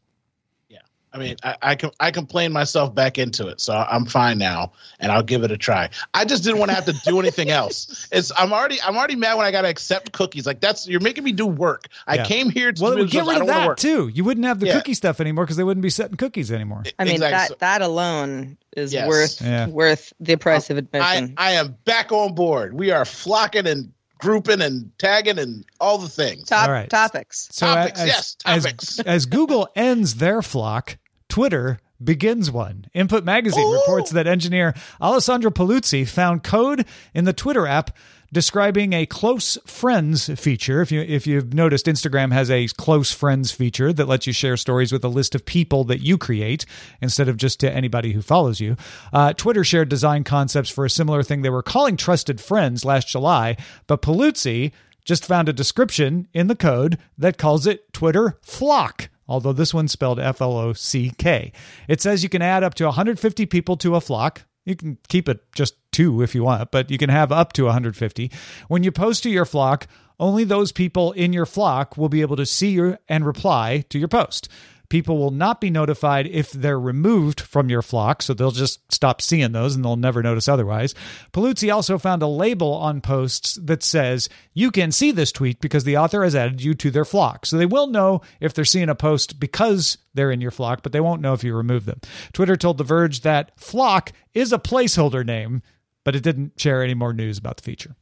Yeah. 1.15 1.21
I 1.21 1.27
mean, 1.27 1.35
I, 1.43 1.55
I 1.71 1.75
can 1.75 1.91
I 1.99 2.11
complained 2.11 2.53
myself 2.53 2.93
back 2.93 3.17
into 3.17 3.47
it, 3.47 3.61
so 3.61 3.73
I'm 3.73 4.05
fine 4.05 4.37
now, 4.37 4.73
and 4.99 5.11
I'll 5.11 5.23
give 5.23 5.43
it 5.43 5.51
a 5.51 5.57
try. 5.57 5.89
I 6.13 6.25
just 6.25 6.43
didn't 6.43 6.59
want 6.59 6.71
to 6.71 6.75
have 6.75 6.85
to 6.85 6.93
do 6.93 7.19
anything 7.19 7.49
else. 7.49 8.07
It's 8.11 8.31
I'm 8.37 8.51
already 8.53 8.81
I'm 8.81 8.95
already 8.97 9.15
mad 9.15 9.35
when 9.35 9.45
I 9.45 9.51
got 9.51 9.61
to 9.61 9.69
accept 9.69 10.11
cookies. 10.11 10.45
Like 10.45 10.59
that's 10.59 10.87
you're 10.87 10.99
making 10.99 11.23
me 11.23 11.31
do 11.31 11.45
work. 11.45 11.87
I 12.07 12.15
Yeah. 12.15 12.25
came 12.25 12.49
here 12.49 12.71
to 12.71 12.81
Well, 12.83 12.91
it 12.93 12.95
do 12.95 13.01
would 13.03 13.11
get 13.11 13.25
rid 13.25 13.41
of 13.41 13.47
that 13.47 13.77
too. 13.77 14.07
You 14.09 14.23
wouldn't 14.23 14.45
have 14.45 14.59
the 14.59 14.67
Yeah. 14.67 14.73
cookie 14.77 14.93
stuff 14.93 15.19
anymore 15.21 15.45
because 15.45 15.57
they 15.57 15.63
wouldn't 15.63 15.83
be 15.83 15.89
setting 15.89 16.17
cookies 16.17 16.51
anymore. 16.51 16.83
I 16.99 17.05
mean 17.05 17.13
Exactly. 17.15 17.55
that 17.55 17.79
that 17.79 17.81
alone 17.81 18.57
is 18.75 18.93
Yes. 18.93 19.07
worth 19.07 19.41
Yeah. 19.41 19.67
worth 19.67 20.13
the 20.19 20.35
price 20.35 20.69
of 20.69 20.77
admission. 20.77 21.33
I 21.37 21.51
am 21.53 21.75
back 21.85 22.11
on 22.11 22.33
board. 22.35 22.73
We 22.73 22.91
are 22.91 23.05
flocking 23.05 23.67
and 23.67 23.91
grouping 24.17 24.61
and 24.61 24.91
tagging 24.97 25.37
and 25.37 25.65
all 25.79 25.97
the 25.97 26.07
things. 26.07 26.47
Top 26.47 26.67
All 26.67 26.73
right. 26.73 26.89
topics. 26.89 27.49
So 27.51 27.65
Topics, 27.67 27.99
as, 27.99 28.07
yes, 28.07 28.37
as- 28.45 28.99
As, 29.05 29.25
Google 29.25 29.67
ends 29.75 30.15
their 30.15 30.39
FLoC, 30.39 30.95
Twitter 31.29 31.79
begins 32.03 32.51
one. 32.51 32.85
Input 32.93 33.23
Magazine 33.23 33.65
Ooh. 33.65 33.73
reports 33.73 34.11
that 34.11 34.27
engineer 34.27 34.73
Alessandro 35.01 35.51
Paluzzi 35.51 36.07
found 36.07 36.43
code 36.43 36.85
in 37.13 37.25
the 37.25 37.33
Twitter 37.33 37.65
app 37.65 37.95
describing 38.33 38.91
a 38.91 39.05
close 39.05 39.57
friends 39.65 40.29
feature. 40.39 40.81
If 40.81 40.91
you 40.91 41.01
if 41.01 41.25
you've 41.25 41.53
noticed, 41.53 41.85
Instagram 41.85 42.33
has 42.33 42.51
a 42.51 42.67
close 42.67 43.11
friends 43.11 43.51
feature 43.51 43.93
that 43.93 44.07
lets 44.07 44.27
you 44.27 44.33
share 44.33 44.57
stories 44.57 44.91
with 44.91 45.05
a 45.05 45.09
list 45.09 45.35
of 45.35 45.45
people 45.45 45.83
that 45.85 46.01
you 46.01 46.17
create 46.17 46.65
instead 47.01 47.29
of 47.29 47.37
just 47.37 47.59
to 47.61 47.71
anybody 47.71 48.11
who 48.11 48.21
follows 48.21 48.59
you. 48.59 48.75
Uh, 49.13 49.31
Twitter 49.33 49.63
shared 49.63 49.89
design 49.89 50.23
concepts 50.23 50.69
for 50.69 50.85
a 50.85 50.89
similar 50.89 51.23
thing 51.23 51.41
they 51.41 51.49
were 51.49 51.63
calling 51.63 51.95
trusted 51.95 52.41
friends 52.41 52.83
last 52.83 53.07
July, 53.07 53.55
but 53.87 54.01
Paluzzi 54.01 54.73
just 55.05 55.25
found 55.25 55.47
a 55.47 55.53
description 55.53 56.27
in 56.33 56.47
the 56.47 56.55
code 56.55 56.97
that 57.17 57.37
calls 57.37 57.65
it 57.65 57.93
Twitter 57.93 58.37
Flock. 58.41 59.09
Although 59.27 59.53
this 59.53 59.73
one's 59.73 59.91
spelled 59.91 60.19
F 60.19 60.41
L 60.41 60.57
O 60.57 60.73
C 60.73 61.11
K. 61.17 61.51
It 61.87 62.01
says 62.01 62.23
you 62.23 62.29
can 62.29 62.41
add 62.41 62.63
up 62.63 62.75
to 62.75 62.85
150 62.85 63.45
people 63.45 63.77
to 63.77 63.95
a 63.95 64.01
flock. 64.01 64.43
You 64.65 64.75
can 64.75 64.97
keep 65.07 65.29
it 65.29 65.41
just 65.53 65.75
two 65.91 66.21
if 66.21 66.33
you 66.33 66.43
want, 66.43 66.71
but 66.71 66.89
you 66.89 66.97
can 66.97 67.09
have 67.09 67.31
up 67.31 67.53
to 67.53 67.65
150. 67.65 68.31
When 68.67 68.83
you 68.83 68.91
post 68.91 69.23
to 69.23 69.29
your 69.29 69.45
flock, 69.45 69.87
only 70.19 70.43
those 70.43 70.71
people 70.71 71.11
in 71.11 71.33
your 71.33 71.45
flock 71.45 71.97
will 71.97 72.09
be 72.09 72.21
able 72.21 72.35
to 72.37 72.45
see 72.45 72.69
you 72.69 72.97
and 73.07 73.25
reply 73.25 73.83
to 73.89 73.99
your 73.99 74.07
post. 74.07 74.49
People 74.95 75.17
will 75.17 75.31
not 75.31 75.59
be 75.59 75.69
notified 75.69 76.25
if 76.25 76.53
they're 76.53 76.79
removed 76.79 77.41
from 77.41 77.69
your 77.69 77.81
flock, 77.81 78.21
so 78.21 78.33
they'll 78.33 78.51
just 78.51 78.79
stop 78.93 79.21
seeing 79.21 79.51
those 79.51 79.75
and 79.75 79.83
they'll 79.83 79.97
never 79.97 80.23
notice 80.23 80.47
otherwise. 80.47 80.95
Paluzzi 81.33 81.69
also 81.69 81.97
found 81.97 82.21
a 82.21 82.27
label 82.27 82.71
on 82.75 83.01
posts 83.01 83.55
that 83.55 83.83
says, 83.83 84.29
You 84.53 84.71
can 84.71 84.93
see 84.93 85.11
this 85.11 85.33
tweet 85.33 85.59
because 85.59 85.83
the 85.83 85.97
author 85.97 86.23
has 86.23 86.33
added 86.33 86.63
you 86.63 86.73
to 86.75 86.91
their 86.91 87.03
flock. 87.03 87.45
So 87.45 87.57
they 87.57 87.65
will 87.65 87.87
know 87.87 88.21
if 88.39 88.53
they're 88.53 88.63
seeing 88.63 88.87
a 88.87 88.95
post 88.95 89.37
because 89.37 89.97
they're 90.13 90.31
in 90.31 90.39
your 90.39 90.49
flock, 90.49 90.81
but 90.81 90.93
they 90.93 91.01
won't 91.01 91.21
know 91.21 91.33
if 91.33 91.43
you 91.43 91.53
remove 91.53 91.83
them. 91.83 91.99
Twitter 92.31 92.55
told 92.55 92.77
The 92.77 92.85
Verge 92.85 93.19
that 93.19 93.51
flock 93.59 94.13
is 94.33 94.53
a 94.53 94.57
placeholder 94.57 95.25
name, 95.25 95.61
but 96.05 96.15
it 96.15 96.23
didn't 96.23 96.57
share 96.57 96.81
any 96.81 96.93
more 96.93 97.11
news 97.11 97.37
about 97.37 97.57
the 97.57 97.63
feature. 97.63 97.97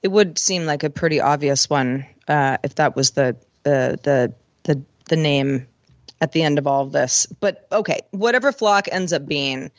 It 0.00 0.12
would 0.12 0.38
seem 0.38 0.64
like 0.64 0.84
a 0.84 0.90
pretty 0.90 1.20
obvious 1.20 1.68
one 1.68 2.06
uh, 2.28 2.58
if 2.62 2.76
that 2.76 2.94
was 2.94 3.10
the 3.10 3.36
the 3.64 3.98
the 4.04 4.32
the 4.62 4.84
the 5.08 5.16
name 5.16 5.66
at 6.20 6.32
the 6.32 6.42
end 6.42 6.58
of 6.58 6.66
all 6.66 6.84
of 6.84 6.92
this. 6.92 7.26
But 7.26 7.66
okay, 7.70 8.00
whatever 8.10 8.52
flock 8.52 8.88
ends 8.90 9.12
up 9.12 9.26
being. 9.26 9.70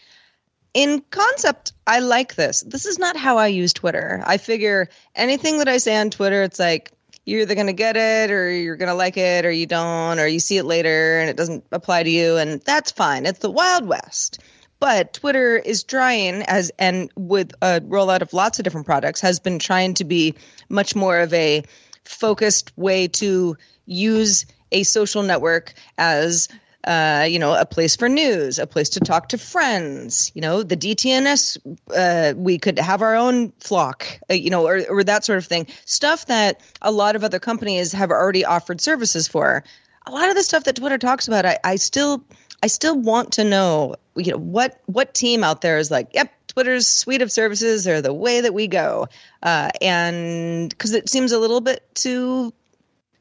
In 0.73 1.01
concept, 1.09 1.73
I 1.87 1.99
like 1.99 2.35
this. 2.35 2.61
This 2.61 2.85
is 2.85 2.99
not 2.99 3.17
how 3.17 3.37
I 3.37 3.47
use 3.47 3.73
Twitter. 3.73 4.21
I 4.25 4.37
figure 4.37 4.89
anything 5.15 5.57
that 5.57 5.67
I 5.67 5.77
say 5.77 5.97
on 5.97 6.11
Twitter, 6.11 6.43
it's 6.43 6.59
like 6.59 6.91
you're 7.25 7.41
either 7.41 7.55
going 7.55 7.67
to 7.67 7.73
get 7.73 7.97
it 7.97 8.31
or 8.31 8.51
you're 8.51 8.75
going 8.75 8.89
to 8.89 8.95
like 8.95 9.17
it 9.17 9.45
or 9.45 9.51
you 9.51 9.65
don't 9.65 10.19
or 10.19 10.27
you 10.27 10.39
see 10.39 10.57
it 10.57 10.65
later 10.65 11.19
and 11.19 11.29
it 11.29 11.37
doesn't 11.37 11.65
apply 11.71 12.03
to 12.03 12.09
you 12.09 12.37
and 12.37 12.61
that's 12.61 12.91
fine. 12.91 13.25
It's 13.25 13.39
the 13.39 13.51
Wild 13.51 13.87
West. 13.87 14.39
But 14.79 15.13
Twitter 15.13 15.57
is 15.57 15.83
trying 15.83 16.43
as 16.43 16.71
and 16.79 17.11
with 17.15 17.51
a 17.61 17.81
rollout 17.81 18.21
of 18.21 18.33
lots 18.33 18.59
of 18.59 18.63
different 18.63 18.85
products 18.85 19.21
has 19.21 19.39
been 19.39 19.59
trying 19.59 19.95
to 19.95 20.05
be 20.05 20.35
much 20.69 20.95
more 20.95 21.19
of 21.19 21.33
a 21.33 21.63
focused 22.05 22.71
way 22.77 23.07
to 23.07 23.57
use 23.85 24.45
a 24.71 24.83
social 24.83 25.23
network 25.23 25.73
as 25.97 26.49
uh, 26.85 27.27
you 27.29 27.39
know, 27.39 27.53
a 27.53 27.65
place 27.65 27.95
for 27.95 28.07
news, 28.07 28.57
a 28.57 28.65
place 28.65 28.89
to 28.89 28.99
talk 29.01 29.29
to 29.29 29.37
friends. 29.37 30.31
You 30.33 30.41
know, 30.41 30.63
the 30.63 30.77
DTNS, 30.77 31.57
uh, 31.95 32.33
we 32.37 32.57
could 32.57 32.79
have 32.79 33.01
our 33.01 33.15
own 33.15 33.51
flock, 33.59 34.07
uh, 34.29 34.33
you 34.33 34.49
know, 34.49 34.65
or, 34.65 34.81
or 34.89 35.03
that 35.03 35.25
sort 35.25 35.37
of 35.37 35.45
thing. 35.45 35.67
Stuff 35.85 36.27
that 36.27 36.61
a 36.81 36.91
lot 36.91 37.15
of 37.15 37.23
other 37.23 37.39
companies 37.39 37.91
have 37.91 38.11
already 38.11 38.45
offered 38.45 38.79
services 38.79 39.27
for. 39.27 39.63
A 40.05 40.11
lot 40.11 40.29
of 40.29 40.35
the 40.35 40.43
stuff 40.43 40.63
that 40.63 40.77
Twitter 40.77 40.97
talks 40.97 41.27
about, 41.27 41.45
I, 41.45 41.59
I 41.63 41.75
still, 41.75 42.23
I 42.63 42.67
still 42.67 42.97
want 42.97 43.33
to 43.33 43.43
know, 43.43 43.95
you 44.15 44.31
know, 44.31 44.37
what 44.37 44.79
what 44.85 45.13
team 45.13 45.43
out 45.43 45.61
there 45.61 45.77
is 45.77 45.91
like, 45.91 46.11
yep, 46.13 46.31
Twitter's 46.47 46.87
suite 46.87 47.21
of 47.21 47.31
services 47.31 47.87
are 47.87 48.01
the 48.01 48.13
way 48.13 48.41
that 48.41 48.53
we 48.53 48.67
go, 48.67 49.07
uh, 49.43 49.69
and 49.81 50.69
because 50.69 50.93
it 50.93 51.09
seems 51.09 51.33
a 51.33 51.39
little 51.39 51.61
bit 51.61 51.83
too 51.93 52.53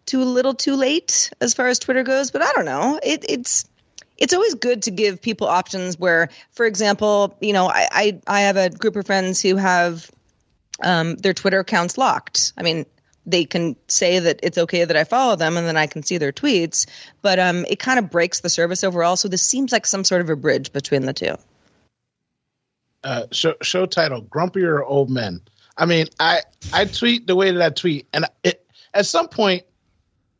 too 0.08 0.24
little 0.24 0.54
too 0.54 0.76
late 0.76 1.30
as 1.40 1.54
far 1.54 1.68
as 1.68 1.78
Twitter 1.78 2.02
goes, 2.04 2.32
but 2.32 2.42
I 2.42 2.52
don't 2.54 2.66
know. 2.66 3.00
It, 3.02 3.24
it's 3.28 3.68
it's 4.18 4.34
always 4.34 4.54
good 4.54 4.82
to 4.84 4.90
give 4.90 5.22
people 5.22 5.48
options 5.48 5.98
where, 5.98 6.30
for 6.52 6.66
example, 6.66 7.36
you 7.40 7.52
know, 7.52 7.68
I 7.68 7.88
I, 7.92 8.20
I 8.26 8.40
have 8.42 8.56
a 8.56 8.70
group 8.70 8.96
of 8.96 9.06
friends 9.06 9.42
who 9.42 9.56
have 9.56 10.10
um, 10.82 11.16
their 11.16 11.34
Twitter 11.34 11.60
accounts 11.60 11.98
locked. 11.98 12.52
I 12.58 12.62
mean, 12.62 12.86
they 13.26 13.44
can 13.44 13.76
say 13.88 14.20
that 14.20 14.40
it's 14.42 14.58
okay 14.58 14.84
that 14.84 14.96
I 14.96 15.04
follow 15.04 15.36
them 15.36 15.56
and 15.58 15.66
then 15.66 15.76
I 15.76 15.86
can 15.86 16.02
see 16.02 16.18
their 16.18 16.32
tweets, 16.32 16.86
but 17.22 17.38
um, 17.38 17.66
it 17.68 17.78
kind 17.78 17.98
of 17.98 18.10
breaks 18.10 18.40
the 18.40 18.50
service 18.50 18.84
overall. 18.84 19.16
So 19.16 19.28
this 19.28 19.42
seems 19.42 19.72
like 19.72 19.86
some 19.86 20.04
sort 20.04 20.22
of 20.22 20.30
a 20.30 20.36
bridge 20.36 20.72
between 20.72 21.06
the 21.06 21.12
two. 21.14 21.36
uh, 23.04 23.26
show, 23.32 23.54
show 23.62 23.86
title 23.86 24.22
grumpier 24.22 24.82
old 24.84 25.10
men 25.10 25.40
i 25.78 25.86
mean 25.86 26.06
i 26.20 26.40
i 26.72 26.84
tweet 26.84 27.26
the 27.26 27.36
way 27.36 27.50
that 27.50 27.62
i 27.62 27.70
tweet 27.70 28.06
and 28.12 28.26
it, 28.44 28.66
at 28.94 29.06
some 29.06 29.28
point 29.28 29.64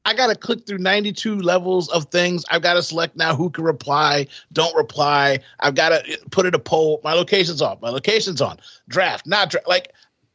i 0.09 0.15
gotta 0.15 0.35
click 0.35 0.67
through 0.67 0.79
92 0.79 1.37
levels 1.41 1.89
of 1.91 2.07
things. 2.07 2.45
I've 2.51 2.63
got 2.63 2.75
to 2.75 2.83
select 2.83 3.15
now 3.17 3.37
who 3.37 3.51
can 3.51 3.65
reply 3.65 4.27
don't 4.53 4.75
reply. 4.75 5.41
I've 5.61 5.75
got 5.75 5.91
to 5.91 6.19
put 6.31 6.47
it 6.47 6.55
a 6.55 6.59
poll. 6.59 7.01
My 7.05 7.13
location's 7.13 7.61
off 7.61 7.83
my 7.83 7.91
location's 7.91 8.41
on. 8.41 8.59
Draft 8.89 9.27
not 9.27 9.51
draft 9.51 9.69
like 9.69 9.93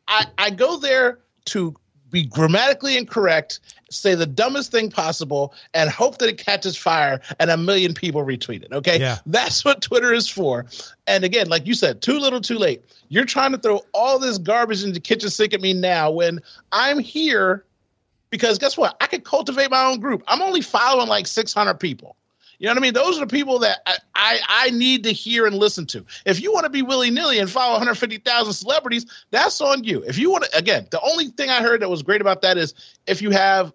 i 0.08 0.26
i 0.38 0.50
go 0.50 0.78
there 0.78 1.20
to 1.46 1.76
be 2.12 2.24
grammatically 2.24 2.96
incorrect 2.96 3.60
say 3.90 4.13
the 4.13 4.28
dumbest 4.28 4.71
thing 4.71 4.92
possible 4.92 5.54
and 5.74 5.90
hope 5.90 6.19
that 6.19 6.30
it 6.30 6.38
catches 6.38 6.78
fire 6.78 7.19
and 7.40 7.50
a 7.50 7.58
million 7.58 7.96
people 7.96 8.24
retweet 8.24 8.63
it 8.63 8.71
okay? 8.71 9.00
Yeah. 9.00 9.17
that's 9.26 9.65
what 9.65 9.82
twitter 9.82 10.13
is 10.13 10.30
for. 10.30 10.67
And 11.08 11.24
again 11.24 11.48
like 11.48 11.65
you 11.65 11.74
said 11.74 12.04
too 12.04 12.19
little 12.19 12.42
too 12.42 12.60
late. 12.60 12.84
You're 13.10 13.26
trying 13.26 13.52
to 13.54 13.58
throw 13.58 13.82
all 13.94 14.19
this 14.19 14.38
garbage 14.38 14.84
into 14.84 14.94
the 14.94 15.00
kitchen 15.00 15.32
sink 15.32 15.54
at 15.56 15.62
me 15.62 15.74
now 15.74 16.12
when 16.12 16.40
i'm 16.71 17.00
here 17.00 17.65
because 18.34 18.58
guess 18.58 18.75
what 18.75 18.98
i 19.00 19.06
could 19.06 19.23
cultivate 19.23 19.69
my 19.69 19.86
own 19.86 20.00
group 20.00 20.23
i'm 20.27 20.42
only 20.42 20.62
following 20.62 21.08
like 21.08 21.27
600 21.27 21.75
people 21.75 22.17
you 22.60 22.67
know 22.67 22.75
what 22.75 22.77
I 22.77 22.81
mean? 22.81 22.94
Those 22.94 23.17
are 23.17 23.25
the 23.25 23.27
people 23.27 23.60
that 23.60 23.79
I, 23.86 23.98
I, 24.15 24.40
I 24.48 24.69
need 24.69 25.04
to 25.04 25.12
hear 25.12 25.46
and 25.46 25.54
listen 25.54 25.86
to. 25.88 26.06
If 26.25 26.40
you 26.40 26.54
want 26.54 26.63
to 26.63 26.69
be 26.69 26.81
willy 26.81 27.10
nilly 27.10 27.40
and 27.40 27.50
follow 27.50 27.73
150,000 27.73 28.54
celebrities, 28.54 29.06
that's 29.31 29.60
on 29.60 29.84
you. 29.84 30.02
If 30.08 30.17
you 30.17 30.31
want 30.31 30.46
to, 30.46 30.58
again, 30.58 30.88
the 30.90 31.02
only 31.02 31.27
thing 31.27 31.50
I 31.50 31.62
heard 31.62 31.81
that 31.81 31.90
was 31.90 32.04
great 32.04 32.21
about 32.21 32.42
that 32.44 32.58
is 32.58 32.73
if 33.06 33.21
you 33.21 33.31
have 33.31 33.73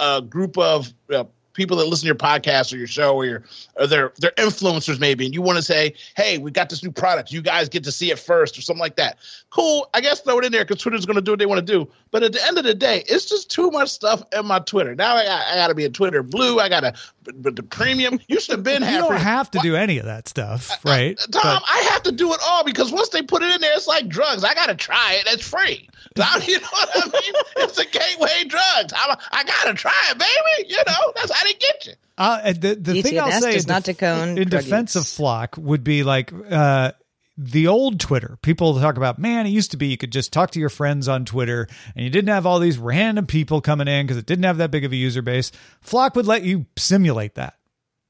a, 0.00 0.16
a 0.16 0.22
group 0.22 0.58
of 0.58 0.92
uh, 1.12 1.24
people 1.54 1.76
that 1.78 1.86
listen 1.86 2.02
to 2.02 2.06
your 2.06 2.14
podcast 2.14 2.72
or 2.72 2.76
your 2.76 2.86
show 2.86 3.14
or 3.14 3.24
your 3.24 3.42
or 3.76 3.86
they're 3.86 4.12
they're 4.18 4.32
influencers 4.32 5.00
maybe, 5.00 5.24
and 5.24 5.34
you 5.34 5.40
want 5.40 5.56
to 5.56 5.62
say, 5.62 5.94
"Hey, 6.16 6.38
we 6.38 6.50
got 6.50 6.68
this 6.68 6.82
new 6.82 6.92
product. 6.92 7.32
You 7.32 7.40
guys 7.40 7.68
get 7.68 7.84
to 7.84 7.92
see 7.92 8.10
it 8.10 8.18
first 8.18 8.58
or 8.58 8.60
something 8.62 8.80
like 8.80 8.96
that." 8.96 9.18
Cool. 9.50 9.88
I 9.94 10.00
guess 10.00 10.20
throw 10.20 10.38
it 10.38 10.44
in 10.44 10.52
there 10.52 10.64
because 10.64 10.82
Twitter's 10.82 11.06
going 11.06 11.16
to 11.16 11.22
do 11.22 11.32
what 11.32 11.38
they 11.38 11.46
want 11.46 11.66
to 11.66 11.72
do. 11.72 11.88
But 12.10 12.22
at 12.22 12.32
the 12.32 12.46
end 12.46 12.58
of 12.58 12.64
the 12.64 12.74
day, 12.74 13.04
it's 13.08 13.24
just 13.24 13.50
too 13.50 13.70
much 13.70 13.88
stuff 13.88 14.22
in 14.36 14.46
my 14.46 14.58
Twitter. 14.58 14.94
Now 14.94 15.16
I 15.16 15.24
got, 15.24 15.46
I 15.46 15.54
got 15.56 15.68
to 15.68 15.74
be 15.74 15.84
a 15.84 15.90
Twitter 15.90 16.22
Blue. 16.22 16.60
I 16.60 16.68
got 16.68 16.80
to 16.80 16.94
but 17.36 17.56
the 17.56 17.62
premium. 17.62 18.20
You 18.28 18.40
should 18.40 18.56
have 18.56 18.64
been. 18.64 18.82
Here. 18.82 18.92
You 18.92 18.98
don't 18.98 19.16
have 19.16 19.50
to 19.52 19.58
do 19.60 19.76
any 19.76 19.98
of 19.98 20.06
that 20.06 20.28
stuff, 20.28 20.70
uh, 20.70 20.74
uh, 20.74 20.90
right? 20.90 21.18
Tom, 21.18 21.42
but, 21.42 21.62
I 21.66 21.88
have 21.92 22.02
to 22.04 22.12
do 22.12 22.32
it 22.32 22.40
all 22.46 22.64
because 22.64 22.92
once 22.92 23.08
they 23.10 23.22
put 23.22 23.42
it 23.42 23.54
in 23.54 23.60
there, 23.60 23.74
it's 23.74 23.86
like 23.86 24.08
drugs. 24.08 24.44
I 24.44 24.54
got 24.54 24.66
to 24.66 24.74
try 24.74 25.14
it. 25.14 25.32
It's 25.32 25.46
free. 25.46 25.88
You 26.46 26.60
know 26.60 26.68
what 26.70 26.90
I 26.94 27.06
mean? 27.06 27.34
it's 27.56 27.78
a 27.78 27.86
gateway 27.86 28.44
drugs. 28.46 28.92
I'm, 28.96 29.16
I 29.32 29.42
got 29.42 29.64
to 29.64 29.74
try 29.74 29.92
it, 30.10 30.18
baby. 30.18 30.68
You 30.68 30.76
know 30.86 31.12
that's 31.16 31.32
how 31.44 31.52
they 31.52 31.58
get 31.58 31.86
you. 31.86 31.92
Uh, 32.16 32.52
the 32.52 32.74
the 32.74 33.02
thing 33.02 33.18
I'll 33.18 33.40
say 33.40 33.56
is 33.56 33.66
not 33.66 33.84
to 33.84 33.94
cone 33.94 34.38
in 34.38 34.48
defense 34.48 34.94
use. 34.94 35.04
of 35.04 35.08
Flock 35.08 35.56
would 35.56 35.84
be 35.84 36.04
like 36.04 36.32
uh, 36.50 36.92
the 37.36 37.66
old 37.66 38.00
Twitter. 38.00 38.38
People 38.42 38.78
talk 38.80 38.96
about, 38.96 39.18
man, 39.18 39.46
it 39.46 39.50
used 39.50 39.72
to 39.72 39.76
be 39.76 39.88
you 39.88 39.96
could 39.96 40.12
just 40.12 40.32
talk 40.32 40.52
to 40.52 40.60
your 40.60 40.68
friends 40.68 41.08
on 41.08 41.24
Twitter 41.24 41.66
and 41.96 42.04
you 42.04 42.10
didn't 42.10 42.28
have 42.28 42.46
all 42.46 42.60
these 42.60 42.78
random 42.78 43.26
people 43.26 43.60
coming 43.60 43.88
in 43.88 44.06
because 44.06 44.16
it 44.16 44.26
didn't 44.26 44.44
have 44.44 44.58
that 44.58 44.70
big 44.70 44.84
of 44.84 44.92
a 44.92 44.96
user 44.96 45.22
base. 45.22 45.50
Flock 45.80 46.14
would 46.14 46.26
let 46.26 46.42
you 46.42 46.66
simulate 46.76 47.34
that. 47.34 47.54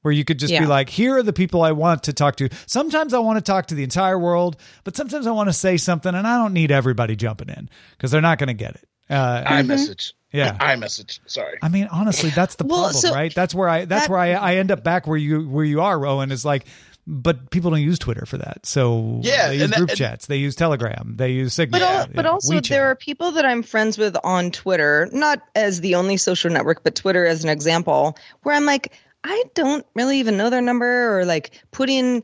Where 0.03 0.11
you 0.11 0.23
could 0.23 0.37
just 0.37 0.53
yeah. 0.53 0.59
be 0.59 0.67
like, 0.67 0.87
here 0.87 1.17
are 1.17 1.23
the 1.23 1.33
people 1.33 1.63
I 1.63 1.71
want 1.71 2.03
to 2.03 2.13
talk 2.13 2.35
to. 2.35 2.49
Sometimes 2.67 3.15
I 3.15 3.17
want 3.17 3.37
to 3.37 3.41
talk 3.41 3.65
to 3.67 3.75
the 3.75 3.81
entire 3.81 4.19
world, 4.19 4.55
but 4.83 4.95
sometimes 4.95 5.25
I 5.25 5.31
want 5.31 5.49
to 5.49 5.53
say 5.53 5.77
something 5.77 6.13
and 6.13 6.27
I 6.27 6.37
don't 6.37 6.53
need 6.53 6.69
everybody 6.69 7.15
jumping 7.15 7.49
in 7.49 7.71
because 7.97 8.11
they're 8.11 8.21
not 8.21 8.37
going 8.37 8.49
to 8.49 8.53
get 8.53 8.75
it. 8.75 8.87
Uh, 9.09 9.43
iMessage. 9.43 10.13
Yeah. 10.35 10.57
I 10.59 10.75
iMessage. 10.75 11.19
Sorry. 11.25 11.57
I 11.61 11.69
mean, 11.69 11.87
honestly, 11.91 12.29
that's 12.29 12.55
the 12.55 12.63
well, 12.67 12.83
problem, 12.83 13.01
so 13.01 13.13
right? 13.13 13.33
That's 13.33 13.55
where 13.55 13.69
I 13.69 13.85
that's 13.85 14.07
that, 14.07 14.11
where 14.11 14.19
I, 14.19 14.31
I 14.31 14.55
end 14.55 14.71
up 14.71 14.83
back 14.83 15.07
where 15.07 15.17
you 15.17 15.47
where 15.47 15.65
you 15.65 15.81
are, 15.81 15.97
Rowan, 15.97 16.31
is 16.31 16.45
like 16.45 16.65
but 17.07 17.51
people 17.51 17.69
don't 17.69 17.81
use 17.81 17.99
Twitter 17.99 18.25
for 18.25 18.37
that. 18.37 18.65
So 18.65 19.19
yeah, 19.21 19.49
they 19.49 19.57
use 19.57 19.71
group 19.71 19.89
that, 19.89 19.97
chats, 19.97 20.25
they 20.25 20.37
use 20.37 20.55
Telegram, 20.55 21.13
they 21.17 21.31
use 21.31 21.53
Signal. 21.53 21.79
But, 21.79 21.85
al- 21.85 22.07
but 22.07 22.25
also, 22.25 22.55
WeChat. 22.55 22.69
there 22.69 22.85
are 22.87 22.95
people 22.95 23.31
that 23.33 23.45
I'm 23.45 23.63
friends 23.63 23.97
with 23.97 24.17
on 24.23 24.51
Twitter, 24.51 25.07
not 25.11 25.41
as 25.53 25.81
the 25.81 25.95
only 25.95 26.17
social 26.17 26.51
network, 26.51 26.83
but 26.83 26.95
Twitter 26.95 27.25
as 27.25 27.43
an 27.43 27.49
example, 27.49 28.17
where 28.41 28.55
I'm 28.55 28.65
like, 28.65 28.93
I 29.23 29.43
don't 29.53 29.85
really 29.93 30.19
even 30.19 30.37
know 30.37 30.49
their 30.49 30.61
number, 30.61 31.19
or 31.19 31.25
like 31.25 31.51
putting 31.71 32.23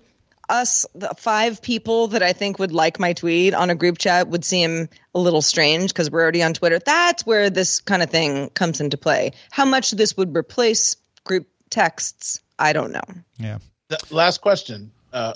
us 0.52 0.86
the 0.94 1.14
five 1.18 1.62
people 1.62 2.08
that 2.08 2.22
I 2.22 2.34
think 2.34 2.60
would 2.60 2.72
like 2.72 3.00
my 3.00 3.14
tweet 3.14 3.54
on 3.54 3.70
a 3.70 3.76
group 3.76 3.98
chat 3.98 4.28
would 4.28 4.46
seem 4.46 4.90
a 5.16 5.20
little 5.20 5.42
strange 5.42 5.92
because 5.92 6.12
we're 6.12 6.22
already 6.22 6.44
on 6.44 6.54
Twitter. 6.54 6.80
That's 6.80 7.26
where 7.26 7.50
this 7.50 7.80
kind 7.80 8.04
of 8.04 8.10
thing 8.10 8.50
comes 8.50 8.82
into 8.82 8.98
play. 8.98 9.32
How 9.50 9.66
much 9.66 9.92
this 9.92 10.16
would 10.18 10.36
replace 10.36 10.98
group 11.24 11.48
texts, 11.70 12.42
I 12.60 12.74
don't 12.74 12.92
know. 12.92 13.02
Yeah 13.40 13.58
the 13.92 14.16
last 14.16 14.42
question. 14.42 14.92
Uh, 15.14 15.34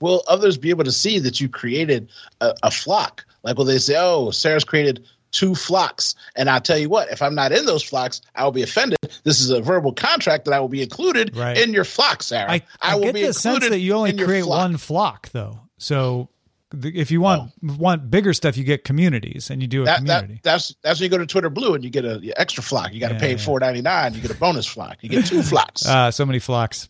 will 0.00 0.22
others 0.26 0.56
be 0.56 0.70
able 0.70 0.84
to 0.84 0.92
see 0.92 1.18
that 1.18 1.40
you 1.40 1.48
created 1.48 2.08
a, 2.40 2.54
a, 2.62 2.70
flock? 2.70 3.26
Like, 3.42 3.58
will 3.58 3.64
they 3.64 3.78
say, 3.78 3.96
"Oh, 3.98 4.30
Sarah's 4.30 4.64
created 4.64 5.06
two 5.30 5.54
flocks," 5.54 6.14
and 6.36 6.48
I'll 6.48 6.60
tell 6.60 6.78
you 6.78 6.88
what, 6.88 7.10
if 7.10 7.22
I'm 7.22 7.34
not 7.34 7.52
in 7.52 7.66
those 7.66 7.82
flocks, 7.82 8.20
I 8.34 8.44
will 8.44 8.52
be 8.52 8.62
offended. 8.62 8.98
This 9.24 9.40
is 9.40 9.50
a 9.50 9.60
verbal 9.60 9.92
contract 9.92 10.44
that 10.46 10.54
I 10.54 10.60
will 10.60 10.68
be 10.68 10.82
included 10.82 11.36
right. 11.36 11.56
in 11.56 11.72
your 11.72 11.84
flock, 11.84 12.22
Sarah. 12.22 12.50
I, 12.50 12.54
I, 12.80 12.92
I 12.92 12.94
will 12.96 13.04
get 13.04 13.14
be 13.14 13.26
the 13.26 13.32
sense 13.32 13.68
that 13.68 13.78
you 13.78 13.94
only 13.94 14.16
create 14.16 14.44
flock. 14.44 14.58
one 14.58 14.76
flock, 14.76 15.28
though. 15.30 15.60
So 15.78 16.28
if 16.72 17.10
you 17.10 17.20
want 17.20 17.52
oh. 17.64 17.76
want 17.78 18.10
bigger 18.10 18.32
stuff, 18.32 18.56
you 18.56 18.64
get 18.64 18.84
communities, 18.84 19.50
and 19.50 19.60
you 19.60 19.68
do 19.68 19.82
a 19.82 19.84
that, 19.86 19.98
community. 19.98 20.34
That, 20.34 20.42
that's 20.42 20.74
that's 20.82 21.00
when 21.00 21.04
you 21.04 21.10
go 21.10 21.18
to 21.18 21.26
Twitter 21.26 21.50
Blue 21.50 21.74
and 21.74 21.82
you 21.82 21.90
get 21.90 22.04
a 22.04 22.20
extra 22.36 22.62
flock. 22.62 22.92
You 22.92 23.00
got 23.00 23.08
to 23.08 23.14
yeah, 23.14 23.20
pay 23.20 23.30
yeah. 23.32 23.38
four 23.38 23.60
ninety 23.60 23.82
nine. 23.82 24.14
You 24.14 24.20
get 24.20 24.30
a 24.30 24.34
bonus 24.34 24.66
flock. 24.66 24.98
You 25.00 25.08
get 25.08 25.26
two 25.26 25.42
flocks. 25.44 25.86
Uh, 25.86 26.10
so 26.10 26.24
many 26.24 26.38
flocks. 26.38 26.88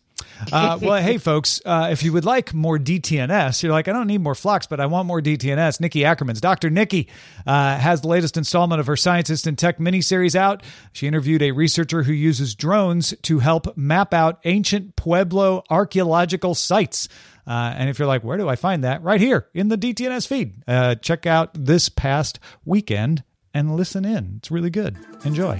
Uh, 0.51 0.77
well, 0.81 1.01
hey, 1.01 1.17
folks, 1.17 1.61
uh, 1.65 1.89
if 1.91 2.03
you 2.03 2.13
would 2.13 2.25
like 2.25 2.53
more 2.53 2.77
DTNS, 2.77 3.63
you're 3.63 3.71
like, 3.71 3.87
I 3.87 3.93
don't 3.93 4.07
need 4.07 4.21
more 4.21 4.35
flocks, 4.35 4.67
but 4.67 4.79
I 4.79 4.85
want 4.85 5.07
more 5.07 5.21
DTNS. 5.21 5.79
Nikki 5.79 6.05
Ackerman's 6.05 6.41
Dr. 6.41 6.69
Nikki 6.69 7.09
uh, 7.45 7.77
has 7.77 8.01
the 8.01 8.07
latest 8.07 8.37
installment 8.37 8.79
of 8.79 8.87
her 8.87 8.97
Scientist 8.97 9.47
in 9.47 9.55
Tech 9.55 9.77
miniseries 9.77 10.35
out. 10.35 10.63
She 10.93 11.07
interviewed 11.07 11.41
a 11.41 11.51
researcher 11.51 12.03
who 12.03 12.13
uses 12.13 12.55
drones 12.55 13.13
to 13.23 13.39
help 13.39 13.77
map 13.77 14.13
out 14.13 14.39
ancient 14.45 14.95
Pueblo 14.95 15.63
archaeological 15.69 16.55
sites. 16.55 17.07
Uh, 17.45 17.73
and 17.75 17.89
if 17.89 17.99
you're 17.99 18.07
like, 18.07 18.23
where 18.23 18.37
do 18.37 18.47
I 18.47 18.55
find 18.55 18.83
that? 18.83 19.03
Right 19.03 19.19
here 19.19 19.47
in 19.53 19.69
the 19.69 19.77
DTNS 19.77 20.27
feed. 20.27 20.63
Uh, 20.67 20.95
check 20.95 21.25
out 21.25 21.49
this 21.53 21.89
past 21.89 22.39
weekend 22.65 23.23
and 23.53 23.75
listen 23.75 24.05
in. 24.05 24.35
It's 24.37 24.51
really 24.51 24.69
good. 24.69 24.97
Enjoy. 25.25 25.59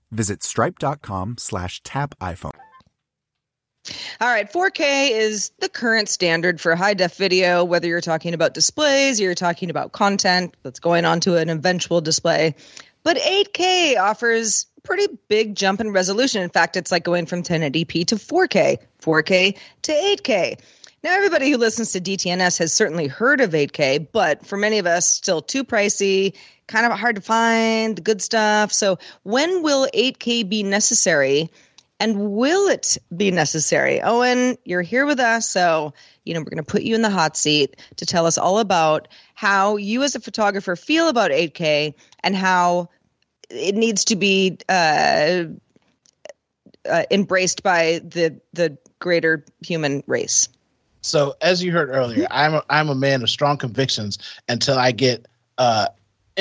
visit 0.11 0.43
stripe.com 0.43 1.35
slash 1.37 1.81
tap 1.83 2.15
iPhone. 2.19 2.51
All 4.19 4.27
right, 4.27 4.51
4K 4.51 5.11
is 5.11 5.51
the 5.59 5.69
current 5.69 6.07
standard 6.07 6.61
for 6.61 6.75
high 6.75 6.93
def 6.93 7.15
video, 7.15 7.63
whether 7.63 7.87
you're 7.87 8.01
talking 8.01 8.33
about 8.35 8.53
displays, 8.53 9.19
you're 9.19 9.33
talking 9.33 9.71
about 9.71 9.91
content 9.91 10.55
that's 10.61 10.79
going 10.79 11.05
onto 11.05 11.35
an 11.35 11.49
eventual 11.49 12.01
display. 12.01 12.55
But 13.03 13.17
8K 13.17 13.97
offers 13.97 14.67
pretty 14.83 15.07
big 15.27 15.55
jump 15.55 15.81
in 15.81 15.91
resolution. 15.91 16.43
In 16.43 16.49
fact, 16.49 16.77
it's 16.77 16.91
like 16.91 17.03
going 17.03 17.25
from 17.25 17.41
1080p 17.41 18.07
to 18.07 18.15
4K, 18.15 18.77
4K 19.01 19.57
to 19.83 19.91
8K. 19.91 20.59
Now, 21.03 21.15
everybody 21.15 21.49
who 21.49 21.57
listens 21.57 21.93
to 21.93 22.01
DTNS 22.01 22.59
has 22.59 22.71
certainly 22.71 23.07
heard 23.07 23.41
of 23.41 23.51
8K, 23.51 24.07
but 24.11 24.45
for 24.45 24.55
many 24.55 24.77
of 24.77 24.85
us, 24.85 25.09
still 25.09 25.41
too 25.41 25.63
pricey, 25.63 26.35
kind 26.71 26.91
of 26.91 26.97
hard 26.97 27.17
to 27.17 27.21
find, 27.21 27.97
the 27.97 28.01
good 28.01 28.21
stuff. 28.21 28.71
So, 28.71 28.97
when 29.23 29.61
will 29.61 29.87
8K 29.93 30.47
be 30.47 30.63
necessary? 30.63 31.51
And 31.99 32.31
will 32.31 32.67
it 32.69 32.97
be 33.15 33.29
necessary? 33.29 34.01
Owen, 34.01 34.57
you're 34.65 34.81
here 34.81 35.05
with 35.05 35.19
us. 35.19 35.47
So, 35.47 35.93
you 36.23 36.33
know, 36.33 36.39
we're 36.39 36.45
going 36.45 36.57
to 36.57 36.63
put 36.63 36.81
you 36.81 36.95
in 36.95 37.03
the 37.03 37.11
hot 37.11 37.37
seat 37.37 37.75
to 37.97 38.07
tell 38.07 38.25
us 38.25 38.39
all 38.39 38.57
about 38.57 39.07
how 39.35 39.77
you 39.77 40.01
as 40.01 40.15
a 40.15 40.19
photographer 40.19 40.75
feel 40.75 41.09
about 41.09 41.29
8K 41.29 41.93
and 42.23 42.35
how 42.35 42.89
it 43.51 43.75
needs 43.75 44.05
to 44.05 44.15
be 44.15 44.57
uh, 44.67 45.43
uh, 46.89 47.03
embraced 47.11 47.61
by 47.61 48.01
the 48.03 48.39
the 48.53 48.77
greater 48.99 49.45
human 49.61 50.03
race. 50.07 50.47
So, 51.01 51.35
as 51.41 51.63
you 51.63 51.71
heard 51.71 51.89
earlier, 51.89 52.27
I'm 52.29 52.55
a, 52.55 52.63
I'm 52.69 52.89
a 52.89 52.95
man 52.95 53.23
of 53.23 53.29
strong 53.29 53.57
convictions 53.57 54.19
until 54.47 54.77
I 54.77 54.91
get 54.91 55.27
uh, 55.57 55.87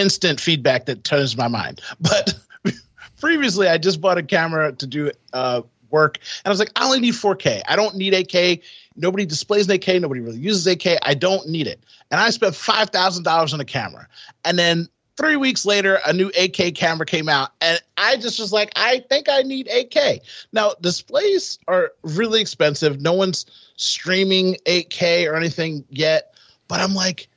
instant 0.01 0.41
feedback 0.41 0.87
that 0.87 1.05
turns 1.05 1.37
my 1.37 1.49
mind. 1.49 1.81
But 2.01 2.35
previously, 3.21 3.69
I 3.69 3.79
just 3.79 4.01
bought 4.01 4.19
a 4.19 4.23
camera 4.23 4.73
to 4.73 4.87
do 4.87 5.11
uh, 5.33 5.63
work, 5.91 6.19
and 6.19 6.47
I 6.47 6.51
was 6.51 6.59
like, 6.59 6.73
I 6.77 6.85
only 6.85 7.01
need 7.01 7.15
4K. 7.15 7.63
I 7.69 7.77
don't 7.77 7.97
need 7.97 8.13
8K. 8.13 8.63
Nobody 8.97 9.27
displays 9.27 9.69
an 9.69 9.79
8K. 9.79 10.01
Nobody 10.01 10.21
really 10.21 10.39
uses 10.39 10.67
8K. 10.67 10.99
I 11.03 11.15
don't 11.15 11.49
need 11.49 11.67
it. 11.67 11.81
And 12.11 12.21
I 12.21 12.31
spent 12.31 12.55
five 12.55 12.91
thousand 12.91 13.23
dollars 13.23 13.55
on 13.55 13.61
a 13.61 13.65
camera, 13.65 14.09
and 14.45 14.59
then 14.59 14.89
three 15.17 15.37
weeks 15.37 15.67
later, 15.67 15.99
a 16.07 16.13
new 16.13 16.31
8K 16.31 16.75
camera 16.75 17.05
came 17.05 17.29
out, 17.29 17.51
and 17.61 17.79
I 17.97 18.17
just 18.17 18.41
was 18.41 18.53
like, 18.53 18.73
I 18.75 19.05
think 19.09 19.29
I 19.29 19.43
need 19.43 19.69
8K. 19.69 20.21
Now, 20.53 20.73
displays 20.81 21.59
are 21.69 21.93
really 22.03 22.41
expensive. 22.41 23.01
No 23.01 23.13
one's 23.13 23.45
streaming 23.77 24.57
8K 24.67 25.31
or 25.31 25.37
anything 25.37 25.85
yet, 25.91 26.35
but 26.69 26.81
I'm 26.81 26.95
like, 26.95 27.29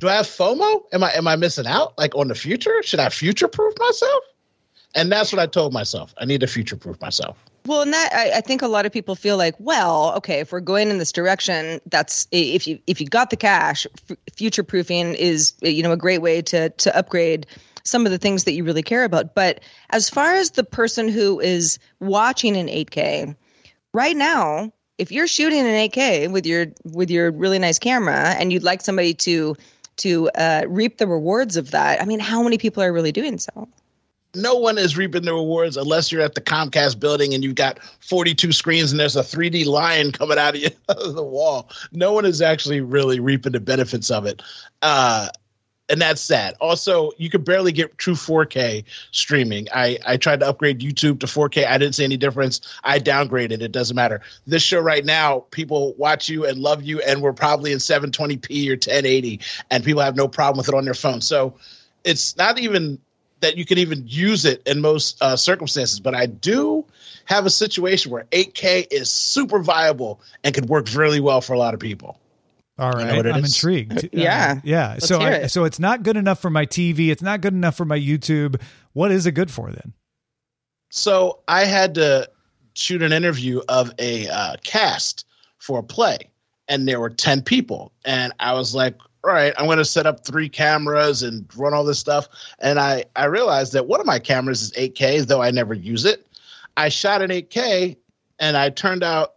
do 0.00 0.08
I 0.08 0.14
have 0.14 0.26
FOMO? 0.26 0.82
Am 0.92 1.04
I 1.04 1.12
am 1.12 1.28
I 1.28 1.36
missing 1.36 1.66
out 1.66 1.96
like 1.98 2.14
on 2.16 2.28
the 2.28 2.34
future? 2.34 2.82
Should 2.82 3.00
I 3.00 3.10
future 3.10 3.48
proof 3.48 3.74
myself? 3.78 4.24
And 4.94 5.12
that's 5.12 5.32
what 5.32 5.38
I 5.38 5.46
told 5.46 5.72
myself. 5.72 6.12
I 6.18 6.24
need 6.24 6.40
to 6.40 6.48
future 6.48 6.76
proof 6.76 7.00
myself. 7.00 7.38
Well, 7.66 7.82
and 7.82 7.92
that 7.92 8.10
I, 8.12 8.38
I, 8.38 8.40
think 8.40 8.62
a 8.62 8.66
lot 8.66 8.86
of 8.86 8.92
people 8.92 9.14
feel 9.14 9.36
like, 9.36 9.54
well, 9.58 10.14
okay, 10.16 10.40
if 10.40 10.50
we're 10.50 10.60
going 10.60 10.88
in 10.88 10.98
this 10.98 11.12
direction, 11.12 11.80
that's 11.86 12.26
if 12.32 12.66
you 12.66 12.80
if 12.86 13.00
you 13.00 13.06
got 13.06 13.30
the 13.30 13.36
cash, 13.36 13.86
f- 14.10 14.16
future 14.34 14.64
proofing 14.64 15.14
is 15.14 15.54
you 15.62 15.82
know 15.82 15.92
a 15.92 15.96
great 15.96 16.22
way 16.22 16.42
to 16.42 16.70
to 16.70 16.96
upgrade 16.96 17.46
some 17.84 18.06
of 18.06 18.12
the 18.12 18.18
things 18.18 18.44
that 18.44 18.52
you 18.52 18.64
really 18.64 18.82
care 18.82 19.04
about. 19.04 19.34
But 19.34 19.60
as 19.90 20.08
far 20.08 20.34
as 20.34 20.52
the 20.52 20.64
person 20.64 21.08
who 21.08 21.38
is 21.40 21.78
watching 22.00 22.56
an 22.56 22.66
8K, 22.66 23.36
right 23.92 24.16
now, 24.16 24.72
if 24.98 25.12
you're 25.12 25.26
shooting 25.26 25.60
an 25.60 25.90
8K 25.90 26.32
with 26.32 26.46
your 26.46 26.66
with 26.84 27.10
your 27.10 27.30
really 27.30 27.58
nice 27.58 27.78
camera 27.78 28.34
and 28.38 28.52
you'd 28.52 28.62
like 28.62 28.80
somebody 28.80 29.14
to 29.14 29.56
to 29.98 30.30
uh, 30.30 30.64
reap 30.68 30.98
the 30.98 31.06
rewards 31.06 31.56
of 31.56 31.70
that, 31.72 32.00
I 32.00 32.04
mean, 32.04 32.20
how 32.20 32.42
many 32.42 32.58
people 32.58 32.82
are 32.82 32.92
really 32.92 33.12
doing 33.12 33.38
so? 33.38 33.68
no 34.34 34.54
one 34.56 34.78
is 34.78 34.96
reaping 34.96 35.22
the 35.22 35.34
rewards 35.34 35.76
unless 35.76 36.12
you're 36.12 36.22
at 36.22 36.34
the 36.34 36.40
Comcast 36.40 37.00
building 37.00 37.34
and 37.34 37.42
you've 37.42 37.54
got 37.54 37.78
42 38.00 38.52
screens 38.52 38.90
and 38.90 39.00
there's 39.00 39.16
a 39.16 39.22
3D 39.22 39.66
lion 39.66 40.12
coming 40.12 40.38
out 40.38 40.54
of, 40.54 40.60
you, 40.60 40.70
out 40.88 40.98
of 41.02 41.14
the 41.14 41.22
wall. 41.22 41.68
No 41.92 42.12
one 42.12 42.24
is 42.24 42.40
actually 42.40 42.80
really 42.80 43.20
reaping 43.20 43.52
the 43.52 43.60
benefits 43.60 44.10
of 44.10 44.26
it. 44.26 44.42
Uh, 44.82 45.28
and 45.90 46.00
that's 46.00 46.20
sad. 46.20 46.54
Also, 46.60 47.10
you 47.18 47.28
could 47.28 47.44
barely 47.44 47.72
get 47.72 47.98
true 47.98 48.14
4K 48.14 48.84
streaming. 49.10 49.66
I, 49.74 49.98
I 50.06 50.16
tried 50.16 50.40
to 50.40 50.48
upgrade 50.48 50.80
YouTube 50.80 51.20
to 51.20 51.26
4K. 51.26 51.66
I 51.66 51.78
didn't 51.78 51.96
see 51.96 52.04
any 52.04 52.16
difference. 52.16 52.60
I 52.84 53.00
downgraded. 53.00 53.60
It 53.60 53.72
doesn't 53.72 53.96
matter. 53.96 54.20
This 54.46 54.62
show 54.62 54.80
right 54.80 55.04
now, 55.04 55.40
people 55.50 55.94
watch 55.94 56.28
you 56.28 56.46
and 56.46 56.58
love 56.58 56.82
you, 56.82 57.00
and 57.00 57.20
we're 57.20 57.32
probably 57.32 57.72
in 57.72 57.78
720p 57.78 58.68
or 58.68 58.74
1080, 58.74 59.40
and 59.70 59.84
people 59.84 60.02
have 60.02 60.16
no 60.16 60.28
problem 60.28 60.58
with 60.58 60.68
it 60.68 60.74
on 60.74 60.84
their 60.84 60.94
phone. 60.94 61.20
So 61.20 61.54
it's 62.04 62.36
not 62.36 62.58
even 62.58 63.00
that 63.40 63.56
you 63.56 63.64
can 63.64 63.78
even 63.78 64.04
use 64.06 64.44
it 64.44 64.62
in 64.66 64.80
most 64.80 65.20
uh, 65.20 65.36
circumstances. 65.36 65.98
But 65.98 66.14
I 66.14 66.26
do 66.26 66.84
have 67.24 67.46
a 67.46 67.50
situation 67.50 68.12
where 68.12 68.24
8K 68.30 68.86
is 68.90 69.10
super 69.10 69.58
viable 69.58 70.20
and 70.44 70.54
could 70.54 70.68
work 70.68 70.94
really 70.94 71.20
well 71.20 71.40
for 71.40 71.54
a 71.54 71.58
lot 71.58 71.74
of 71.74 71.80
people. 71.80 72.18
All 72.80 72.92
right, 72.92 73.14
you 73.14 73.22
know 73.22 73.30
I'm 73.30 73.44
is? 73.44 73.54
intrigued. 73.54 74.08
yeah, 74.12 74.54
uh, 74.56 74.60
yeah. 74.64 74.88
Let's 74.92 75.06
so, 75.06 75.20
I, 75.20 75.46
so 75.48 75.64
it's 75.64 75.78
not 75.78 76.02
good 76.02 76.16
enough 76.16 76.40
for 76.40 76.48
my 76.48 76.64
TV. 76.64 77.10
It's 77.10 77.20
not 77.20 77.42
good 77.42 77.52
enough 77.52 77.76
for 77.76 77.84
my 77.84 77.98
YouTube. 77.98 78.60
What 78.94 79.10
is 79.10 79.26
it 79.26 79.32
good 79.32 79.50
for 79.50 79.70
then? 79.70 79.92
So 80.88 81.40
I 81.46 81.66
had 81.66 81.94
to 81.96 82.28
shoot 82.74 83.02
an 83.02 83.12
interview 83.12 83.60
of 83.68 83.92
a 83.98 84.28
uh, 84.28 84.56
cast 84.64 85.26
for 85.58 85.80
a 85.80 85.82
play, 85.82 86.30
and 86.68 86.88
there 86.88 86.98
were 86.98 87.10
ten 87.10 87.42
people, 87.42 87.92
and 88.06 88.32
I 88.40 88.54
was 88.54 88.74
like, 88.74 88.96
all 89.24 89.32
right, 89.34 89.52
I'm 89.58 89.66
going 89.66 89.76
to 89.76 89.84
set 89.84 90.06
up 90.06 90.24
three 90.24 90.48
cameras 90.48 91.22
and 91.22 91.44
run 91.54 91.74
all 91.74 91.84
this 91.84 91.98
stuff, 91.98 92.28
and 92.60 92.80
I 92.80 93.04
I 93.14 93.26
realized 93.26 93.74
that 93.74 93.88
one 93.88 94.00
of 94.00 94.06
my 94.06 94.18
cameras 94.18 94.62
is 94.62 94.72
8K, 94.72 95.26
though 95.26 95.42
I 95.42 95.50
never 95.50 95.74
use 95.74 96.06
it. 96.06 96.26
I 96.78 96.88
shot 96.88 97.20
in 97.20 97.28
8K, 97.28 97.98
and 98.38 98.56
I 98.56 98.70
turned 98.70 99.04
out 99.04 99.34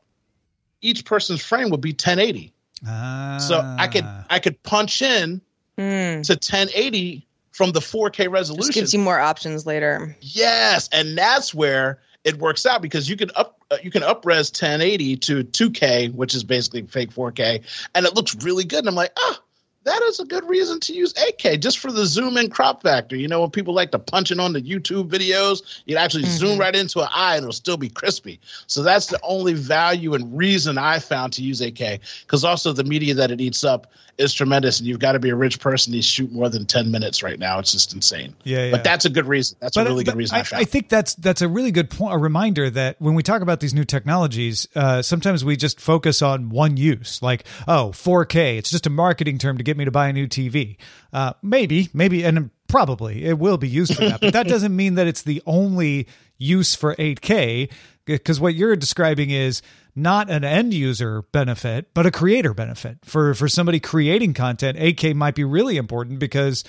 each 0.82 1.04
person's 1.04 1.44
frame 1.44 1.70
would 1.72 1.82
be 1.82 1.92
1080 1.92 2.53
Ah. 2.88 3.38
So 3.40 3.60
I 3.60 3.88
could 3.88 4.06
I 4.30 4.40
could 4.40 4.62
punch 4.64 5.02
in 5.02 5.42
mm. 5.78 6.26
to 6.26 6.34
1080 6.34 7.26
from 7.52 7.72
the 7.72 7.80
4K 7.80 8.30
resolution. 8.30 8.68
Just 8.68 8.74
gives 8.74 8.94
you 8.94 9.00
more 9.00 9.20
options 9.20 9.66
later. 9.66 10.16
Yes, 10.22 10.90
and 10.92 11.18
that's 11.18 11.54
where 11.54 12.00
it 12.24 12.40
works 12.40 12.66
out 12.66 12.82
because 12.82 13.10
you 13.10 13.16
can 13.16 13.32
up 13.36 13.60
uh, 13.72 13.78
you 13.82 13.92
can 13.92 14.02
upres 14.02 14.52
1080 14.52 15.18
to 15.18 15.44
2K, 15.44 16.14
which 16.14 16.34
is 16.34 16.44
basically 16.44 16.84
fake 16.84 17.12
4K, 17.12 17.64
and 17.96 18.06
it 18.06 18.16
looks 18.16 18.36
really 18.44 18.64
good. 18.64 18.80
And 18.80 18.90
I'm 18.90 18.96
like, 18.96 19.14
ah, 19.18 19.40
that 19.84 20.02
is 20.04 20.20
a 20.20 20.26
good 20.26 20.48
reason 20.48 20.80
to 20.82 20.94
use 20.94 21.14
8K 21.14 21.60
just 21.60 21.80
for 21.80 21.92
the 21.92 22.06
zoom 22.06 22.38
in 22.38 22.50
crop 22.50 22.82
factor. 22.84 23.16
You 23.16 23.28
know, 23.28 23.42
when 23.42 23.52
people 23.52 23.74
like 23.74 23.92
to 23.92 24.00
punch 24.00 24.32
it 24.32 24.40
on 24.40 24.54
the 24.54 24.62
YouTube 24.62 25.10
videos, 25.10 25.82
you'd 25.86 25.98
actually 25.98 26.24
mm-hmm. 26.24 26.38
zoom 26.38 26.60
right 26.60 26.76
into 26.76 27.02
an 27.02 27.10
eye 27.14 27.36
and 27.36 27.44
it'll 27.44 27.54
still 27.54 27.78
be 27.78 27.90
crispy. 27.90 28.40
So 28.68 28.84
that's 28.84 29.08
the 29.08 29.20
only 29.24 29.54
value 29.54 30.14
and 30.14 30.38
reason 30.38 30.78
I 30.78 31.00
found 31.00 31.34
to 31.34 31.44
use 31.44 31.62
8K 31.62 32.00
because 32.22 32.44
also 32.44 32.74
the 32.74 32.84
media 32.84 33.14
that 33.16 33.32
it 33.32 33.42
eats 33.42 33.64
up 33.64 33.88
is 34.18 34.34
tremendous, 34.34 34.80
and 34.80 34.88
you've 34.88 35.00
got 35.00 35.14
to 35.14 35.20
be 35.20 35.30
a 35.30 35.36
rich 35.36 35.60
person 35.60 35.92
to 35.94 36.02
shoot 36.02 36.32
more 36.32 36.50
than 36.50 36.66
10 36.66 36.92
minutes 36.92 37.24
right 37.24 37.40
now. 37.40 37.60
It's 37.60 37.72
just 37.72 37.94
insane. 37.94 38.36
Yeah, 38.44 38.66
yeah. 38.66 38.72
But 38.72 38.84
that's 38.84 39.06
a 39.06 39.10
good 39.10 39.26
reason. 39.26 39.58
That's 39.60 39.76
but, 39.76 39.88
a 39.88 39.90
really 39.90 40.04
good 40.04 40.16
reason. 40.16 40.36
I, 40.36 40.40
I, 40.40 40.60
I, 40.60 40.64
think 40.66 40.90
that's 40.90 41.16
that's 41.16 41.42
a 41.42 41.48
really 41.48 41.72
good 41.72 41.90
point. 41.90 42.14
A 42.14 42.18
reminder 42.18 42.70
that 42.70 42.98
when 43.00 43.16
we 43.16 43.24
talk 43.24 43.42
about 43.42 43.60
these 43.60 43.74
new 43.74 43.86
technologies, 43.86 44.68
uh, 44.76 45.02
sometimes 45.02 45.44
we 45.44 45.56
just 45.56 45.80
focus 45.80 46.22
on 46.22 46.50
one 46.50 46.78
use, 46.78 47.22
like 47.22 47.46
oh, 47.68 47.92
4K. 47.94 48.58
It's 48.58 48.70
just 48.70 48.86
a 48.86 48.92
marketing 48.92 49.40
term 49.40 49.58
to 49.58 49.64
get 49.64 49.73
me 49.78 49.86
to 49.86 49.92
buy 49.92 50.08
a 50.08 50.14
new 50.14 50.28
TV. 50.28 50.78
Uh, 51.12 51.34
maybe, 51.42 51.90
maybe, 51.94 52.24
and 52.24 52.50
probably 52.68 53.26
it 53.26 53.38
will 53.38 53.58
be 53.58 53.68
used 53.68 53.96
for 53.96 54.06
that, 54.06 54.22
but 54.22 54.34
that 54.34 54.48
doesn't 54.48 54.76
mean 54.76 54.96
that 54.96 55.08
it's 55.08 55.22
the 55.22 55.42
only 55.46 56.08
use 56.38 56.76
for 56.76 56.96
8K. 56.96 57.72
Because 58.06 58.40
what 58.40 58.54
you're 58.54 58.76
describing 58.76 59.30
is 59.30 59.62
not 59.96 60.30
an 60.30 60.44
end 60.44 60.74
user 60.74 61.22
benefit, 61.32 61.94
but 61.94 62.06
a 62.06 62.12
creator 62.12 62.54
benefit. 62.54 62.98
For 63.04 63.34
for 63.34 63.48
somebody 63.48 63.80
creating 63.80 64.34
content, 64.34 64.78
8K 64.78 65.16
might 65.16 65.36
be 65.36 65.44
really 65.46 65.78
important 65.78 66.20
because 66.20 66.64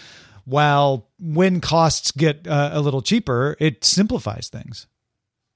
while 0.45 1.09
when 1.19 1.61
costs 1.61 2.13
get 2.13 2.47
uh, 2.47 2.71
a 2.73 2.81
little 2.81 3.03
cheaper, 3.03 3.57
it 3.59 3.85
simplifies 3.85 4.49
things. 4.49 4.87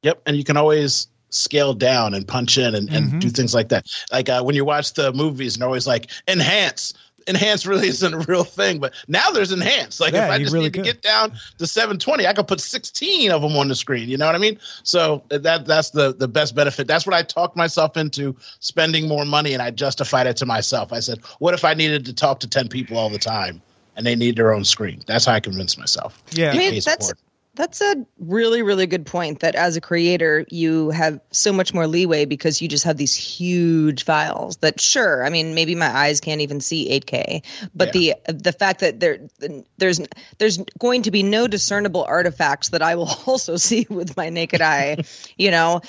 Yep, 0.03 0.23
and 0.27 0.37
you 0.37 0.45
can 0.45 0.57
always 0.57 1.09
scale 1.31 1.75
down 1.75 2.15
and 2.15 2.27
punch 2.27 2.57
in 2.57 2.75
and, 2.75 2.89
and 2.89 3.09
mm-hmm. 3.09 3.19
do 3.19 3.29
things 3.29 3.55
like 3.55 3.69
that. 3.69 3.87
Like 4.11 4.29
uh, 4.29 4.43
when 4.43 4.55
you 4.55 4.65
watch 4.65 4.95
the 4.95 5.13
movies, 5.13 5.55
and 5.55 5.63
always 5.63 5.87
like 5.87 6.11
enhance, 6.27 6.95
enhanced 7.29 7.67
really 7.67 7.89
isn't 7.89 8.15
a 8.15 8.19
real 8.19 8.45
thing, 8.45 8.79
but 8.79 8.95
now 9.07 9.31
there's 9.31 9.53
enhanced. 9.53 10.01
Like 10.01 10.13
yeah, 10.13 10.27
if 10.27 10.31
I 10.31 10.39
just 10.39 10.53
really 10.53 10.67
need 10.67 10.75
could. 10.75 10.85
to 10.85 10.93
get 10.93 11.03
down 11.03 11.33
to 11.59 11.67
720, 11.67 12.27
I 12.27 12.33
could 12.33 12.49
put 12.49 12.61
16 12.61 13.31
of 13.31 13.43
them 13.43 13.57
on 13.57 13.69
the 13.69 13.75
screen. 13.75 14.09
You 14.09 14.17
know 14.17 14.27
what 14.27 14.35
I 14.35 14.39
mean? 14.39 14.59
So 14.83 15.23
that 15.29 15.67
that's 15.67 15.91
the 15.91 16.15
the 16.15 16.29
best 16.29 16.55
benefit. 16.55 16.87
That's 16.87 17.07
what 17.07 17.15
I 17.15 17.23
talked 17.23 17.57
myself 17.57 17.97
into 17.97 18.37
spending 18.61 19.09
more 19.09 19.25
money, 19.25 19.53
and 19.53 19.63
I 19.63 19.71
justified 19.71 20.27
it 20.27 20.37
to 20.39 20.47
myself. 20.47 20.93
I 20.93 21.01
said, 21.01 21.21
what 21.39 21.55
if 21.55 21.65
I 21.65 21.75
needed 21.75 22.05
to 22.07 22.13
talk 22.13 22.41
to 22.41 22.49
10 22.49 22.69
people 22.69 22.97
all 22.99 23.11
the 23.11 23.19
time? 23.19 23.63
And 23.97 24.07
they 24.07 24.15
need 24.15 24.37
their 24.37 24.55
own 24.55 24.65
screen. 24.65 25.03
That's 25.07 25.25
how 25.25 25.33
I 25.33 25.41
convinced 25.41 25.77
myself. 25.77 26.23
Yeah, 26.31 26.53
I 26.53 26.57
mean, 26.57 26.81
that's 26.85 27.13
that's 27.59 27.81
a 27.81 28.07
really, 28.21 28.63
really 28.63 28.87
good 28.87 29.05
point 29.05 29.41
that 29.41 29.57
as 29.57 29.77
a 29.77 29.81
creator, 29.81 30.47
you 30.49 30.91
have 30.91 31.21
so 31.33 31.53
much 31.53 31.75
more 31.75 31.89
leeway 31.89 32.25
because 32.25 32.63
you 32.63 32.69
just 32.69 32.85
have 32.85 32.97
these 32.97 33.17
huge 33.17 34.05
files 34.05 34.59
that 34.59 34.81
sure, 34.81 35.25
I 35.25 35.31
mean, 35.31 35.57
maybe 35.57 35.75
my 35.75 35.89
eyes 35.89 36.21
can't 36.21 36.41
even 36.41 36.61
see 36.61 36.89
8K, 37.01 37.45
but 37.75 37.97
yeah. 37.97 38.15
the 38.27 38.33
the 38.35 38.53
fact 38.53 38.81
that 38.81 39.01
there 39.01 39.29
there's 39.77 40.01
there's 40.39 40.59
going 40.79 41.03
to 41.03 41.11
be 41.11 41.25
no 41.25 41.49
discernible 41.49 42.05
artifacts 42.05 42.69
that 42.69 42.81
I 42.81 42.95
will 42.95 43.11
also 43.27 43.57
see 43.57 43.89
with 43.91 44.17
my 44.17 44.31
naked 44.31 44.63
eye, 44.63 45.03
you 45.37 45.51
know, 45.51 45.81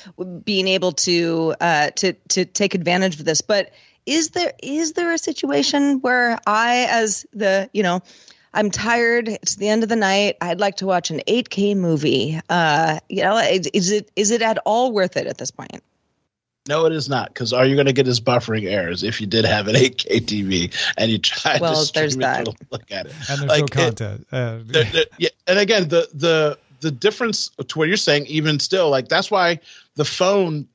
being 0.44 0.68
able 0.68 0.94
to 0.94 1.54
uh 1.62 1.92
to 1.92 2.14
to 2.30 2.46
take 2.46 2.74
advantage 2.74 3.20
of 3.20 3.26
this. 3.26 3.42
But 3.42 3.72
is 4.08 4.32
there 4.32 4.54
is 4.64 4.94
there 4.94 5.14
a 5.14 5.20
situation 5.20 6.02
where 6.02 6.40
I 6.48 6.88
as 6.90 7.28
the, 7.32 7.70
you 7.74 7.84
know, 7.84 8.02
I'm 8.54 8.72
tired. 8.72 9.30
It's 9.30 9.56
the 9.56 9.70
end 9.70 9.84
of 9.84 9.90
the 9.90 9.96
night. 9.96 10.38
I'd 10.42 10.60
like 10.60 10.78
to 10.78 10.86
watch 10.86 11.12
an 11.12 11.22
8K 11.28 11.76
movie. 11.76 12.40
Uh, 12.50 13.00
you 13.08 13.24
know, 13.24 13.38
is 13.38 13.92
it 13.92 14.10
is 14.16 14.32
it 14.32 14.42
at 14.42 14.58
all 14.66 14.92
worth 14.92 15.18
it 15.18 15.28
at 15.28 15.38
this 15.38 15.52
point? 15.52 15.84
No, 16.68 16.86
it 16.86 16.94
is 16.94 17.10
not. 17.10 17.34
Because 17.34 17.54
are 17.54 17.66
you 17.66 17.76
going 17.76 17.88
to 17.88 17.94
get 17.94 18.06
his 18.06 18.22
buffering 18.22 18.70
errors 18.70 19.04
if 19.04 19.22
you 19.22 19.28
did 19.28 19.46
have 19.46 19.68
an 19.68 19.76
8K 19.76 20.22
TV 20.22 20.92
and 20.98 21.12
you 21.12 21.18
try 21.18 21.58
well, 21.60 21.74
to 21.74 21.86
stream 21.86 22.02
there's 22.02 22.16
it 22.16 22.20
that. 22.20 22.48
look 22.72 22.92
at 22.92 23.08
it? 23.08 23.14
And 23.30 23.42
there's 23.42 23.50
like, 23.50 23.62
no 23.62 23.84
content. 23.84 24.28
It, 24.32 24.36
uh, 24.36 24.58
the, 24.58 24.64
the, 24.64 25.08
yeah, 25.18 25.30
and 25.48 25.58
again, 25.58 25.88
the 25.90 26.08
the 26.14 26.60
the 26.82 26.92
difference 26.92 27.50
to 27.68 27.78
what 27.78 27.88
you're 27.88 27.98
saying, 27.98 28.28
even 28.28 28.60
still, 28.60 28.90
like 28.90 29.10
that's 29.10 29.32
why 29.32 29.60
the 29.96 30.06
phone, 30.06 30.68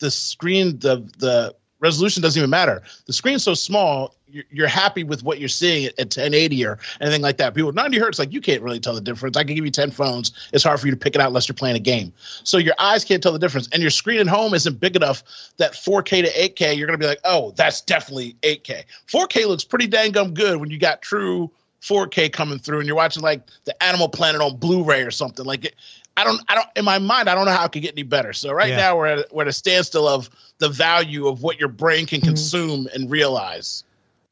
the 0.00 0.10
screen, 0.10 0.78
the 0.78 1.08
the 1.18 1.54
resolution 1.80 2.22
doesn't 2.22 2.38
even 2.38 2.50
matter. 2.50 2.82
The 3.06 3.12
screen's 3.12 3.42
so 3.42 3.54
small, 3.54 4.14
you're, 4.26 4.44
you're 4.50 4.68
happy 4.68 5.04
with 5.04 5.22
what 5.22 5.38
you're 5.38 5.48
seeing 5.48 5.86
at, 5.86 5.92
at 5.92 6.06
1080 6.06 6.66
or 6.66 6.78
anything 7.00 7.22
like 7.22 7.36
that. 7.38 7.54
People 7.54 7.72
90 7.72 7.98
hertz, 7.98 8.18
like 8.18 8.32
you 8.32 8.40
can't 8.40 8.62
really 8.62 8.80
tell 8.80 8.94
the 8.94 9.00
difference. 9.00 9.36
I 9.36 9.44
can 9.44 9.54
give 9.54 9.64
you 9.64 9.70
10 9.70 9.90
phones. 9.90 10.32
It's 10.52 10.64
hard 10.64 10.80
for 10.80 10.86
you 10.86 10.92
to 10.92 10.98
pick 10.98 11.14
it 11.14 11.20
out 11.20 11.28
unless 11.28 11.48
you're 11.48 11.54
playing 11.54 11.76
a 11.76 11.80
game. 11.80 12.12
So 12.44 12.58
your 12.58 12.74
eyes 12.78 13.04
can't 13.04 13.22
tell 13.22 13.32
the 13.32 13.38
difference, 13.38 13.68
and 13.72 13.82
your 13.82 13.90
screen 13.90 14.20
at 14.20 14.26
home 14.26 14.54
isn't 14.54 14.80
big 14.80 14.96
enough 14.96 15.22
that 15.58 15.72
4K 15.72 16.24
to 16.24 16.30
8K, 16.30 16.76
you're 16.76 16.86
gonna 16.86 16.98
be 16.98 17.06
like, 17.06 17.20
oh, 17.24 17.52
that's 17.56 17.80
definitely 17.80 18.36
8K. 18.42 18.84
4K 19.06 19.46
looks 19.46 19.64
pretty 19.64 19.86
dang 19.86 20.12
gum 20.12 20.34
good 20.34 20.58
when 20.58 20.70
you 20.70 20.78
got 20.78 21.02
true 21.02 21.50
4K 21.80 22.32
coming 22.32 22.58
through 22.58 22.78
and 22.78 22.86
you're 22.86 22.96
watching 22.96 23.22
like 23.22 23.42
the 23.64 23.82
Animal 23.82 24.08
Planet 24.08 24.40
on 24.40 24.56
Blu-ray 24.56 25.02
or 25.02 25.10
something. 25.10 25.44
Like 25.44 25.64
it, 25.64 25.76
I 26.20 26.24
don't, 26.24 26.42
I 26.48 26.54
don't. 26.54 26.66
In 26.76 26.84
my 26.84 26.98
mind, 26.98 27.28
I 27.28 27.34
don't 27.34 27.44
know 27.46 27.52
how 27.52 27.64
it 27.64 27.72
could 27.72 27.82
get 27.82 27.92
any 27.94 28.02
better. 28.02 28.32
So 28.32 28.52
right 28.52 28.68
Yeah. 28.70 28.76
now 28.76 28.96
we're 28.96 29.06
at 29.06 29.32
we're 29.34 29.42
at 29.42 29.48
a 29.48 29.52
standstill 29.52 30.08
of 30.08 30.28
the 30.58 30.68
value 30.68 31.28
of 31.28 31.42
what 31.42 31.58
your 31.58 31.68
brain 31.68 32.06
can 32.06 32.20
consume 32.20 32.88
and 32.92 33.10
realize. 33.10 33.84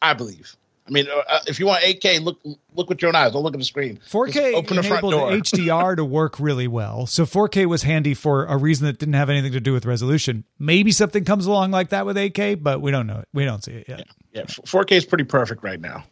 I 0.02 0.12
believe. 0.14 0.56
I 0.88 0.92
mean, 0.92 1.06
uh, 1.10 1.40
if 1.48 1.58
you 1.58 1.66
want 1.66 1.82
8K, 1.82 2.22
look 2.22 2.38
look 2.74 2.88
with 2.88 3.02
your 3.02 3.08
own 3.08 3.16
eyes. 3.16 3.32
Don't 3.32 3.42
look 3.42 3.54
at 3.54 3.58
the 3.58 3.64
screen. 3.64 3.98
4K 4.08 4.32
Just 4.32 4.38
open 4.54 4.76
the 4.76 4.82
front 4.84 5.02
enabled 5.04 5.12
door. 5.12 5.30
HDR 5.32 5.96
to 5.96 6.04
work 6.04 6.38
really 6.38 6.68
well. 6.68 7.06
So 7.06 7.24
4K 7.26 7.66
was 7.66 7.82
handy 7.82 8.14
for 8.14 8.44
a 8.44 8.56
reason 8.56 8.86
that 8.86 8.98
didn't 8.98 9.14
have 9.14 9.28
anything 9.28 9.52
to 9.52 9.60
do 9.60 9.72
with 9.72 9.84
resolution. 9.84 10.44
Maybe 10.60 10.92
something 10.92 11.24
comes 11.24 11.46
along 11.46 11.72
like 11.72 11.88
that 11.88 12.06
with 12.06 12.16
8K, 12.16 12.62
but 12.62 12.80
we 12.80 12.92
don't 12.92 13.06
know 13.08 13.18
it. 13.18 13.28
We 13.32 13.44
don't 13.44 13.64
see 13.64 13.72
it 13.72 13.88
yet. 13.88 14.06
yeah, 14.32 14.42
4K 14.44 14.92
is 14.92 15.04
pretty 15.04 15.24
perfect 15.24 15.64
right 15.64 15.80
now. 15.80 16.04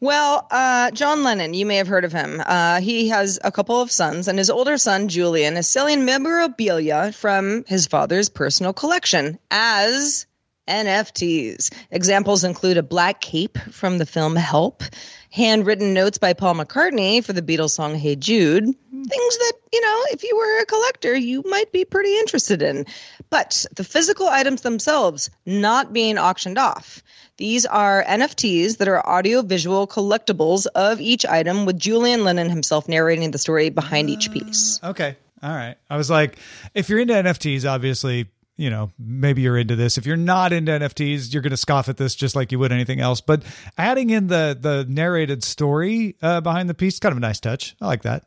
Well, 0.00 0.46
uh, 0.48 0.92
John 0.92 1.24
Lennon, 1.24 1.54
you 1.54 1.66
may 1.66 1.76
have 1.76 1.88
heard 1.88 2.04
of 2.04 2.12
him. 2.12 2.40
Uh, 2.44 2.80
he 2.80 3.08
has 3.08 3.40
a 3.42 3.50
couple 3.50 3.82
of 3.82 3.90
sons, 3.90 4.28
and 4.28 4.38
his 4.38 4.48
older 4.48 4.78
son, 4.78 5.08
Julian, 5.08 5.56
is 5.56 5.68
selling 5.68 6.04
memorabilia 6.04 7.10
from 7.10 7.64
his 7.66 7.88
father's 7.88 8.28
personal 8.28 8.72
collection 8.72 9.40
as 9.50 10.26
NFTs. 10.68 11.72
Examples 11.90 12.44
include 12.44 12.76
a 12.76 12.82
black 12.82 13.20
cape 13.20 13.58
from 13.72 13.98
the 13.98 14.06
film 14.06 14.36
Help, 14.36 14.84
handwritten 15.30 15.94
notes 15.94 16.18
by 16.18 16.32
Paul 16.32 16.54
McCartney 16.54 17.24
for 17.24 17.32
the 17.32 17.42
Beatles 17.42 17.70
song 17.70 17.96
Hey 17.96 18.14
Jude, 18.14 18.64
things 18.64 19.38
that, 19.38 19.52
you 19.72 19.80
know, 19.80 20.04
if 20.10 20.22
you 20.22 20.36
were 20.36 20.60
a 20.60 20.66
collector, 20.66 21.16
you 21.16 21.42
might 21.44 21.72
be 21.72 21.84
pretty 21.84 22.16
interested 22.18 22.62
in. 22.62 22.86
But 23.30 23.66
the 23.74 23.84
physical 23.84 24.28
items 24.28 24.60
themselves 24.60 25.30
not 25.44 25.92
being 25.92 26.18
auctioned 26.18 26.58
off. 26.58 27.02
These 27.38 27.66
are 27.66 28.04
NFTs 28.04 28.78
that 28.78 28.88
are 28.88 29.08
audio-visual 29.08 29.86
collectibles 29.86 30.66
of 30.74 31.00
each 31.00 31.24
item, 31.24 31.66
with 31.66 31.78
Julian 31.78 32.24
Lennon 32.24 32.50
himself 32.50 32.88
narrating 32.88 33.30
the 33.30 33.38
story 33.38 33.70
behind 33.70 34.10
each 34.10 34.32
piece. 34.32 34.80
Okay. 34.82 35.16
All 35.40 35.54
right. 35.54 35.76
I 35.88 35.96
was 35.96 36.10
like, 36.10 36.36
if 36.74 36.88
you're 36.88 36.98
into 36.98 37.14
NFTs, 37.14 37.64
obviously, 37.64 38.26
you 38.56 38.70
know, 38.70 38.90
maybe 38.98 39.42
you're 39.42 39.56
into 39.56 39.76
this. 39.76 39.98
If 39.98 40.04
you're 40.04 40.16
not 40.16 40.52
into 40.52 40.72
NFTs, 40.72 41.32
you're 41.32 41.42
going 41.42 41.52
to 41.52 41.56
scoff 41.56 41.88
at 41.88 41.96
this 41.96 42.16
just 42.16 42.34
like 42.34 42.50
you 42.50 42.58
would 42.58 42.72
anything 42.72 42.98
else. 42.98 43.20
But 43.20 43.44
adding 43.78 44.10
in 44.10 44.26
the 44.26 44.58
the 44.60 44.84
narrated 44.88 45.44
story 45.44 46.16
uh, 46.20 46.40
behind 46.40 46.68
the 46.68 46.74
piece, 46.74 46.98
kind 46.98 47.12
of 47.12 47.18
a 47.18 47.20
nice 47.20 47.38
touch. 47.38 47.76
I 47.80 47.86
like 47.86 48.02
that. 48.02 48.22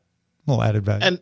A 0.47 0.51
little 0.51 0.63
added 0.63 0.85
value. 0.85 1.05
And 1.05 1.21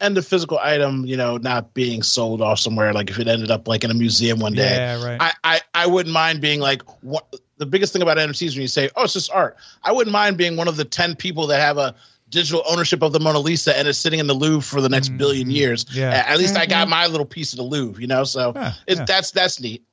and 0.00 0.16
the 0.16 0.22
physical 0.22 0.58
item, 0.58 1.04
you 1.06 1.16
know, 1.16 1.36
not 1.36 1.74
being 1.74 2.02
sold 2.02 2.42
off 2.42 2.58
somewhere. 2.58 2.92
Like 2.92 3.10
if 3.10 3.18
it 3.18 3.28
ended 3.28 3.50
up 3.50 3.66
like 3.66 3.84
in 3.84 3.90
a 3.90 3.94
museum 3.94 4.38
one 4.38 4.52
day, 4.52 4.74
Yeah, 4.76 5.04
right. 5.04 5.20
I, 5.20 5.32
I, 5.42 5.60
I 5.74 5.86
wouldn't 5.86 6.12
mind 6.12 6.40
being 6.40 6.60
like 6.60 6.82
what 7.02 7.34
the 7.58 7.66
biggest 7.66 7.92
thing 7.92 8.02
about 8.02 8.18
NFTs 8.18 8.52
when 8.52 8.62
you 8.62 8.68
say, 8.68 8.90
oh, 8.96 9.04
it's 9.04 9.14
just 9.14 9.30
art. 9.32 9.56
I 9.82 9.92
wouldn't 9.92 10.12
mind 10.12 10.36
being 10.36 10.56
one 10.56 10.68
of 10.68 10.76
the 10.76 10.84
ten 10.84 11.16
people 11.16 11.46
that 11.48 11.60
have 11.60 11.78
a 11.78 11.94
digital 12.28 12.62
ownership 12.68 13.02
of 13.02 13.12
the 13.12 13.20
Mona 13.20 13.38
Lisa 13.38 13.76
and 13.76 13.86
it's 13.86 13.98
sitting 13.98 14.18
in 14.18 14.26
the 14.26 14.34
Louvre 14.34 14.62
for 14.62 14.80
the 14.80 14.88
next 14.88 15.16
billion 15.16 15.50
years. 15.50 15.84
Mm-hmm. 15.84 15.98
Yeah. 15.98 16.10
At, 16.10 16.28
at 16.28 16.38
least 16.38 16.56
I 16.56 16.66
got 16.66 16.88
my 16.88 17.06
little 17.06 17.26
piece 17.26 17.52
of 17.52 17.58
the 17.58 17.62
Louvre, 17.62 18.00
you 18.00 18.08
know. 18.08 18.24
So 18.24 18.52
Yeah, 18.54 18.72
it's 18.86 18.98
yeah. 18.98 19.04
that's 19.06 19.30
that's 19.30 19.60
neat. 19.60 19.84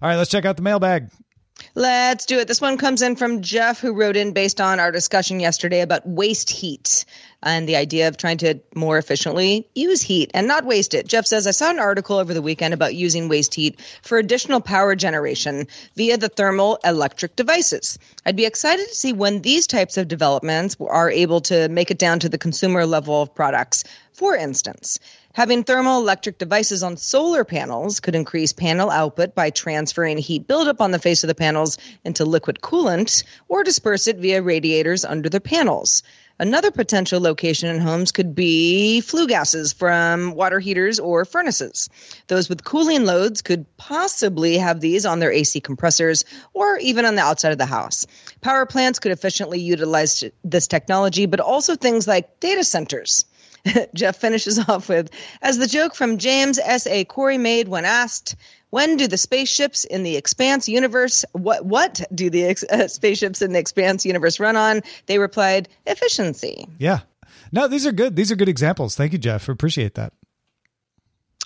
All 0.00 0.08
right, 0.08 0.16
let's 0.16 0.30
check 0.30 0.44
out 0.44 0.56
the 0.56 0.62
mailbag. 0.62 1.10
Let's 1.78 2.26
do 2.26 2.40
it. 2.40 2.48
This 2.48 2.60
one 2.60 2.76
comes 2.76 3.02
in 3.02 3.14
from 3.14 3.40
Jeff, 3.40 3.78
who 3.78 3.92
wrote 3.92 4.16
in 4.16 4.32
based 4.32 4.60
on 4.60 4.80
our 4.80 4.90
discussion 4.90 5.38
yesterday 5.38 5.80
about 5.80 6.04
waste 6.04 6.50
heat 6.50 7.04
and 7.40 7.68
the 7.68 7.76
idea 7.76 8.08
of 8.08 8.16
trying 8.16 8.38
to 8.38 8.58
more 8.74 8.98
efficiently 8.98 9.68
use 9.76 10.02
heat 10.02 10.32
and 10.34 10.48
not 10.48 10.64
waste 10.64 10.92
it. 10.94 11.06
Jeff 11.06 11.24
says, 11.24 11.46
I 11.46 11.52
saw 11.52 11.70
an 11.70 11.78
article 11.78 12.18
over 12.18 12.34
the 12.34 12.42
weekend 12.42 12.74
about 12.74 12.96
using 12.96 13.28
waste 13.28 13.54
heat 13.54 13.80
for 14.02 14.18
additional 14.18 14.60
power 14.60 14.96
generation 14.96 15.68
via 15.94 16.16
the 16.16 16.28
thermal 16.28 16.80
electric 16.84 17.36
devices. 17.36 17.96
I'd 18.26 18.34
be 18.34 18.44
excited 18.44 18.88
to 18.88 18.94
see 18.96 19.12
when 19.12 19.40
these 19.42 19.68
types 19.68 19.98
of 19.98 20.08
developments 20.08 20.76
are 20.80 21.12
able 21.12 21.42
to 21.42 21.68
make 21.68 21.92
it 21.92 21.98
down 21.98 22.18
to 22.18 22.28
the 22.28 22.38
consumer 22.38 22.86
level 22.86 23.22
of 23.22 23.36
products. 23.36 23.84
For 24.14 24.34
instance, 24.34 24.98
Having 25.34 25.64
thermal 25.64 26.00
electric 26.00 26.38
devices 26.38 26.82
on 26.82 26.96
solar 26.96 27.44
panels 27.44 28.00
could 28.00 28.14
increase 28.14 28.52
panel 28.52 28.90
output 28.90 29.34
by 29.34 29.50
transferring 29.50 30.18
heat 30.18 30.48
buildup 30.48 30.80
on 30.80 30.90
the 30.90 30.98
face 30.98 31.22
of 31.22 31.28
the 31.28 31.34
panels 31.34 31.78
into 32.02 32.24
liquid 32.24 32.60
coolant 32.60 33.24
or 33.46 33.62
disperse 33.62 34.06
it 34.06 34.16
via 34.16 34.42
radiators 34.42 35.04
under 35.04 35.28
the 35.28 35.40
panels. 35.40 36.02
Another 36.40 36.70
potential 36.70 37.20
location 37.20 37.68
in 37.68 37.80
homes 37.80 38.12
could 38.12 38.34
be 38.34 39.00
flue 39.00 39.26
gases 39.26 39.72
from 39.72 40.34
water 40.34 40.60
heaters 40.60 40.98
or 40.98 41.24
furnaces. 41.24 41.90
Those 42.28 42.48
with 42.48 42.64
cooling 42.64 43.04
loads 43.04 43.42
could 43.42 43.66
possibly 43.76 44.56
have 44.58 44.80
these 44.80 45.04
on 45.04 45.18
their 45.18 45.32
AC 45.32 45.60
compressors 45.60 46.24
or 46.54 46.78
even 46.78 47.04
on 47.04 47.16
the 47.16 47.22
outside 47.22 47.52
of 47.52 47.58
the 47.58 47.66
house. 47.66 48.06
Power 48.40 48.66
plants 48.66 49.00
could 49.00 49.12
efficiently 49.12 49.60
utilize 49.60 50.24
this 50.44 50.68
technology, 50.68 51.26
but 51.26 51.40
also 51.40 51.74
things 51.74 52.06
like 52.06 52.40
data 52.40 52.62
centers. 52.62 53.24
Jeff 53.94 54.16
finishes 54.16 54.58
off 54.68 54.88
with 54.88 55.10
As 55.42 55.58
the 55.58 55.66
joke 55.66 55.94
from 55.94 56.18
James 56.18 56.58
S.A. 56.58 57.04
Corey 57.04 57.38
made 57.38 57.68
when 57.68 57.84
asked, 57.84 58.36
when 58.70 58.96
do 58.96 59.06
the 59.06 59.16
spaceships 59.16 59.84
in 59.84 60.02
the 60.02 60.16
expanse 60.16 60.68
universe 60.68 61.24
what 61.32 61.64
what 61.64 62.02
do 62.14 62.28
the 62.28 62.44
ex- 62.44 62.64
uh, 62.64 62.86
spaceships 62.86 63.40
in 63.40 63.52
the 63.52 63.58
expanse 63.58 64.04
universe 64.04 64.38
run 64.38 64.56
on 64.56 64.82
they 65.06 65.18
replied 65.18 65.68
efficiency 65.86 66.66
Yeah. 66.78 67.00
No, 67.50 67.66
these 67.66 67.86
are 67.86 67.92
good. 67.92 68.14
These 68.14 68.30
are 68.30 68.36
good 68.36 68.48
examples. 68.48 68.94
Thank 68.94 69.12
you, 69.12 69.18
Jeff. 69.18 69.48
Appreciate 69.48 69.94
that. 69.94 70.12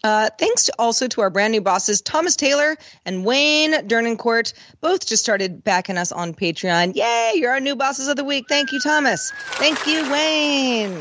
Uh, 0.05 0.29
thanks 0.37 0.65
to 0.65 0.73
also 0.79 1.07
to 1.07 1.21
our 1.21 1.31
brand 1.31 1.53
new 1.53 1.61
bosses, 1.61 2.01
Thomas 2.01 2.35
Taylor 2.35 2.77
and 3.07 3.25
Wayne 3.25 3.73
Dernancourt. 3.87 4.53
Both 4.81 5.07
just 5.07 5.23
started 5.23 5.63
backing 5.63 5.97
us 5.97 6.11
on 6.11 6.35
Patreon. 6.35 6.97
Yay, 6.97 7.35
you're 7.37 7.53
our 7.53 7.61
new 7.61 7.77
bosses 7.77 8.09
of 8.09 8.17
the 8.17 8.25
week. 8.25 8.47
Thank 8.49 8.73
you, 8.73 8.81
Thomas. 8.81 9.31
Thank 9.31 9.87
you, 9.87 10.11
Wayne. 10.11 10.99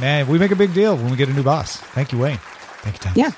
Man, 0.00 0.26
we 0.26 0.38
make 0.38 0.50
a 0.50 0.56
big 0.56 0.74
deal 0.74 0.96
when 0.96 1.10
we 1.10 1.16
get 1.16 1.28
a 1.28 1.32
new 1.32 1.42
boss. 1.42 1.76
Thank 1.76 2.12
you, 2.12 2.18
Wayne. 2.18 2.38
Thank 2.82 2.96
you, 2.96 3.00
Tom. 3.00 3.12
Yeah. 3.16 3.30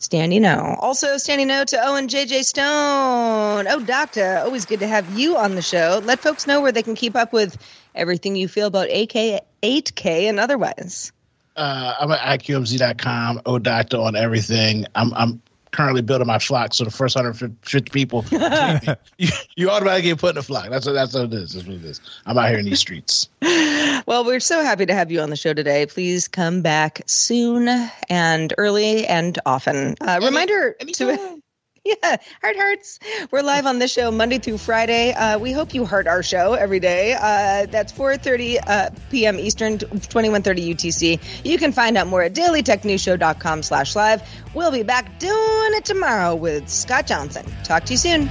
Standing 0.00 0.44
O. 0.46 0.76
Also, 0.78 1.16
standing 1.18 1.50
O 1.50 1.64
to 1.64 1.76
Owen 1.84 2.06
JJ 2.06 2.44
Stone. 2.44 3.66
Oh, 3.68 3.82
Doctor, 3.84 4.38
always 4.44 4.64
good 4.64 4.78
to 4.80 4.86
have 4.86 5.18
you 5.18 5.36
on 5.36 5.56
the 5.56 5.62
show. 5.62 6.00
Let 6.04 6.20
folks 6.20 6.46
know 6.46 6.60
where 6.60 6.70
they 6.70 6.82
can 6.84 6.94
keep 6.94 7.16
up 7.16 7.32
with 7.32 7.58
everything 7.96 8.36
you 8.36 8.46
feel 8.46 8.68
about 8.68 8.88
AK, 8.88 9.42
8K 9.62 10.28
and 10.28 10.38
otherwise. 10.38 11.10
Uh, 11.56 11.94
I'm 11.98 12.12
at 12.12 12.40
IQMZ.com, 12.40 13.42
Oh, 13.44 13.58
Doctor 13.58 13.96
on 13.96 14.14
everything. 14.14 14.86
I'm 14.94 15.12
I'm 15.14 15.42
currently 15.72 16.02
building 16.02 16.26
my 16.26 16.38
flock, 16.38 16.74
so 16.74 16.84
the 16.84 16.90
first 16.90 17.16
150 17.16 17.90
people, 17.90 18.24
you, 19.18 19.28
you 19.56 19.70
automatically 19.70 20.10
get 20.10 20.18
put 20.18 20.34
in 20.34 20.38
a 20.38 20.42
flock. 20.42 20.70
That's 20.70 20.86
what 20.86 20.92
that's 20.92 21.14
what 21.14 21.24
it 21.24 21.34
is. 21.34 21.52
That's 21.52 21.66
what 21.66 21.76
it 21.76 21.84
is. 21.84 22.00
I'm 22.26 22.38
out 22.38 22.48
here 22.50 22.58
in 22.58 22.64
these 22.64 22.80
streets. 22.80 23.28
Well, 24.06 24.24
we're 24.24 24.40
so 24.40 24.62
happy 24.62 24.86
to 24.86 24.94
have 24.94 25.12
you 25.12 25.20
on 25.20 25.28
the 25.28 25.36
show 25.36 25.52
today. 25.52 25.84
Please 25.84 26.28
come 26.28 26.62
back 26.62 27.02
soon 27.04 27.68
and 28.08 28.54
early 28.56 29.06
and 29.06 29.38
often. 29.44 29.96
Uh, 30.00 30.20
reminder 30.22 30.76
to. 30.94 31.42
Yeah, 32.02 32.16
heart 32.42 32.56
hearts. 32.56 32.98
We're 33.30 33.42
live 33.42 33.64
on 33.64 33.78
this 33.78 33.90
show 33.90 34.10
Monday 34.10 34.38
through 34.38 34.58
Friday. 34.58 35.12
Uh, 35.12 35.38
we 35.38 35.52
hope 35.52 35.72
you 35.72 35.86
heart 35.86 36.06
our 36.06 36.22
show 36.22 36.52
every 36.52 36.80
day. 36.80 37.14
Uh, 37.14 37.66
that's 37.66 37.92
4.30 37.92 38.58
uh, 38.66 38.90
p.m. 39.10 39.38
Eastern, 39.38 39.78
21.30 39.78 40.74
UTC. 40.74 41.44
You 41.44 41.56
can 41.56 41.72
find 41.72 41.96
out 41.96 42.06
more 42.06 42.22
at 42.22 42.34
dailytechnewsshow.com 42.34 43.62
slash 43.62 43.96
live. 43.96 44.22
We'll 44.54 44.70
be 44.70 44.82
back 44.82 45.18
doing 45.18 45.32
it 45.74 45.86
tomorrow 45.86 46.34
with 46.34 46.68
Scott 46.68 47.06
Johnson. 47.06 47.46
Talk 47.64 47.84
to 47.84 47.94
you 47.94 47.98
soon. 47.98 48.26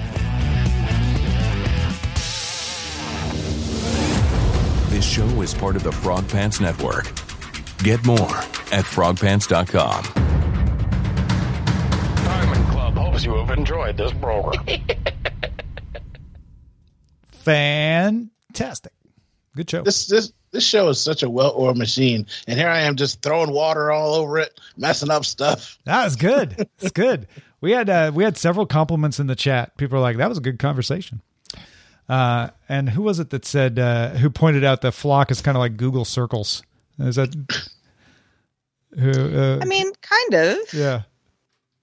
This 4.89 5.05
show 5.05 5.41
is 5.41 5.53
part 5.55 5.75
of 5.75 5.83
the 5.83 5.91
Frog 5.91 6.29
Pants 6.29 6.59
Network. 6.59 7.05
Get 7.79 8.05
more 8.05 8.37
at 8.71 8.85
frogpants.com. 8.85 10.26
you 13.28 13.36
have 13.36 13.49
enjoyed 13.57 13.97
this 13.97 14.13
program. 14.13 14.65
Fantastic. 17.32 18.93
Good 19.53 19.69
show. 19.69 19.82
This 19.82 20.07
this 20.07 20.32
this 20.51 20.65
show 20.65 20.88
is 20.88 20.99
such 20.99 21.23
a 21.23 21.30
well-oiled 21.30 21.78
machine, 21.78 22.25
and 22.47 22.57
here 22.57 22.69
I 22.69 22.82
am 22.82 22.95
just 22.95 23.21
throwing 23.21 23.51
water 23.51 23.91
all 23.91 24.15
over 24.15 24.38
it, 24.38 24.57
messing 24.78 25.11
up 25.11 25.25
stuff. 25.25 25.78
That 25.84 26.05
was 26.05 26.15
good. 26.15 26.69
It's 26.80 26.91
good. 26.91 27.28
We 27.59 27.71
had 27.71 27.89
uh, 27.89 28.11
we 28.13 28.23
had 28.23 28.38
several 28.38 28.65
compliments 28.65 29.19
in 29.19 29.28
the 29.28 29.36
chat. 29.36 29.75
People 29.75 29.97
were 29.97 30.01
like, 30.01 30.15
"That 30.17 30.30
was 30.30 30.38
a 30.38 30.41
good 30.41 30.59
conversation." 30.59 31.21
Uh, 32.07 32.51
and 32.69 32.88
who 32.89 33.01
was 33.01 33.19
it 33.19 33.32
that 33.32 33.43
said 33.43 33.78
uh, 33.78 34.11
who 34.11 34.30
pointed 34.30 34.63
out 34.63 34.82
that 34.82 34.93
flock 34.93 35.32
is 35.32 35.41
kind 35.41 35.57
of 35.57 35.59
like 35.59 35.75
Google 35.75 36.05
circles? 36.05 36.63
Is 36.99 37.17
that 37.17 37.36
who? 38.97 39.11
Uh, 39.11 39.59
I 39.61 39.65
mean, 39.65 39.91
kind 40.01 40.34
of. 40.34 40.57
yeah. 40.73 41.01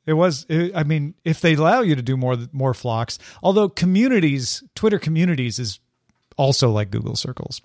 It 0.06 0.12
was. 0.14 0.44
It, 0.48 0.72
I 0.76 0.84
mean, 0.84 1.14
if 1.24 1.40
they 1.40 1.54
allow 1.54 1.80
you 1.80 1.94
to 1.96 2.02
do 2.02 2.16
more 2.16 2.36
more 2.52 2.74
flocks, 2.74 3.18
although 3.42 3.68
communities, 3.68 4.62
Twitter 4.74 4.98
communities 4.98 5.58
is 5.58 5.80
also 6.36 6.70
like 6.70 6.90
Google 6.90 7.16
circles. 7.16 7.60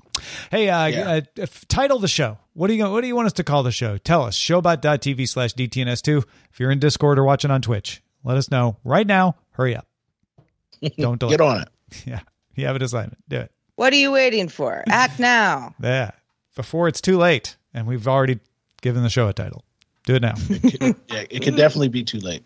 Hey, 0.52 0.70
uh, 0.70 0.86
Yeah. 0.86 1.10
uh, 1.10 1.22
f- 1.38 1.68
title 1.68 2.00
the 2.00 2.08
show. 2.08 2.38
What 2.54 2.68
do 2.68 2.76
you 2.76 2.90
What 2.90 3.02
do 3.02 3.08
you 3.08 3.16
want 3.16 3.26
us 3.26 3.34
to 3.34 3.44
call 3.44 3.64
the 3.64 3.72
show? 3.72 3.98
Tell 3.98 4.24
us. 4.24 4.38
Showbot.tv 4.38 5.28
slash 5.28 5.54
DTNS2. 5.56 6.24
If 6.52 6.60
you're 6.60 6.72
in 6.72 6.80
Discord 6.80 7.18
or 7.20 7.24
watching 7.24 7.52
on 7.52 7.62
Twitch, 7.62 8.02
let 8.24 8.38
us 8.38 8.50
know 8.52 8.78
right 8.84 9.08
now. 9.08 9.36
Hurry 9.52 9.76
up. 9.76 9.88
Don't 10.98 11.20
delay. 11.20 11.32
Get 11.32 11.42
on 11.42 11.62
it. 11.62 11.70
Yeah. 12.06 12.20
You 12.56 12.68
have 12.68 12.76
an 12.76 12.84
assignment. 12.84 13.18
Do 13.28 13.38
it. 13.38 13.52
What 13.76 13.92
are 13.94 13.96
you 13.98 14.12
waiting 14.12 14.48
for? 14.50 14.84
Act 14.88 15.20
now. 15.20 15.74
Yeah. 15.82 16.12
Before 16.56 16.88
it's 16.88 17.02
too 17.02 17.18
late. 17.18 17.58
And 17.74 17.88
we've 17.88 18.08
already 18.08 18.40
given 18.82 19.02
the 19.04 19.10
show 19.10 19.28
a 19.28 19.34
title. 19.34 19.64
Do 20.10 20.16
it 20.16 20.22
now. 20.24 20.34
Yeah, 21.08 21.24
it 21.30 21.44
could 21.44 21.56
definitely 21.56 21.90
be 21.90 22.04
too 22.04 22.18
late. 22.20 22.42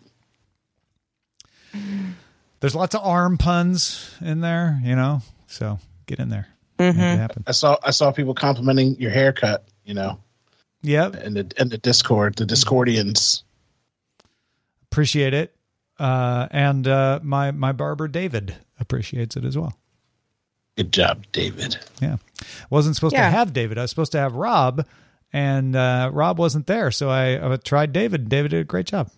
There's 2.60 2.74
lots 2.74 2.94
of 2.94 3.00
arm 3.02 3.38
puns 3.38 4.14
in 4.20 4.40
there, 4.42 4.78
you 4.84 4.94
know? 4.96 5.22
So 5.46 5.78
get 6.04 6.18
in 6.18 6.28
there. 6.28 6.46
Make 6.78 6.94
it 6.94 6.98
happen. 6.98 7.44
I 7.46 7.52
saw 7.52 7.78
I 7.82 7.90
saw 7.90 8.10
people 8.12 8.34
complimenting 8.34 8.96
your 9.00 9.10
haircut. 9.12 9.64
You 9.86 9.94
know, 9.94 10.18
Yep. 10.82 11.14
And 11.14 11.36
the 11.36 11.52
in 11.58 11.70
the 11.70 11.78
Discord, 11.78 12.36
the 12.36 12.44
Discordians. 12.44 13.42
Appreciate 14.92 15.32
it. 15.32 15.54
Uh, 15.98 16.48
and 16.50 16.86
uh, 16.86 17.20
my, 17.22 17.50
my 17.50 17.72
barber, 17.72 18.08
David, 18.08 18.56
appreciates 18.78 19.36
it 19.36 19.44
as 19.46 19.56
well. 19.56 19.74
Good 20.76 20.92
job, 20.92 21.24
David. 21.32 21.78
Yeah. 22.02 22.16
Wasn't 22.68 22.94
supposed 22.94 23.14
Yeah. 23.14 23.24
to 23.30 23.30
have 23.30 23.52
David. 23.54 23.78
I 23.78 23.82
was 23.82 23.90
supposed 23.90 24.12
to 24.12 24.18
have 24.18 24.34
Rob, 24.34 24.84
and 25.34 25.74
uh, 25.74 26.10
Rob 26.12 26.38
wasn't 26.38 26.68
there. 26.68 26.92
So 26.92 27.10
I, 27.10 27.52
I 27.52 27.56
tried 27.56 27.92
David. 27.92 28.28
David 28.28 28.52
did 28.52 28.60
a 28.60 28.64
great 28.64 28.86
job. 28.86 29.10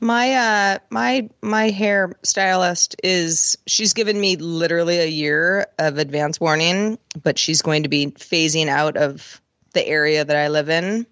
My 0.00 0.32
uh 0.32 0.78
my 0.90 1.30
my 1.40 1.70
hair 1.70 2.16
stylist 2.24 2.96
is 3.02 3.56
she's 3.66 3.94
given 3.94 4.20
me 4.20 4.36
literally 4.36 4.98
a 4.98 5.06
year 5.06 5.68
of 5.78 5.96
advance 5.96 6.40
warning, 6.40 6.98
but 7.22 7.38
she's 7.38 7.62
going 7.62 7.84
to 7.84 7.88
be 7.88 8.08
phasing 8.08 8.66
out 8.66 8.96
of 8.96 9.40
the 9.72 9.86
area 9.86 10.24
that 10.24 10.36
I 10.36 10.48
live 10.48 10.68
in. 10.68 11.06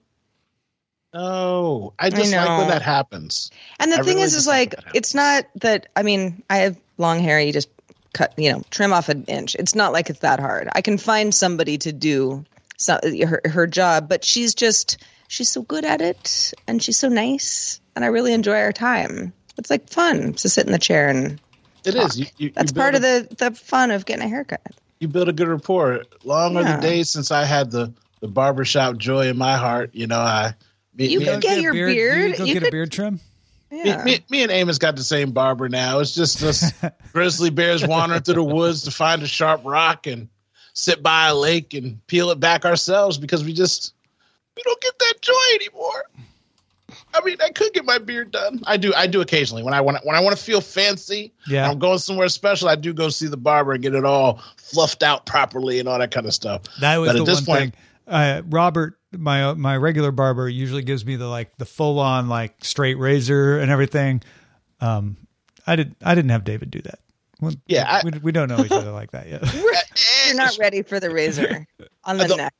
Oh, 1.14 1.94
I 1.98 2.10
just 2.10 2.32
like 2.32 2.44
know. 2.44 2.58
when 2.58 2.68
that 2.68 2.82
happens. 2.82 3.50
And 3.78 3.92
the 3.92 3.98
I 3.98 4.02
thing 4.02 4.16
really 4.16 4.22
is, 4.22 4.34
is 4.34 4.46
like 4.46 4.74
like 4.76 4.94
it's 4.94 5.14
not 5.14 5.44
that. 5.60 5.86
I 5.94 6.02
mean, 6.02 6.42
I 6.50 6.58
have 6.58 6.76
long 6.98 7.20
hair. 7.20 7.40
You 7.40 7.52
just 7.52 7.68
cut, 8.12 8.34
you 8.36 8.52
know, 8.52 8.62
trim 8.68 8.92
off 8.92 9.08
an 9.08 9.24
inch. 9.26 9.54
It's 9.54 9.76
not 9.76 9.92
like 9.92 10.10
it's 10.10 10.20
that 10.20 10.40
hard. 10.40 10.68
I 10.72 10.82
can 10.82 10.98
find 10.98 11.32
somebody 11.32 11.78
to 11.78 11.92
do 11.92 12.44
so, 12.84 12.94
uh, 12.94 13.26
her 13.26 13.40
her 13.44 13.66
job, 13.66 14.08
but 14.08 14.24
she's 14.24 14.54
just 14.54 14.98
she's 15.28 15.48
so 15.48 15.62
good 15.62 15.84
at 15.84 16.00
it, 16.00 16.52
and 16.66 16.82
she's 16.82 16.98
so 16.98 17.08
nice, 17.08 17.80
and 17.94 18.04
I 18.04 18.08
really 18.08 18.32
enjoy 18.32 18.58
our 18.58 18.72
time. 18.72 19.32
It's 19.58 19.70
like 19.70 19.88
fun 19.88 20.34
to 20.34 20.48
sit 20.48 20.66
in 20.66 20.72
the 20.72 20.78
chair, 20.78 21.08
and 21.08 21.40
It 21.84 21.94
is. 21.94 22.18
You, 22.18 22.26
you, 22.38 22.50
that's 22.50 22.72
you 22.72 22.76
part 22.76 22.94
of 22.94 23.02
the 23.02 23.28
the 23.38 23.50
fun 23.52 23.90
of 23.90 24.04
getting 24.04 24.24
a 24.24 24.28
haircut. 24.28 24.62
You 24.98 25.08
build 25.08 25.28
a 25.28 25.32
good 25.32 25.48
rapport. 25.48 26.04
Long 26.24 26.56
are 26.56 26.64
the 26.64 26.80
days 26.80 27.10
since 27.10 27.30
I 27.30 27.44
had 27.44 27.70
the 27.70 27.92
the 28.20 28.28
barbershop 28.28 28.96
joy 28.98 29.28
in 29.28 29.36
my 29.36 29.56
heart. 29.56 29.90
You 29.94 30.06
know, 30.06 30.20
I 30.20 30.54
me, 30.94 31.08
You 31.08 31.18
me, 31.18 31.24
could 31.24 31.34
and, 31.34 31.42
get 31.42 31.60
your 31.60 31.72
do 31.72 31.86
beard. 31.86 32.30
You 32.30 32.36
go 32.36 32.44
You 32.44 32.54
get 32.54 32.68
a 32.68 32.70
beard 32.70 32.92
trim? 32.92 33.20
Yeah. 33.70 34.04
me, 34.04 34.12
me, 34.12 34.24
me 34.28 34.42
and 34.42 34.52
Amos 34.52 34.78
got 34.78 34.96
the 34.96 35.02
same 35.02 35.32
barber 35.32 35.68
now. 35.68 36.00
It's 36.00 36.14
just 36.14 36.42
us 36.42 36.72
grizzly 37.12 37.50
bears 37.50 37.86
wandering 37.86 38.22
through 38.22 38.34
the 38.34 38.44
woods 38.44 38.82
to 38.82 38.90
find 38.90 39.22
a 39.22 39.26
sharp 39.26 39.62
rock 39.64 40.06
and 40.06 40.28
sit 40.74 41.02
by 41.02 41.28
a 41.28 41.34
lake 41.34 41.74
and 41.74 42.04
peel 42.06 42.30
it 42.30 42.40
back 42.40 42.64
ourselves 42.64 43.18
because 43.18 43.44
we 43.44 43.52
just 43.52 43.94
we 44.56 44.62
don't 44.62 44.80
get 44.80 44.98
that 44.98 45.14
joy 45.20 45.54
anymore. 45.56 46.04
I 47.14 47.22
mean, 47.24 47.36
I 47.42 47.48
could 47.50 47.72
get 47.72 47.84
my 47.86 47.98
beard 47.98 48.30
done. 48.32 48.60
I 48.66 48.76
do. 48.76 48.92
I 48.94 49.06
do 49.06 49.20
occasionally 49.22 49.62
when 49.62 49.72
I 49.74 49.80
want 49.80 50.04
when 50.04 50.14
I 50.16 50.20
want 50.20 50.36
to 50.36 50.42
feel 50.42 50.60
fancy. 50.60 51.32
Yeah. 51.46 51.68
I'm 51.68 51.78
going 51.78 51.98
somewhere 51.98 52.28
special. 52.28 52.68
I 52.68 52.76
do 52.76 52.92
go 52.92 53.08
see 53.08 53.26
the 53.28 53.36
barber 53.38 53.72
and 53.72 53.82
get 53.82 53.94
it 53.94 54.04
all 54.04 54.42
fluffed 54.56 55.02
out 55.02 55.24
properly 55.26 55.78
and 55.78 55.88
all 55.88 55.98
that 55.98 56.10
kind 56.10 56.26
of 56.26 56.34
stuff. 56.34 56.62
That 56.80 56.98
was 56.98 57.08
But 57.08 57.12
the 57.14 57.20
at 57.20 57.26
this 57.26 57.46
one 57.46 57.58
point- 57.58 57.74
thing. 57.74 57.82
Uh, 58.06 58.42
Robert, 58.48 58.98
my 59.16 59.54
my 59.54 59.76
regular 59.76 60.10
barber, 60.10 60.48
usually 60.48 60.82
gives 60.82 61.06
me 61.06 61.16
the 61.16 61.28
like 61.28 61.56
the 61.56 61.64
full 61.64 61.98
on 61.98 62.28
like 62.28 62.62
straight 62.64 62.98
razor 62.98 63.58
and 63.58 63.70
everything. 63.70 64.22
Um, 64.80 65.16
I 65.66 65.76
did 65.76 65.94
I 66.02 66.14
didn't 66.14 66.30
have 66.32 66.44
David 66.44 66.70
do 66.70 66.80
that. 66.82 66.98
Yeah, 67.66 67.86
I- 67.88 68.02
we, 68.04 68.10
we 68.18 68.32
don't 68.32 68.48
know 68.48 68.62
each 68.64 68.70
other 68.72 68.90
like 68.90 69.12
that 69.12 69.28
yet. 69.28 69.42
You're 70.36 70.44
not 70.44 70.58
ready 70.58 70.82
for 70.82 70.98
the 71.00 71.10
razor 71.10 71.66
on 72.04 72.18
the 72.18 72.26
The- 72.26 72.36
neck. 72.36 72.54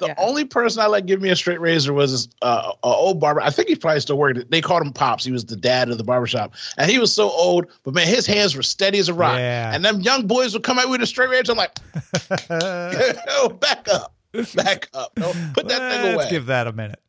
The 0.00 0.06
Yeah. 0.06 0.14
only 0.18 0.44
person 0.44 0.80
I 0.80 0.86
let 0.86 1.06
give 1.06 1.20
me 1.20 1.28
a 1.30 1.34
straight 1.34 1.60
razor 1.60 1.92
was 1.92 2.12
this, 2.12 2.28
uh, 2.40 2.72
a 2.84 2.86
old 2.86 3.18
barber. 3.18 3.40
I 3.40 3.50
think 3.50 3.68
he 3.68 3.74
probably 3.74 3.98
still 4.00 4.16
worked. 4.16 4.48
They 4.48 4.60
called 4.60 4.82
him 4.82 4.92
Pops. 4.92 5.24
He 5.24 5.32
was 5.32 5.44
the 5.44 5.56
dad 5.56 5.88
of 5.90 5.98
the 5.98 6.04
barbershop. 6.04 6.54
And 6.76 6.88
he 6.88 7.00
was 7.00 7.12
so 7.12 7.28
old, 7.30 7.66
but 7.82 7.94
man, 7.94 8.06
his 8.06 8.24
hands 8.24 8.54
were 8.54 8.62
steady 8.62 8.98
as 9.00 9.08
a 9.08 9.14
rock. 9.14 9.38
Yeah. 9.38 9.72
And 9.74 9.84
them 9.84 10.00
young 10.00 10.28
boys 10.28 10.54
would 10.54 10.62
come 10.62 10.78
out 10.78 10.88
with 10.88 11.02
a 11.02 11.06
straight 11.06 11.30
razor. 11.30 11.50
I'm 11.52 11.58
like, 11.58 11.76
oh, 12.50 13.48
back 13.60 13.88
up. 13.92 14.14
Back 14.54 14.88
up. 14.94 15.12
No, 15.16 15.32
put 15.54 15.66
that 15.68 15.92
thing 15.92 16.02
Let's 16.04 16.14
away. 16.24 16.30
give 16.30 16.46
that 16.46 16.66
a 16.68 16.72
minute. 16.72 17.00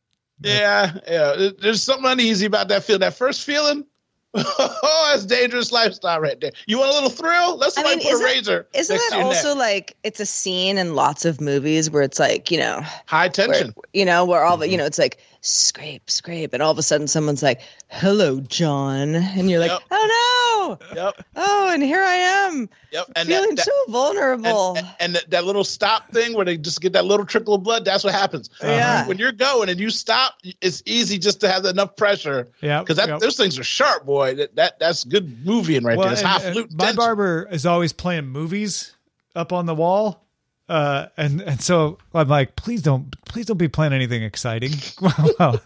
yeah, 0.41 0.97
yeah. 1.07 1.49
There's 1.61 1.83
something 1.83 2.09
uneasy 2.09 2.45
about 2.47 2.69
that 2.69 2.83
feel. 2.83 2.97
That 2.99 3.13
first 3.13 3.43
feeling, 3.43 3.85
oh, 4.35 5.09
that's 5.11 5.25
dangerous 5.25 5.71
lifestyle 5.71 6.19
right 6.21 6.39
there. 6.39 6.51
You 6.67 6.77
want 6.77 6.91
a 6.91 6.93
little 6.93 7.09
thrill? 7.09 7.57
Let 7.57 7.73
somebody 7.73 8.03
put 8.03 8.21
a 8.21 8.23
razor 8.23 8.67
Isn't 8.75 8.93
next 8.93 9.05
it 9.07 9.09
to 9.09 9.15
your 9.17 9.25
also 9.25 9.55
like 9.55 9.95
it's 10.03 10.19
a 10.19 10.25
scene 10.25 10.77
in 10.77 10.93
lots 10.93 11.25
of 11.25 11.41
movies 11.41 11.89
where 11.89 12.03
it's 12.03 12.19
like 12.19 12.51
you 12.51 12.59
know 12.59 12.81
high 13.07 13.23
where, 13.23 13.29
tension? 13.29 13.73
you 13.93 14.05
know 14.05 14.25
where 14.25 14.43
all 14.43 14.57
the 14.57 14.67
you 14.67 14.73
mm-hmm. 14.73 14.81
know 14.81 14.85
it's 14.85 14.99
like 14.99 15.17
scrape 15.41 16.09
scrape. 16.09 16.53
And 16.53 16.61
all 16.61 16.71
of 16.71 16.77
a 16.77 16.83
sudden 16.83 17.07
someone's 17.07 17.43
like 17.43 17.61
hello 17.87 18.39
John. 18.39 19.15
And 19.15 19.49
you're 19.49 19.59
like 19.59 19.71
Yep. 19.71 19.81
oh 19.91 20.77
no. 20.79 20.95
Yep, 20.95 21.25
oh 21.35 21.71
and 21.73 21.81
here 21.81 22.03
I 22.03 22.15
am. 22.15 22.69
Yep. 22.91 23.05
And 23.15 23.27
feeling 23.27 23.49
that, 23.55 23.55
that, 23.57 23.65
so 23.65 23.91
vulnerable. 23.91 24.77
and, 24.77 24.87
and 24.99 25.15
that, 25.15 25.29
that 25.31 25.45
little 25.45 25.63
stop 25.63 26.11
thing 26.11 26.35
where 26.35 26.45
they 26.45 26.57
just 26.57 26.81
get 26.81 26.93
that 26.93 27.05
little 27.05 27.25
trickle 27.25 27.55
of 27.55 27.63
blood 27.63 27.85
that's 27.85 28.03
what 28.03 28.13
happens. 28.13 28.49
Uh-huh. 28.61 28.71
Yeah. 28.71 29.07
when 29.07 29.17
you're 29.17 29.31
going 29.31 29.69
and 29.69 29.79
you 29.79 29.89
stop 29.89 30.35
it's 30.61 30.83
easy 30.85 31.17
just 31.17 31.41
to 31.41 31.49
have 31.49 31.65
enough 31.65 31.95
pressure. 31.95 32.49
Yeah, 32.61 32.81
because 32.81 32.97
that 32.97 33.07
yeah. 33.09 33.17
those 33.19 33.37
things 33.37 33.57
are 33.57 33.63
sharp 33.63 34.05
boy. 34.05 34.35
That, 34.35 34.55
that 34.55 34.79
that's 34.79 35.03
good 35.03 35.45
moving 35.45 35.83
right 35.83 35.97
there. 35.97 36.11
It's 36.11 36.21
and- 36.21 36.29
high 36.29 36.43
and 36.43 36.53
flute 36.53 36.73
my 36.73 36.93
barber 36.93 37.47
is 37.51 37.65
always 37.65 37.93
playing 37.93 38.27
movies 38.27 38.95
up 39.35 39.53
on 39.53 39.65
the 39.65 39.75
wall. 39.75 40.25
Uh, 40.69 41.07
and 41.17 41.41
and 41.41 41.59
so 41.59 41.97
I'm 42.13 42.27
like, 42.29 42.55
please 42.55 42.81
don't, 42.83 43.09
please 43.25 43.47
don't 43.47 43.57
be 43.57 43.67
playing 43.67 43.91
anything 43.91 44.21
exciting. 44.23 44.71
well, 45.39 45.59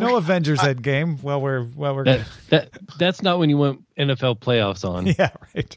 no 0.00 0.16
Avengers 0.16 0.58
Endgame. 0.60 1.22
Well, 1.22 1.40
we're 1.40 1.64
well, 1.76 1.94
we're 1.94 2.04
That 2.04 2.26
that 2.50 2.70
that's 2.98 3.22
not 3.22 3.38
when 3.38 3.48
you 3.50 3.56
want 3.58 3.84
NFL 3.96 4.40
playoffs 4.40 4.88
on. 4.88 5.06
yeah, 5.06 5.30
right. 5.54 5.76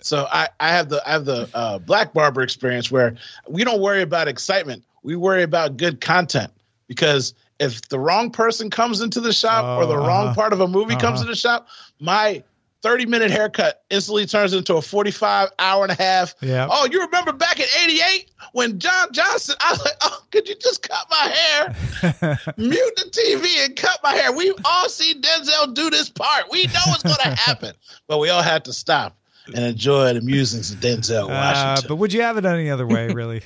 so 0.00 0.26
i 0.30 0.48
i 0.60 0.68
have 0.68 0.88
the 0.90 1.02
i 1.08 1.12
have 1.12 1.24
the 1.24 1.48
uh, 1.54 1.78
black 1.78 2.12
barber 2.12 2.42
experience 2.42 2.90
where 2.90 3.16
we 3.48 3.64
don't 3.64 3.80
worry 3.80 4.02
about 4.02 4.28
excitement 4.28 4.84
we 5.02 5.16
worry 5.16 5.42
about 5.42 5.76
good 5.78 5.98
content 6.00 6.52
because 6.88 7.32
if 7.58 7.88
the 7.88 7.98
wrong 7.98 8.30
person 8.30 8.68
comes 8.68 9.00
into 9.00 9.20
the 9.20 9.32
shop 9.32 9.78
or 9.78 9.86
the 9.86 9.94
Oh, 9.94 10.06
wrong 10.06 10.26
uh-huh. 10.26 10.34
part 10.34 10.52
of 10.52 10.60
a 10.60 10.68
movie 10.68 10.94
comes 10.96 11.20
Uh-huh. 11.20 11.22
to 11.22 11.26
the 11.30 11.36
shop 11.36 11.68
my 12.00 12.42
30 12.84 13.06
minute 13.06 13.30
haircut 13.30 13.82
instantly 13.88 14.26
turns 14.26 14.52
into 14.52 14.76
a 14.76 14.82
45 14.82 15.48
hour 15.58 15.84
and 15.84 15.90
a 15.90 15.94
half 15.94 16.34
Yeah. 16.42 16.68
oh 16.70 16.86
you 16.90 17.00
remember 17.00 17.32
back 17.32 17.58
in 17.58 17.64
88 17.82 18.30
when 18.52 18.78
john 18.78 19.08
johnson 19.12 19.56
i 19.60 19.70
was 19.72 19.82
like 19.82 19.94
oh 20.02 20.22
could 20.30 20.46
you 20.46 20.54
just 20.56 20.86
cut 20.86 21.06
my 21.10 21.34
hair 21.34 22.38
mute 22.58 22.96
the 22.96 23.10
tv 23.10 23.64
and 23.64 23.74
cut 23.74 23.98
my 24.04 24.12
hair 24.12 24.32
we've 24.32 24.52
all 24.66 24.88
seen 24.90 25.22
denzel 25.22 25.72
do 25.72 25.88
this 25.88 26.10
part 26.10 26.44
we 26.50 26.66
know 26.66 26.80
what's 26.88 27.02
going 27.02 27.14
to 27.22 27.34
happen 27.34 27.74
but 28.06 28.18
we 28.18 28.28
all 28.28 28.42
had 28.42 28.66
to 28.66 28.72
stop 28.74 29.16
and 29.46 29.64
enjoy 29.64 30.12
the 30.12 30.20
musings 30.20 30.70
of 30.70 30.78
denzel 30.80 31.24
Uh, 31.24 31.28
washington 31.28 31.88
but 31.88 31.96
would 31.96 32.12
you 32.12 32.20
have 32.20 32.36
it 32.36 32.44
any 32.44 32.68
other 32.70 32.86
way, 32.86 33.08
really? 33.14 33.40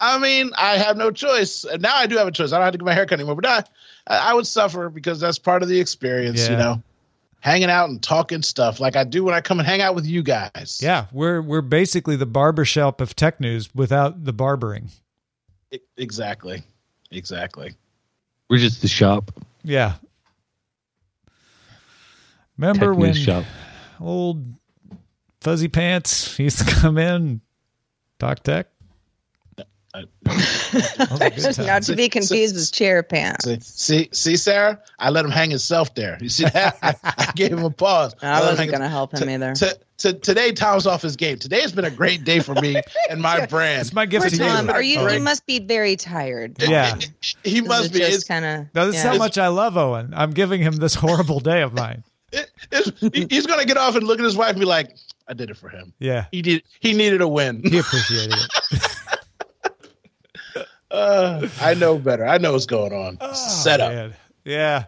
I 0.00 0.18
mean, 0.18 0.50
I 0.58 0.78
have 0.78 0.96
no 0.96 1.12
choice. 1.12 1.64
Now 1.78 1.94
I 1.94 2.06
do 2.08 2.16
have 2.16 2.26
a 2.26 2.32
choice. 2.32 2.52
I 2.52 2.56
don't 2.56 2.64
have 2.64 2.72
to 2.72 2.78
get 2.78 2.84
my 2.84 2.92
hair 2.92 3.06
cut 3.06 3.20
anymore. 3.20 3.36
But 3.36 3.46
I, 3.46 3.62
I 4.08 4.34
would 4.34 4.48
suffer 4.48 4.90
because 4.90 5.20
that's 5.20 5.38
part 5.38 5.62
of 5.62 5.68
the 5.68 5.78
experience, 5.78 6.48
you 6.48 6.56
know, 6.56 6.82
hanging 7.42 7.68
out 7.68 7.90
and 7.90 8.00
talking 8.02 8.40
stuff 8.40 8.80
like 8.80 8.96
I 8.96 9.04
do 9.04 9.24
when 9.24 9.34
I 9.34 9.40
come 9.40 9.58
and 9.58 9.66
hang 9.68 9.82
out 9.82 9.94
with 9.94 10.06
you 10.06 10.22
guys. 10.22 10.80
Yeah, 10.82 11.06
we're 11.12 11.42
we're 11.42 11.60
basically 11.60 12.16
the 12.16 12.26
barbershop 12.26 13.00
of 13.00 13.14
tech 13.14 13.40
news 13.40 13.74
without 13.74 14.24
the 14.24 14.32
barbering. 14.32 14.90
Exactly. 15.96 16.62
Exactly. 17.10 17.74
We're 18.48 18.58
just 18.58 18.80
the 18.82 18.88
shop. 18.88 19.30
Yeah. 19.62 19.94
Remember 22.56 22.90
Tech 22.92 22.98
when 22.98 23.14
shop. 23.14 23.44
old 24.00 24.44
fuzzy 25.40 25.68
pants 25.68 26.38
used 26.38 26.58
to 26.58 26.64
come 26.64 26.98
in, 26.98 27.40
talk 28.18 28.42
tech? 28.42 28.68
Not 31.58 31.82
to 31.84 31.94
be 31.96 32.08
confused 32.08 32.54
with 32.54 32.72
chair 32.72 33.02
pants. 33.02 33.44
See, 33.44 33.58
see, 33.60 34.08
see, 34.12 34.36
Sarah, 34.36 34.80
I 34.98 35.10
let 35.10 35.24
him 35.24 35.30
hang 35.30 35.50
himself 35.50 35.94
there. 35.94 36.16
You 36.20 36.28
see 36.30 36.44
that? 36.44 36.78
I, 36.82 36.94
I 37.04 37.32
gave 37.34 37.52
him 37.52 37.64
a 37.64 37.70
pause. 37.70 38.14
I 38.22 38.34
let 38.34 38.42
him 38.42 38.48
wasn't 38.52 38.70
going 38.70 38.80
to 38.82 38.88
help 38.88 39.12
him 39.12 39.20
to- 39.20 39.30
either. 39.30 39.52
To, 39.54 39.78
to, 39.98 40.12
today, 40.14 40.52
Tom's 40.52 40.86
off 40.86 41.02
his 41.02 41.16
game. 41.16 41.38
Today 41.38 41.60
has 41.60 41.72
been 41.72 41.84
a 41.84 41.90
great 41.90 42.24
day 42.24 42.40
for 42.40 42.54
me 42.54 42.80
and 43.10 43.20
my 43.20 43.44
brand. 43.50 43.82
It's 43.82 43.92
my 43.92 44.06
gift 44.06 44.22
Poor 44.22 44.30
to 44.30 44.38
Tom, 44.38 44.66
you. 44.66 44.72
are 44.72 44.82
you? 44.82 44.98
Great- 45.00 45.16
You 45.18 45.20
must 45.22 45.44
be 45.46 45.58
very 45.58 45.96
tired. 45.96 46.56
Yeah. 46.62 46.98
He 47.44 47.60
must 47.60 47.92
be. 47.92 47.98
Just 48.00 48.14
It's, 48.14 48.24
kind 48.24 48.44
of. 48.44 48.74
No, 48.74 48.86
this 48.86 48.96
is 48.96 49.02
how 49.02 49.16
much 49.18 49.36
I 49.38 49.48
love 49.48 49.76
Owen. 49.76 50.12
I'm 50.16 50.32
giving 50.32 50.62
him 50.62 50.76
this 50.76 50.94
horrible 50.94 51.40
day 51.40 51.60
of 51.62 51.74
mine. 51.74 52.02
it, 52.32 52.50
it's, 52.70 52.90
he's 53.30 53.46
gonna 53.46 53.66
get 53.66 53.76
off 53.76 53.94
and 53.94 54.06
look 54.06 54.18
at 54.18 54.24
his 54.24 54.36
wife 54.36 54.50
and 54.50 54.58
be 54.60 54.64
like, 54.64 54.88
"I 55.28 55.34
did 55.34 55.50
it 55.50 55.56
for 55.58 55.68
him. 55.68 55.92
Yeah. 55.98 56.24
He 56.32 56.40
did. 56.40 56.62
He 56.80 56.94
needed 56.94 57.20
a 57.20 57.28
win. 57.28 57.60
He 57.62 57.76
appreciated 57.78 58.32
it. 58.38 58.96
Uh, 60.92 61.48
I 61.60 61.74
know 61.74 61.98
better. 61.98 62.26
I 62.26 62.38
know 62.38 62.52
what's 62.52 62.66
going 62.66 62.92
on. 62.92 63.34
Set 63.34 63.80
up. 63.80 63.90
Oh, 63.90 63.94
Man. 63.94 64.14
Yeah. 64.44 64.84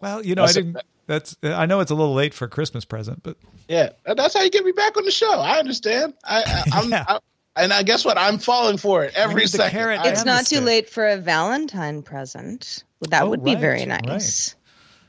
Well, 0.00 0.24
you 0.24 0.34
know, 0.34 0.42
That's 0.46 0.56
I 0.56 0.60
a- 0.60 0.62
didn't. 0.64 0.82
That's. 1.06 1.36
I 1.42 1.66
know 1.66 1.80
it's 1.80 1.90
a 1.90 1.94
little 1.94 2.14
late 2.14 2.32
for 2.34 2.44
a 2.44 2.48
Christmas 2.48 2.84
present, 2.84 3.22
but 3.22 3.36
Yeah, 3.68 3.90
that's 4.04 4.34
how 4.34 4.42
you 4.42 4.50
get 4.50 4.64
me 4.64 4.72
back 4.72 4.96
on 4.96 5.04
the 5.04 5.10
show. 5.10 5.32
I 5.40 5.58
understand. 5.58 6.14
I, 6.24 6.42
I 6.46 6.62
I'm. 6.80 6.90
Yeah. 6.90 7.04
I, 7.08 7.18
and 7.56 7.72
I 7.72 7.82
guess 7.82 8.04
what? 8.04 8.16
I'm 8.16 8.38
falling 8.38 8.78
for 8.78 9.04
it 9.04 9.12
every 9.14 9.42
need 9.42 9.48
second. 9.50 9.78
I- 9.80 10.08
It's 10.08 10.24
not 10.24 10.46
too 10.46 10.60
late 10.60 10.88
for 10.88 11.06
a 11.06 11.16
Valentine 11.18 12.02
present. 12.02 12.84
That 13.10 13.24
Oh, 13.24 13.30
would 13.30 13.44
be 13.44 13.52
right, 13.54 13.60
very 13.60 13.86
right. 13.86 14.04
nice. 14.04 14.54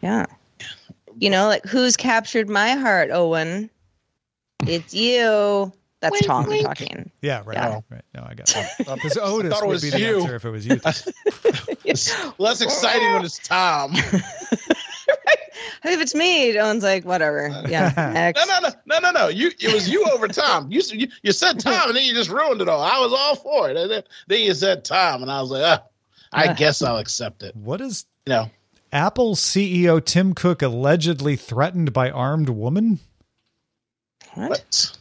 Yeah. 0.01 0.25
You 1.19 1.29
know, 1.29 1.47
like 1.47 1.65
who's 1.65 1.95
captured 1.95 2.49
my 2.49 2.71
heart, 2.71 3.11
Owen? 3.11 3.69
It's 4.65 4.93
you. 4.93 5.71
That's 6.03 6.11
Wink, 6.11 6.25
Tom 6.25 6.45
wink. 6.47 6.65
talking. 6.65 7.09
yeah, 7.21 7.43
right. 7.45 7.55
Yeah. 7.55 7.75
Oh, 7.77 7.83
right. 7.89 8.01
No, 8.13 8.27
I 8.29 8.33
got 8.33 8.47
that. 8.47 8.71
Because 8.77 9.17
Otis 9.17 9.53
thought 9.53 9.63
it 9.63 9.67
would 9.67 9.71
was 9.71 9.81
be 9.81 9.89
the 9.89 10.01
you. 10.01 10.19
answer 10.19 10.35
if 10.35 10.43
it 10.43 10.49
was 10.49 10.67
you. 10.67 10.81
it's 11.85 12.13
less 12.37 12.59
exciting 12.59 13.13
when 13.13 13.23
it's 13.23 13.39
Tom. 13.39 13.93
If 15.85 15.99
it's 16.01 16.15
me, 16.15 16.57
Owen's 16.57 16.81
like, 16.83 17.03
whatever. 17.03 17.49
Yeah. 17.67 17.91
No, 18.37 18.45
no, 18.45 18.59
no, 18.61 18.69
no, 18.85 18.99
no, 18.99 19.11
no. 19.11 19.27
You, 19.27 19.51
it 19.59 19.73
was 19.73 19.89
you 19.89 20.05
over 20.13 20.29
Tom. 20.29 20.71
You, 20.71 20.81
you, 20.91 21.07
you 21.23 21.33
said 21.33 21.59
Tom, 21.59 21.89
and 21.89 21.97
then 21.97 22.05
you 22.05 22.13
just 22.13 22.29
ruined 22.29 22.61
it 22.61 22.69
all. 22.69 22.81
I 22.81 22.99
was 22.99 23.11
all 23.11 23.35
for 23.35 23.69
it, 23.69 23.75
and 23.75 23.91
then, 23.91 24.03
then 24.27 24.39
you 24.39 24.53
said 24.53 24.85
Tom, 24.85 25.21
and 25.21 25.29
I 25.29 25.41
was 25.41 25.51
like, 25.51 25.81
I 26.31 26.53
guess 26.53 26.81
I'll 26.81 26.97
accept 26.97 27.43
it. 27.43 27.53
What 27.55 27.81
is 27.81 28.05
You 28.25 28.29
know, 28.33 28.51
Apple 28.93 29.35
CEO 29.35 30.03
Tim 30.03 30.33
Cook 30.33 30.61
allegedly 30.61 31.35
threatened 31.35 31.91
by 31.91 32.09
armed 32.09 32.47
woman? 32.49 32.99
What? 34.35 34.49
but 34.49 34.97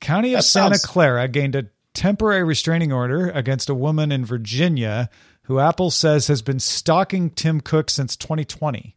County 0.00 0.34
of 0.34 0.38
That 0.38 0.42
Santa 0.44 0.74
sounds- 0.76 0.84
Clara 0.86 1.28
gained 1.28 1.54
a 1.54 1.66
temporary 1.94 2.44
restraining 2.44 2.92
order 2.92 3.30
against 3.30 3.68
a 3.70 3.74
woman 3.74 4.12
in 4.12 4.24
Virginia 4.24 5.08
who 5.44 5.58
Apple 5.60 5.90
says 5.90 6.26
has 6.26 6.42
been 6.42 6.60
stalking 6.60 7.30
Tim 7.30 7.60
Cook 7.60 7.88
since 7.90 8.16
2020. 8.16 8.96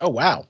oh 0.00 0.08
wow, 0.10 0.46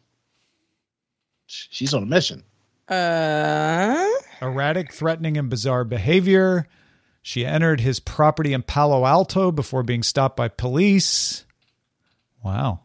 she's 1.46 1.94
on 1.94 2.02
a 2.02 2.06
mission. 2.06 2.42
Uh, 2.88 4.06
Erratic, 4.42 4.92
threatening, 4.92 5.36
and 5.36 5.48
bizarre 5.50 5.84
behavior. 5.84 6.66
She 7.22 7.44
entered 7.44 7.80
his 7.80 8.00
property 8.00 8.52
in 8.54 8.62
Palo 8.62 9.04
Alto 9.04 9.50
before 9.52 9.82
being 9.82 10.02
stopped 10.02 10.36
by 10.36 10.48
police. 10.48 11.44
Wow. 12.42 12.80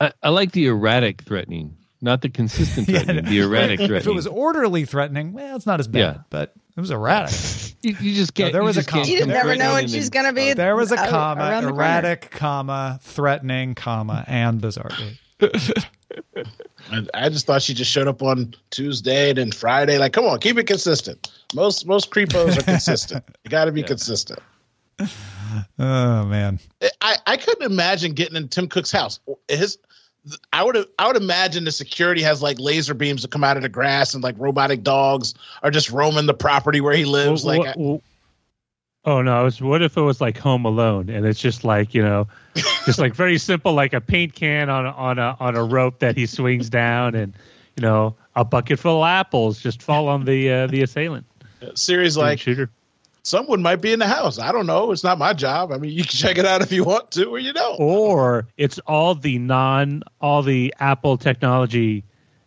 I, 0.00 0.12
I 0.22 0.28
like 0.30 0.52
the 0.52 0.66
erratic 0.66 1.22
threatening, 1.22 1.76
not 2.00 2.22
the 2.22 2.28
consistent 2.28 2.88
Yeah, 2.90 3.00
threatening. 3.00 3.24
the 3.26 3.40
erratic 3.40 3.80
If 3.80 3.88
threatening. 3.88 4.12
it 4.12 4.16
was 4.16 4.26
orderly 4.26 4.84
threatening, 4.84 5.32
well, 5.32 5.56
it's 5.56 5.66
not 5.66 5.80
as 5.80 5.88
bad, 5.88 5.98
Yeah. 6.00 6.18
but 6.30 6.52
it 6.76 6.80
was 6.80 6.90
erratic. 6.90 7.34
you, 7.82 7.96
you 8.00 8.14
just 8.14 8.34
can't. 8.34 8.52
there 8.52 8.62
you 8.62 8.66
was 8.66 8.76
a 8.76 8.80
just 8.80 8.88
can't 8.88 9.06
comma. 9.06 9.12
you 9.18 9.24
There 9.24 9.34
never 9.34 9.56
know 9.56 9.72
when 9.74 9.88
she's 9.88 10.10
going 10.10 10.26
to 10.26 10.32
be. 10.32 10.52
There 10.52 10.76
was 10.76 10.92
a 10.92 10.98
out- 10.98 11.08
comma, 11.08 11.40
around 11.42 11.64
the 11.64 11.70
corner. 11.70 11.82
erratic, 11.84 12.30
comma, 12.30 12.98
threatening, 13.02 13.74
comma, 13.74 14.24
and 14.26 14.60
bizarrely. 14.60 15.18
I, 16.90 17.06
I 17.14 17.28
just 17.28 17.46
thought 17.46 17.62
she 17.62 17.74
just 17.74 17.90
showed 17.90 18.06
up 18.08 18.22
on 18.22 18.54
Tuesday 18.70 19.30
and 19.30 19.38
then 19.38 19.52
Friday. 19.52 19.98
Like, 19.98 20.12
come 20.12 20.24
on, 20.26 20.38
keep 20.38 20.56
it 20.58 20.64
consistent. 20.66 21.30
Most 21.54 21.86
most 21.86 22.10
creepos 22.10 22.58
are 22.58 22.62
consistent. 22.62 23.24
You 23.44 23.50
got 23.50 23.64
to 23.66 23.72
be 23.72 23.82
consistent. 23.82 24.38
Oh 25.78 26.24
man. 26.26 26.58
I, 27.00 27.16
I 27.26 27.36
couldn't 27.36 27.70
imagine 27.70 28.12
getting 28.12 28.36
in 28.36 28.48
Tim 28.48 28.68
Cook's 28.68 28.90
house. 28.92 29.20
His, 29.48 29.78
I 30.52 30.64
would 30.64 30.86
I 30.98 31.06
would 31.06 31.16
imagine 31.16 31.64
the 31.64 31.72
security 31.72 32.22
has 32.22 32.42
like 32.42 32.58
laser 32.58 32.94
beams 32.94 33.22
that 33.22 33.30
come 33.30 33.44
out 33.44 33.56
of 33.56 33.62
the 33.62 33.68
grass 33.68 34.14
and 34.14 34.22
like 34.22 34.34
robotic 34.38 34.82
dogs 34.82 35.34
are 35.62 35.70
just 35.70 35.90
roaming 35.90 36.26
the 36.26 36.34
property 36.34 36.80
where 36.80 36.94
he 36.94 37.04
lives. 37.04 37.44
Well, 37.44 37.58
like, 37.58 37.76
well, 37.76 38.02
oh 39.04 39.22
no! 39.22 39.46
It's, 39.46 39.60
what 39.60 39.82
if 39.82 39.96
it 39.96 40.00
was 40.00 40.20
like 40.20 40.38
Home 40.38 40.64
Alone, 40.64 41.08
and 41.08 41.24
it's 41.24 41.40
just 41.40 41.64
like 41.64 41.94
you 41.94 42.02
know, 42.02 42.26
just 42.84 42.98
like 42.98 43.14
very 43.14 43.38
simple, 43.38 43.72
like 43.72 43.92
a 43.92 44.00
paint 44.00 44.34
can 44.34 44.68
on 44.68 44.86
a, 44.86 44.90
on 44.90 45.18
a 45.18 45.36
on 45.38 45.56
a 45.56 45.64
rope 45.64 46.00
that 46.00 46.16
he 46.16 46.26
swings 46.26 46.68
down, 46.68 47.14
and 47.14 47.34
you 47.76 47.82
know, 47.82 48.16
a 48.34 48.44
bucket 48.44 48.78
full 48.78 49.02
of 49.02 49.08
apples 49.08 49.60
just 49.60 49.82
fall 49.82 50.08
on 50.08 50.24
the 50.24 50.50
uh, 50.50 50.66
the 50.66 50.82
assailant. 50.82 51.26
series 51.74 52.16
like 52.16 52.40
shooter. 52.40 52.70
Someone 53.26 53.60
might 53.60 53.80
be 53.80 53.92
in 53.92 53.98
the 53.98 54.06
house. 54.06 54.38
I 54.38 54.52
don't 54.52 54.66
know. 54.66 54.92
It's 54.92 55.02
not 55.02 55.18
my 55.18 55.32
job. 55.32 55.72
I 55.72 55.78
mean, 55.78 55.90
you 55.90 56.04
can 56.04 56.16
check 56.16 56.38
it 56.38 56.46
out 56.46 56.62
if 56.62 56.70
you 56.70 56.84
want 56.84 57.10
to, 57.12 57.26
or 57.26 57.38
you 57.38 57.52
don't. 57.52 57.80
or 57.80 58.46
it's 58.56 58.78
all 58.80 59.14
the 59.14 59.38
non 59.38 60.02
all 60.20 60.42
the 60.42 60.72
apple 60.78 61.18
technology 61.18 62.04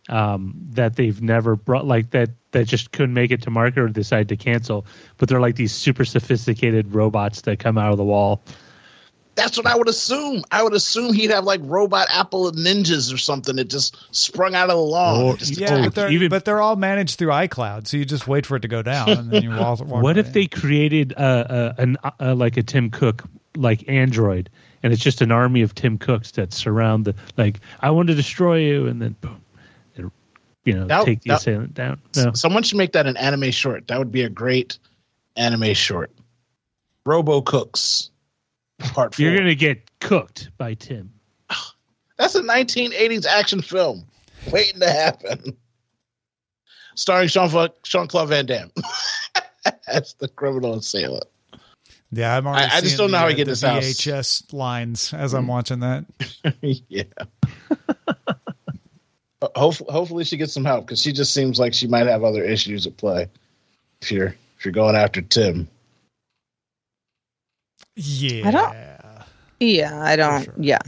um, 0.08 0.54
that 0.70 0.96
they've 0.96 1.20
never 1.20 1.54
brought 1.54 1.86
like 1.86 2.10
that 2.10 2.30
that 2.52 2.66
just 2.66 2.90
couldn't 2.90 3.14
make 3.14 3.30
it 3.30 3.42
to 3.42 3.50
market 3.50 3.78
or 3.78 3.88
decide 3.88 4.28
to 4.28 4.36
cancel 4.36 4.84
but 5.18 5.28
they're 5.28 5.40
like 5.40 5.54
these 5.54 5.72
super 5.72 6.04
sophisticated 6.04 6.92
robots 6.92 7.42
that 7.42 7.60
come 7.60 7.78
out 7.78 7.92
of 7.92 7.96
the 7.96 8.04
wall 8.04 8.42
That's 9.36 9.56
what 9.56 9.66
I 9.66 9.74
would 9.76 9.88
assume. 9.88 10.42
I 10.50 10.62
would 10.62 10.74
assume 10.74 11.14
he'd 11.14 11.30
have 11.30 11.44
like 11.44 11.60
robot 11.62 12.08
Apple 12.12 12.50
ninjas 12.52 13.14
or 13.14 13.16
something 13.16 13.56
that 13.56 13.70
just 13.70 13.96
sprung 14.14 14.54
out 14.54 14.68
of 14.70 14.76
the 14.76 14.82
lawn. 14.82 15.22
Or- 15.22 15.36
Yeah, 15.44 15.76
Oh, 15.76 15.82
but 15.84 15.94
they're, 15.94 16.10
even- 16.10 16.28
but 16.28 16.44
they're 16.44 16.60
all 16.60 16.76
managed 16.76 17.18
through 17.18 17.28
iCloud, 17.28 17.86
so 17.86 17.96
you 17.96 18.04
just 18.04 18.26
wait 18.28 18.44
for 18.44 18.56
it 18.56 18.60
to 18.60 18.68
go 18.68 18.82
down, 18.82 19.08
and 19.08 19.30
then 19.30 19.42
you 19.42 19.50
walk. 19.50 19.80
walk 19.80 20.02
what 20.02 20.18
if 20.18 20.26
away. 20.26 20.32
they 20.32 20.46
created 20.46 21.14
uh, 21.16 21.72
a, 21.78 21.80
an 21.82 21.96
uh, 22.20 22.34
like 22.34 22.56
a 22.56 22.62
tim 22.62 22.90
cook 22.90 23.24
like 23.56 23.88
android 23.88 24.48
and 24.82 24.92
it's 24.92 25.02
just 25.02 25.22
an 25.22 25.32
army 25.32 25.62
of 25.62 25.74
tim 25.74 25.98
cooks 25.98 26.30
that 26.32 26.52
surround 26.52 27.04
the 27.04 27.14
like 27.36 27.58
i 27.80 27.90
want 27.90 28.06
to 28.08 28.14
destroy 28.14 28.58
you 28.58 28.86
and 28.86 29.02
then 29.02 29.16
boom 29.20 29.40
they, 29.96 30.04
you 30.64 30.74
know 30.74 30.86
That- 30.86 31.04
take 31.04 31.22
the 31.22 31.30
that- 31.30 31.38
assailant 31.40 31.74
down 31.74 32.00
no. 32.16 32.32
Someone 32.34 32.62
should 32.62 32.78
make 32.78 32.92
that 32.92 33.06
an 33.06 33.16
anime 33.16 33.50
short. 33.50 33.88
That 33.88 33.98
would 33.98 34.12
be 34.12 34.22
a 34.22 34.28
great 34.28 34.78
anime 35.36 35.74
short. 35.74 36.10
Robo 37.06 37.40
Cooks, 37.40 38.09
part 38.80 39.14
4 39.14 39.24
you're 39.24 39.36
gonna 39.36 39.54
get 39.54 39.98
cooked 40.00 40.50
by 40.58 40.74
tim 40.74 41.12
That's 42.18 42.34
a 42.34 42.42
1980s 42.42 43.24
action 43.24 43.62
film 43.62 44.04
waiting 44.52 44.80
to 44.80 44.90
happen. 44.90 45.56
Starring 46.94 47.28
Sean, 47.28 47.68
Jean 47.82 48.08
Claude 48.08 48.28
Van 48.28 48.44
Damme 48.44 48.70
as 49.88 50.14
the 50.18 50.28
criminal 50.28 50.74
assailant. 50.74 51.24
Yeah, 52.12 52.36
I'm 52.36 52.46
already. 52.46 52.70
I- 52.70 52.76
I 52.76 52.80
just 52.82 52.98
don't 52.98 53.10
know 53.10 53.16
the, 53.16 53.20
how 53.20 53.28
he 53.28 53.34
uh, 53.34 53.36
get 53.36 53.44
the 53.44 53.52
this 53.52 53.62
house. 53.62 53.84
VHS 53.84 54.52
lines 54.52 55.14
as 55.14 55.32
I'm 55.32 55.46
watching 55.46 55.80
that. 55.80 56.04
yeah. 56.88 57.04
hopefully, 59.54 59.90
hopefully 59.90 60.24
she 60.24 60.36
gets 60.36 60.52
some 60.52 60.64
help 60.64 60.86
because 60.86 61.00
she 61.00 61.12
just 61.12 61.32
seems 61.32 61.58
like 61.58 61.72
she 61.72 61.86
might 61.86 62.06
have 62.06 62.24
other 62.24 62.44
issues 62.44 62.86
at 62.86 62.96
play. 62.96 63.28
If 64.02 64.12
you're 64.12 64.34
if 64.58 64.64
you're 64.64 64.72
going 64.72 64.96
after 64.96 65.22
Tim, 65.22 65.68
Yeah, 68.02 68.48
I 68.48 68.50
don't- 68.50 68.76
Yeah, 69.60 70.02
I 70.02 70.16
don't. 70.16 70.44
sure. 70.44 70.54
Yeah, 70.58 70.78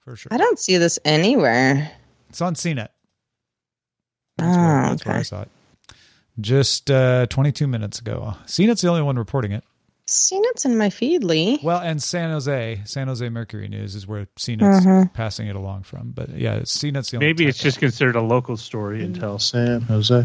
for 0.00 0.16
sure. 0.16 0.32
I 0.32 0.36
don't 0.38 0.58
see 0.58 0.76
this 0.78 0.98
anywhere. 1.04 1.90
It's 2.28 2.40
on 2.40 2.54
CNET. 2.54 2.88
Oh, 4.38 4.44
That's, 4.44 4.56
where, 4.56 4.82
that's 4.90 5.06
where 5.06 5.16
I 5.16 5.22
saw 5.22 5.42
it. 5.42 5.48
Just 6.40 6.90
uh, 6.90 7.26
22 7.26 7.66
minutes 7.66 7.98
ago. 7.98 8.34
CNET's 8.46 8.80
the 8.80 8.88
only 8.88 9.02
one 9.02 9.16
reporting 9.16 9.52
it. 9.52 9.64
Seen 10.06 10.42
it's 10.46 10.64
in 10.64 10.76
my 10.78 10.90
feed, 10.90 11.22
Lee. 11.22 11.60
Well, 11.62 11.78
and 11.80 12.02
San 12.02 12.30
Jose, 12.30 12.80
San 12.84 13.06
Jose 13.08 13.28
Mercury 13.28 13.68
News 13.68 13.94
is 13.94 14.06
where 14.08 14.26
CNET's 14.38 14.84
Mhm. 14.86 15.12
passing 15.12 15.46
it 15.48 15.54
along 15.56 15.82
from. 15.84 16.10
But 16.12 16.30
yeah, 16.30 16.60
CNET's 16.60 17.10
the 17.10 17.18
only. 17.18 17.26
maybe 17.26 17.46
it's 17.46 17.58
just 17.58 17.78
considered 17.78 18.16
a 18.16 18.22
local 18.22 18.56
story 18.56 19.04
until 19.04 19.38
San 19.38 19.82
Jose. 19.82 20.24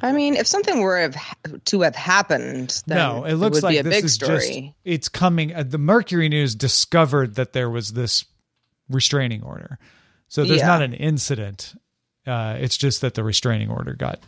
I 0.00 0.12
mean, 0.12 0.34
if 0.34 0.46
something 0.46 0.80
were 0.80 0.98
have, 0.98 1.16
to 1.66 1.80
have 1.82 1.94
happened, 1.96 2.82
then 2.86 2.98
no. 2.98 3.24
It 3.24 3.34
looks 3.34 3.56
would 3.56 3.62
like 3.64 3.74
be 3.74 3.78
a 3.78 3.82
this 3.82 3.94
big 3.94 4.04
is 4.04 4.14
story. 4.14 4.38
just. 4.38 4.74
It's 4.84 5.08
coming. 5.08 5.54
Uh, 5.54 5.62
the 5.62 5.78
Mercury 5.78 6.28
News 6.28 6.54
discovered 6.54 7.34
that 7.36 7.52
there 7.52 7.70
was 7.70 7.92
this 7.92 8.24
restraining 8.88 9.42
order, 9.42 9.78
so 10.28 10.44
there's 10.44 10.60
Yeah. 10.60 10.66
not 10.66 10.82
an 10.82 10.92
incident. 10.94 11.74
Uh, 12.26 12.56
it's 12.60 12.76
just 12.76 13.00
that 13.00 13.14
the 13.14 13.24
restraining 13.24 13.70
order 13.70 13.94
got 13.94 14.20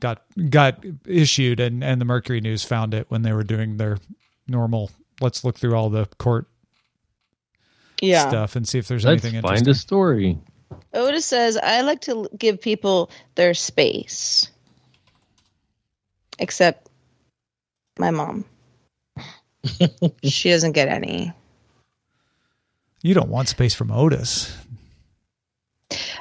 got 0.00 0.22
got 0.50 0.84
issued, 1.06 1.60
and 1.60 1.82
and 1.84 2.00
the 2.00 2.04
Mercury 2.04 2.40
News 2.40 2.64
found 2.64 2.94
it 2.94 3.06
when 3.10 3.22
they 3.22 3.32
were 3.32 3.44
doing 3.44 3.76
their 3.76 3.98
normal. 4.46 4.90
Let's 5.20 5.44
look 5.44 5.58
through 5.58 5.74
all 5.74 5.90
the 5.90 6.06
court 6.18 6.46
yeah. 8.02 8.28
stuff 8.28 8.56
and 8.56 8.66
see 8.66 8.78
if 8.78 8.88
there's 8.88 9.04
Let's 9.04 9.24
anything 9.24 9.40
find 9.42 9.58
interesting. 9.58 9.70
a 9.70 9.74
story. 9.74 10.38
Otis 10.92 11.26
says, 11.26 11.56
I 11.56 11.82
like 11.82 12.02
to 12.02 12.28
give 12.36 12.60
people 12.60 13.10
their 13.34 13.54
space. 13.54 14.50
Except 16.38 16.88
My 17.98 18.10
mom. 18.10 18.44
she 20.24 20.50
doesn't 20.50 20.72
get 20.72 20.88
any. 20.88 21.32
You 23.02 23.14
don't 23.14 23.28
want 23.28 23.48
space 23.48 23.74
from 23.74 23.90
Otis. 23.90 24.56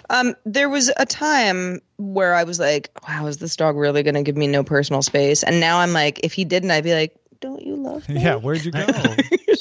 Um, 0.10 0.36
there 0.46 0.70
was 0.70 0.92
a 0.96 1.06
time 1.06 1.80
where 1.98 2.36
I 2.36 2.44
was 2.44 2.60
like, 2.60 2.92
"Wow, 3.08 3.28
is 3.28 3.38
this 3.38 3.56
dog 3.56 3.76
really 3.76 4.04
going 4.04 4.16
to 4.16 4.22
give 4.22 4.38
me 4.38 4.48
no 4.48 4.64
personal 4.64 5.02
space?" 5.02 5.44
And 5.44 5.60
now 5.60 5.80
I'm 5.80 5.94
like, 5.94 6.20
if 6.24 6.34
he 6.34 6.46
didn't, 6.46 6.72
I'd 6.72 6.84
be 6.84 6.94
like, 6.94 7.16
"Don't 7.44 7.66
you 7.66 7.76
love 7.76 8.08
me?" 8.10 8.22
Yeah, 8.22 8.36
where'd 8.38 8.64
you 8.66 8.72
go? 8.72 8.86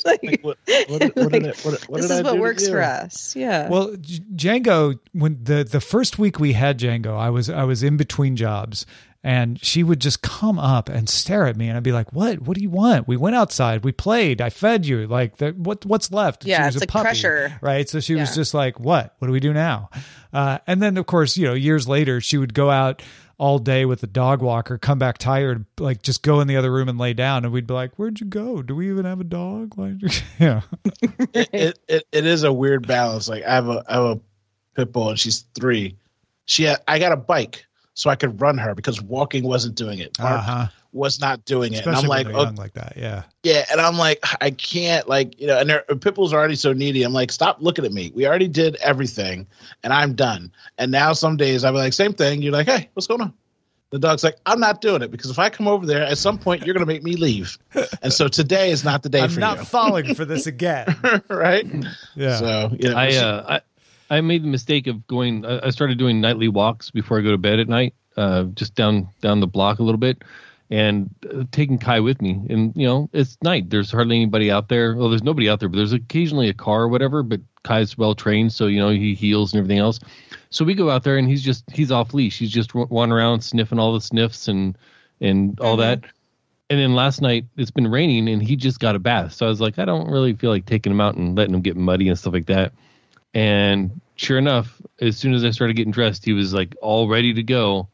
Like, 0.05 0.21
Like, 0.25 0.41
what, 0.43 0.59
what, 0.89 1.03
what 1.17 1.17
like, 1.33 1.45
I- 1.45 1.49
what- 1.63 1.83
what 1.89 2.01
this 2.01 2.09
did 2.11 2.15
is 2.15 2.21
I 2.21 2.23
what 2.23 2.41
works 2.41 2.69
for 2.69 2.81
us. 2.83 3.37
Yeah. 3.37 3.69
Well, 3.69 3.91
Django, 4.35 4.99
when 5.13 5.39
the 5.45 5.63
the 5.65 5.81
first 5.81 6.19
week 6.19 6.41
we 6.41 6.55
had 6.55 6.79
Django, 6.79 7.17
I 7.17 7.31
was 7.31 7.49
I 7.49 7.65
was 7.65 7.83
in 7.85 7.97
between 7.97 8.35
jobs, 8.35 8.85
and 9.23 9.63
she 9.63 9.85
would 9.85 10.01
just 10.01 10.21
come 10.23 10.59
up 10.59 10.89
and 10.89 11.09
stare 11.09 11.47
at 11.47 11.57
me, 11.57 11.69
and 11.69 11.77
I'd 11.77 11.83
be 11.85 11.93
like, 11.93 12.13
"What? 12.13 12.41
What 12.43 12.57
do 12.57 12.63
you 12.63 12.71
want? 12.71 13.07
We 13.07 13.17
went 13.17 13.37
outside, 13.37 13.85
we 13.85 13.93
played, 13.93 14.41
I 14.41 14.51
fed 14.51 14.87
you. 14.87 15.07
Like, 15.07 15.37
the, 15.37 15.51
what? 15.53 15.87
What's 15.87 16.11
left?" 16.11 16.45
Yeah, 16.45 16.63
she 16.63 16.67
was 16.67 16.77
it's 16.77 16.83
a 16.83 16.85
like 16.85 16.89
puppy, 16.89 17.05
pressure. 17.05 17.59
right? 17.61 17.89
So 17.89 18.01
she 18.01 18.15
was 18.17 18.35
just 18.35 18.55
like, 18.55 18.81
"What? 18.81 19.15
What 19.19 19.27
do 19.29 19.33
we 19.33 19.41
do 19.41 19.53
now?" 19.53 19.89
Uh, 20.33 20.59
and 20.67 20.83
then, 20.83 20.97
of 20.97 21.07
course, 21.07 21.37
you 21.37 21.47
know, 21.47 21.55
years 21.55 21.87
later, 21.87 22.21
she 22.21 22.39
would 22.39 22.55
go 22.55 22.71
out 22.71 23.03
all 23.39 23.59
day 23.59 23.85
with 23.85 24.01
the 24.01 24.07
dog 24.07 24.43
walker, 24.43 24.79
come 24.79 24.99
back 24.99 25.19
tired, 25.19 25.65
like 25.79 26.03
just 26.03 26.23
go 26.23 26.41
in 26.41 26.49
the 26.49 26.57
other 26.57 26.73
room 26.73 26.89
and 26.89 26.99
lay 26.99 27.13
down, 27.13 27.45
and 27.45 27.53
we'd 27.53 27.67
be 27.67 27.75
like, 27.75 27.99
"Where'd 27.99 28.21
you 28.21 28.27
go? 28.27 28.63
Do 28.63 28.75
we 28.75 28.91
even 28.91 29.05
have 29.05 29.21
a 29.21 29.25
dog?" 29.25 29.75
Like, 29.83 29.95
yeah. 30.39 30.63
it, 31.35 31.79
it, 31.89 32.07
it, 32.13 32.27
is 32.27 32.45
a 32.45 32.53
weird 32.53 32.87
balance. 32.87 33.29
Like 33.29 33.43
I 33.45 33.55
have 33.55 33.69
a 33.69 33.85
I 33.89 33.95
have 33.95 34.05
a 34.05 34.21
pit 34.77 34.93
bull 34.93 35.11
and 35.11 35.19
she's 35.19 35.45
three. 35.55 35.97
She 36.45 36.65
had, 36.65 36.83
I 36.87 36.99
got 36.99 37.13
a 37.13 37.17
bike 37.17 37.65
so 37.95 38.11
I 38.11 38.17
could 38.17 38.41
run 38.41 38.59
her 38.59 38.75
because 38.75 39.01
walking 39.01 39.45
wasn't 39.45 39.75
doing 39.75 39.99
it. 39.99 40.17
Uh-huh. 40.19 40.69
Was 40.93 41.21
not 41.21 41.45
doing 41.45 41.73
it. 41.73 41.81
Especially 41.81 42.05
and 42.05 42.05
I'm 42.05 42.09
like, 42.09 42.27
they're 42.27 42.37
oh, 42.37 42.43
young 42.45 42.55
like 42.57 42.75
that. 42.75 42.95
Yeah. 42.97 43.23
yeah, 43.43 43.65
and 43.71 43.81
I'm 43.81 43.97
like, 43.97 44.25
I 44.41 44.51
can't 44.51 45.09
like 45.09 45.41
you 45.41 45.47
know, 45.47 45.59
and 45.59 45.69
their 45.69 45.83
pit 45.83 46.19
are 46.19 46.23
already 46.35 46.55
so 46.55 46.73
needy. 46.73 47.03
I'm 47.03 47.13
like, 47.13 47.33
stop 47.33 47.59
looking 47.61 47.85
at 47.85 47.93
me. 47.93 48.13
We 48.15 48.27
already 48.27 48.49
did 48.49 48.77
everything, 48.77 49.47
and 49.83 49.93
I'm 49.93 50.15
done. 50.15 50.53
And 50.79 50.93
now 50.93 51.13
some 51.13 51.37
days 51.37 51.65
I'll 51.65 51.73
be 51.73 51.79
like, 51.79 51.93
same 51.93 52.13
thing. 52.13 52.43
You're 52.43 52.53
like, 52.53 52.67
hey, 52.67 52.91
what's 52.95 53.07
going 53.07 53.23
on? 53.23 53.33
The 53.91 53.99
dog's 53.99 54.25
like, 54.25 54.39
I'm 54.47 54.59
not 54.59 54.81
doing 54.81 55.03
it 55.03 55.11
because 55.11 55.31
if 55.31 55.39
I 55.39 55.51
come 55.51 55.69
over 55.69 55.85
there, 55.85 56.03
at 56.03 56.17
some 56.17 56.39
point 56.39 56.65
you're 56.65 56.75
gonna 56.75 56.87
make 56.87 57.03
me 57.03 57.17
leave. 57.17 57.59
And 58.03 58.13
so 58.13 58.27
today 58.27 58.71
is 58.73 58.85
not 58.85 59.05
the 59.05 59.09
day 59.09 59.21
I'm 59.21 59.31
for 59.31 59.39
not 59.39 59.67
falling 59.67 60.15
for 60.17 60.25
this 60.25 60.47
again. 60.55 60.87
right? 61.29 61.67
Yeah. 62.17 62.37
So 62.37 62.71
yeah, 62.79 62.95
I 62.95 63.15
uh, 63.15 63.61
I 64.11 64.17
I 64.17 64.21
made 64.21 64.43
the 64.43 64.49
mistake 64.49 64.87
of 64.89 65.07
going. 65.07 65.45
I 65.47 65.67
I 65.67 65.71
started 65.71 65.99
doing 65.99 66.21
nightly 66.21 66.49
walks 66.49 66.91
before 66.91 67.19
I 67.19 67.23
go 67.23 67.31
to 67.31 67.39
bed 67.39 67.61
at 67.61 67.69
night, 67.69 67.95
uh, 68.17 68.45
just 68.45 68.75
down 68.75 69.09
down 69.21 69.41
the 69.41 69.47
block 69.47 69.79
a 69.79 69.83
little 69.83 70.01
bit, 70.01 70.23
and 70.73 71.15
uh, 71.31 71.45
taking 71.53 71.77
Kai 71.77 72.01
with 72.01 72.23
me. 72.23 72.41
And 72.49 72.73
you 72.75 72.87
know, 72.87 73.11
it's 73.13 73.37
night. 73.43 73.69
There's 73.69 73.93
hardly 73.93 74.17
anybody 74.17 74.51
out 74.51 74.69
there. 74.69 74.97
Well, 74.97 75.11
there's 75.11 75.23
nobody 75.23 75.51
out 75.51 75.61
there, 75.61 75.69
but 75.69 75.77
there's 75.77 75.93
occasionally 75.93 76.49
a 76.49 76.55
car 76.55 76.83
or 76.83 76.89
whatever. 76.89 77.23
But 77.23 77.43
Kai's 77.63 77.99
well 77.99 78.15
trained, 78.15 78.55
so 78.55 78.69
you 78.69 78.81
know 78.81 78.89
he 78.89 79.15
heels 79.15 79.53
and 79.53 79.59
everything 79.59 79.79
else. 79.79 80.01
So 80.49 80.65
we 80.65 80.75
go 80.75 80.89
out 80.89 81.05
there, 81.05 81.19
and 81.19 81.29
he's 81.29 81.43
just 81.43 81.71
he's 81.71 81.93
off 81.93 82.15
leash. 82.15 82.39
He's 82.39 82.51
just 82.51 82.75
wa- 82.75 82.87
wandering 82.89 83.23
around 83.23 83.43
sniffing 83.43 83.79
all 83.79 83.93
the 83.93 84.01
sniffs 84.01 84.49
and 84.49 84.79
and 85.21 85.61
all 85.61 85.77
that. 85.77 86.01
And 86.71 86.81
then 86.81 86.95
last 86.95 87.21
night 87.21 87.45
it's 87.59 87.71
been 87.71 87.87
raining 87.87 88.31
and 88.31 88.43
he 88.43 88.57
just 88.57 88.81
got 88.81 88.97
a 88.97 88.99
bath. 88.99 89.35
So 89.35 89.45
I 89.45 89.51
was 89.51 89.61
like, 89.61 89.79
I 89.79 89.85
don't 89.85 90.11
really 90.11 90.33
feel 90.33 90.49
like 90.49 90.65
taking 90.65 90.91
him 90.91 91.03
out 91.03 91.17
and 91.17 91.37
letting 91.37 91.55
him 91.55 91.61
get 91.61 91.77
muddy 91.77 92.09
and 92.09 92.19
stuff 92.19 92.33
like 92.33 92.47
that. 92.47 92.73
And 93.35 94.01
sure 94.17 94.39
enough, 94.39 94.81
as 94.99 95.19
soon 95.19 95.35
as 95.35 95.45
I 95.45 95.51
started 95.51 95.77
getting 95.77 95.93
dressed, 95.93 96.25
he 96.25 96.33
was 96.33 96.55
like 96.55 96.75
all 96.81 97.09
ready 97.09 97.35
to 97.35 97.43
go. 97.43 97.89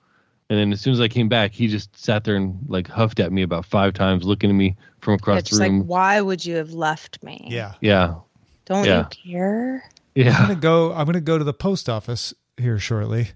And 0.51 0.59
then 0.59 0.73
as 0.73 0.81
soon 0.81 0.95
as 0.95 1.01
I 1.01 1.09
came 1.09 1.29
back, 1.29 1.53
he 1.53 1.69
just 1.69 1.95
sat 1.99 2.25
there 2.25 2.37
and 2.37 2.59
like 2.69 2.89
huffed 2.89 3.21
at 3.21 3.33
me 3.33 3.43
about 3.43 3.67
five 3.67 3.93
times, 3.93 4.25
looking 4.25 4.49
at 4.49 4.55
me 4.57 4.77
from 5.01 5.15
across 5.15 5.37
Yeah, 5.37 5.41
the 5.41 5.49
just 5.49 5.61
like, 5.61 5.71
room. 5.71 5.87
why 5.87 6.21
would 6.21 6.45
you 6.45 6.57
have 6.57 6.73
left 6.73 7.23
me? 7.23 7.47
Yeah. 7.51 7.75
yeah. 7.83 8.15
Don't 8.65 8.87
Yeah. 8.87 9.01
you 9.01 9.33
care? 9.33 9.85
Yeah. 10.15 10.35
I'm 10.37 10.49
gonna 10.49 10.61
go. 10.61 10.93
I'm 10.93 11.05
gonna 11.07 11.21
go 11.21 11.37
to 11.39 11.45
the 11.45 11.53
post 11.55 11.89
office 11.89 12.33
here 12.57 12.79
shortly, 12.79 13.29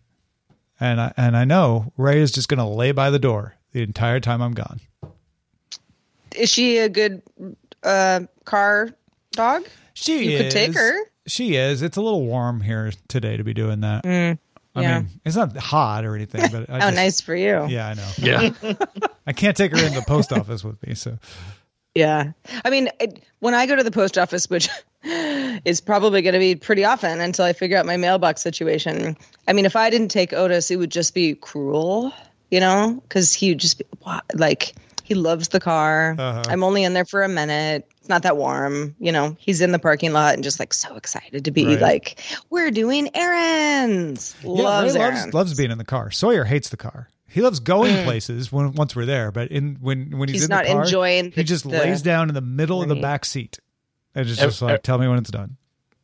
and 0.80 1.00
I 1.00 1.12
and 1.16 1.36
I 1.36 1.44
know 1.44 1.92
Ray 1.96 2.20
is 2.20 2.32
just 2.32 2.48
gonna 2.48 2.68
lay 2.68 2.92
by 2.92 3.10
the 3.10 3.18
door 3.18 3.54
the 3.72 3.82
entire 3.82 4.18
time 4.20 4.40
I'm 4.42 4.52
gone. 4.52 4.80
Is 6.34 6.50
she 6.50 6.78
a 6.78 6.88
good 6.88 7.22
uh, 7.82 8.20
car 8.44 8.88
dog? 9.32 9.64
She 9.94 10.24
You 10.30 10.38
is. 10.38 10.42
could 10.42 10.50
take 10.50 10.74
her. 10.74 10.98
She 11.26 11.54
is. 11.56 11.82
It's 11.82 11.96
a 11.96 12.02
little 12.02 12.24
warm 12.24 12.62
here 12.62 12.90
today 13.08 13.36
to 13.36 13.44
be 13.44 13.54
doing 13.54 13.80
that. 13.82 14.02
Mm, 14.04 14.38
I 14.74 14.82
yeah. 14.82 14.98
mean, 15.00 15.08
it's 15.24 15.36
not 15.36 15.56
hot 15.56 16.04
or 16.04 16.14
anything, 16.14 16.42
but 16.50 16.70
I 16.70 16.76
oh, 16.76 16.80
just- 16.80 16.96
nice 16.96 17.20
for 17.20 17.34
you. 17.34 17.66
Yeah, 17.68 17.88
I 17.88 17.94
know. 17.94 18.10
Yeah. 18.18 18.50
I 19.26 19.32
can't 19.32 19.56
take 19.56 19.72
her 19.72 19.84
in 19.84 19.94
the 19.94 20.02
post 20.02 20.32
office 20.32 20.64
with 20.64 20.84
me, 20.86 20.94
so 20.94 21.18
Yeah. 21.94 22.32
I 22.64 22.70
mean, 22.70 22.88
it, 23.00 23.22
when 23.40 23.54
I 23.54 23.66
go 23.66 23.76
to 23.76 23.84
the 23.84 23.90
post 23.90 24.16
office, 24.18 24.48
which 24.48 24.68
is 25.04 25.80
probably 25.80 26.22
going 26.22 26.32
to 26.34 26.38
be 26.38 26.54
pretty 26.54 26.84
often 26.84 27.20
until 27.20 27.44
I 27.44 27.52
figure 27.52 27.76
out 27.76 27.86
my 27.86 27.96
mailbox 27.96 28.40
situation. 28.40 29.16
I 29.46 29.52
mean, 29.52 29.66
if 29.66 29.76
I 29.76 29.90
didn't 29.90 30.08
take 30.08 30.32
Otis, 30.32 30.70
it 30.70 30.76
would 30.76 30.90
just 30.90 31.12
be 31.14 31.34
cruel, 31.34 32.12
you 32.50 32.60
know, 32.60 33.00
because 33.02 33.34
he 33.34 33.50
would 33.50 33.58
just 33.58 33.78
be 33.78 33.84
like, 34.34 34.74
he 35.02 35.14
loves 35.14 35.48
the 35.48 35.60
car. 35.60 36.14
Uh-huh. 36.18 36.42
I'm 36.48 36.62
only 36.62 36.84
in 36.84 36.94
there 36.94 37.04
for 37.04 37.22
a 37.22 37.28
minute. 37.28 37.86
It's 38.02 38.08
not 38.08 38.24
that 38.24 38.36
warm. 38.36 38.96
You 38.98 39.12
know, 39.12 39.36
he's 39.38 39.60
in 39.60 39.70
the 39.70 39.78
parking 39.78 40.12
lot 40.12 40.34
and 40.34 40.42
just 40.42 40.58
like 40.58 40.74
so 40.74 40.96
excited 40.96 41.44
to 41.44 41.52
be 41.52 41.64
Right. 41.66 41.80
like, 41.80 42.18
we're 42.50 42.72
doing 42.72 43.08
errands. 43.14 44.34
yeah, 44.42 44.48
Loves 44.50 44.94
Ray 44.96 45.00
errands. 45.00 45.20
loves 45.26 45.34
loves 45.34 45.54
being 45.56 45.70
in 45.70 45.78
the 45.78 45.84
car. 45.84 46.10
Sawyer 46.10 46.42
hates 46.42 46.68
the 46.68 46.76
car. 46.76 47.08
He 47.28 47.40
loves 47.42 47.60
going 47.60 48.02
places 48.04 48.50
when 48.50 48.72
once 48.72 48.96
we're 48.96 49.06
there, 49.06 49.30
but 49.30 49.52
in 49.52 49.76
when 49.80 50.18
when 50.18 50.28
he's, 50.28 50.32
Mm. 50.32 50.40
He's 50.40 50.42
in 50.44 50.48
not 50.50 50.64
the 50.66 50.72
car, 50.72 50.82
enjoying 50.82 51.30
he 51.30 51.44
just 51.44 51.62
the 51.62 51.70
lays 51.70 52.02
down 52.02 52.28
in 52.28 52.34
the 52.34 52.40
middle 52.40 52.82
of 52.82 52.88
the 52.88 52.96
back 52.96 53.24
seat 53.24 53.60
and 54.16 54.28
it's 54.28 54.40
Ev- 54.40 54.48
just 54.48 54.62
like, 54.62 54.82
tell 54.82 54.98
me 54.98 55.06
when 55.06 55.18
it's 55.18 55.30
done. 55.30 55.56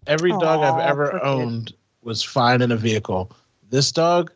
Every 0.06 0.30
dog 0.30 0.60
I've 0.62 0.88
ever 0.88 1.10
poor 1.10 1.24
owned 1.24 1.74
was 2.02 2.22
fine 2.22 2.62
in 2.62 2.70
a 2.70 2.76
vehicle. 2.76 3.32
This 3.70 3.90
dog, 3.90 4.30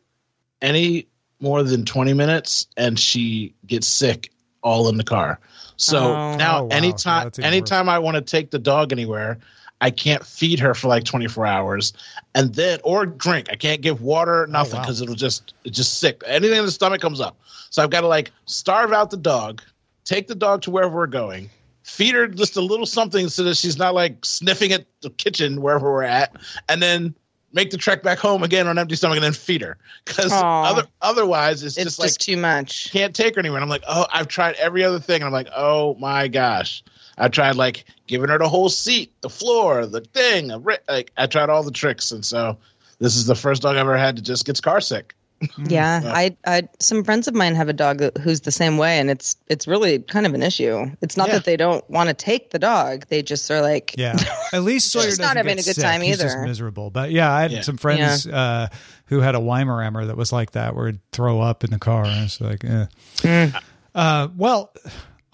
any 0.61 1.07
more 1.39 1.63
than 1.63 1.85
20 1.85 2.13
minutes 2.13 2.67
and 2.77 2.99
she 2.99 3.55
gets 3.69 3.87
sick 3.87 4.32
all 4.63 4.89
in 4.89 4.97
the 4.97 5.05
car. 5.05 5.39
So 5.77 6.15
Oh. 6.17 6.37
now 6.37 6.59
Oh, 6.61 6.63
wow. 6.65 6.69
Yeah, 6.71 6.77
anytime 6.77 7.27
even 7.39 7.45
anytime 7.45 7.89
I 7.89 7.99
want 7.99 8.15
to 8.17 8.21
take 8.23 8.51
the 8.51 8.59
dog 8.59 8.93
anywhere, 8.93 9.39
I 9.81 9.91
can't 9.91 10.25
feed 10.25 10.61
her 10.61 10.75
for 10.75 10.89
like 10.89 11.05
24 11.05 11.47
hours 11.47 11.93
and 12.35 12.55
then 12.55 12.79
or 12.85 13.07
drink. 13.07 13.49
I 13.51 13.57
can't 13.57 13.81
give 13.81 14.01
water, 14.01 14.47
oh, 14.49 14.53
nothing 14.53 14.75
Oh, 14.75 14.79
wow. 14.79 14.83
because 14.83 15.01
it'll 15.03 15.15
just 15.15 15.55
it's 15.65 15.77
just 15.77 15.99
sick. 15.99 16.23
Anything 16.27 16.59
in 16.59 16.65
the 16.67 16.71
stomach 16.73 17.01
comes 17.01 17.21
up. 17.21 17.37
So 17.71 17.83
I've 17.83 17.91
got 17.91 18.03
to 18.03 18.07
like 18.09 18.31
starve 18.47 18.93
out 18.93 19.11
the 19.11 19.17
dog, 19.17 19.63
take 20.05 20.29
the 20.29 20.35
dog 20.35 20.63
to 20.63 20.71
wherever 20.71 20.95
we're 20.95 21.07
going, 21.07 21.51
feed 21.83 22.15
her 22.15 22.29
just 22.29 22.57
a 22.57 22.61
little 22.61 22.87
something 22.87 23.29
so 23.29 23.43
that 23.45 23.57
she's 23.57 23.79
not 23.79 23.95
like 23.95 24.25
sniffing 24.25 24.73
at 24.73 24.87
the 25.01 25.11
kitchen 25.11 25.61
wherever 25.63 25.91
we're 25.91 26.03
at, 26.03 26.37
and 26.69 26.81
then 26.83 27.15
make 27.53 27.71
the 27.71 27.77
trek 27.77 28.03
back 28.03 28.19
home 28.19 28.43
again 28.43 28.67
on 28.67 28.79
empty 28.79 28.97
stomach 28.97 29.17
and 29.17 29.25
then 29.25 29.33
feed 29.33 29.63
her. 29.63 29.77
Because 30.05 30.33
other 30.33 30.87
otherwise 31.01 31.63
it's, 31.63 31.77
It's 31.77 31.85
just 31.85 31.99
just, 31.99 31.99
like 32.01 32.19
too 32.19 32.37
much. 32.37 32.91
can't 32.93 33.15
take 33.15 33.35
her 33.35 33.41
anywhere. 33.41 33.59
And 33.59 33.65
I'm 33.65 33.71
like, 33.71 33.85
oh, 33.89 34.07
I've 34.13 34.29
tried 34.29 34.55
every 34.57 34.85
other 34.85 35.01
thing, 35.01 35.17
and 35.17 35.25
I'm 35.25 35.33
like, 35.33 35.49
oh 35.55 35.95
my 35.95 36.29
gosh. 36.29 36.83
I 37.19 37.29
tried 37.29 37.57
like 37.57 37.85
giving 38.07 38.31
her 38.31 38.39
the 38.39 38.49
whole 38.49 38.71
seat, 38.71 39.13
the 39.21 39.29
floor, 39.29 39.87
the 39.87 40.01
thing. 40.01 40.49
Like 40.89 41.13
I 41.17 41.27
tried 41.27 41.51
all 41.51 41.63
the 41.63 41.71
tricks, 41.71 42.11
and 42.11 42.25
so 42.25 42.59
this 42.99 43.17
is 43.17 43.27
the 43.27 43.35
first 43.35 43.63
dog 43.63 43.77
I've 43.77 43.81
ever 43.81 43.99
had 43.99 44.17
that 44.17 44.23
just 44.23 44.47
gets 44.47 44.61
car 44.61 44.81
sick. 44.81 45.15
Yeah, 45.59 46.03
Yeah. 46.03 46.13
I, 46.13 46.37
I, 46.47 46.63
some 46.79 47.05
friends 47.05 47.29
of 47.29 47.35
mine 47.35 47.55
have 47.55 47.69
a 47.69 47.73
dog 47.73 47.99
that- 47.99 48.19
who's 48.19 48.43
the 48.43 48.53
same 48.53 48.77
way, 48.79 48.99
and 48.99 49.11
it's 49.11 49.37
it's 49.49 49.67
really 49.67 49.99
kind 50.01 50.27
of 50.27 50.35
an 50.35 50.43
issue. 50.43 50.87
It's 51.01 51.17
not 51.17 51.29
Yeah. 51.29 51.35
that 51.35 51.45
they 51.45 51.57
don't 51.57 51.89
want 51.91 52.09
to 52.09 52.15
take 52.15 52.51
the 52.51 52.59
dog; 52.59 53.07
they 53.09 53.23
just 53.23 53.51
are 53.51 53.61
like, 53.61 53.95
Yeah. 53.99 54.17
At 54.53 54.63
least 54.63 54.91
Sawyer 54.93 55.05
She's 55.05 55.19
doesn't 55.19 55.25
not 55.25 55.37
having 55.37 55.57
get 55.57 55.65
a 55.65 55.69
good 55.69 55.75
sick. 55.77 55.85
time 55.85 56.01
He's 56.01 56.19
just 56.19 56.37
either. 56.37 56.47
miserable. 56.47 56.91
But 56.91 57.11
yeah, 57.11 57.33
I 57.33 57.43
had 57.43 57.53
Yeah. 57.53 57.61
some 57.63 57.77
friends 57.77 58.27
uh, 58.27 58.69
who 59.07 59.21
had 59.21 59.35
a 59.35 59.39
Weimaraner 59.41 60.07
that 60.07 60.17
was 60.17 60.33
like 60.33 60.53
that, 60.53 60.75
where 60.77 60.89
it'd 60.89 61.01
throw 61.13 61.41
up 61.41 61.65
in 61.65 61.71
the 61.71 61.79
car. 61.79 62.05
And 62.05 62.25
it's 62.25 62.41
like, 62.41 62.65
eh. 62.65 62.87
Mm. 63.19 63.63
Uh, 63.95 64.29
well, 64.37 64.73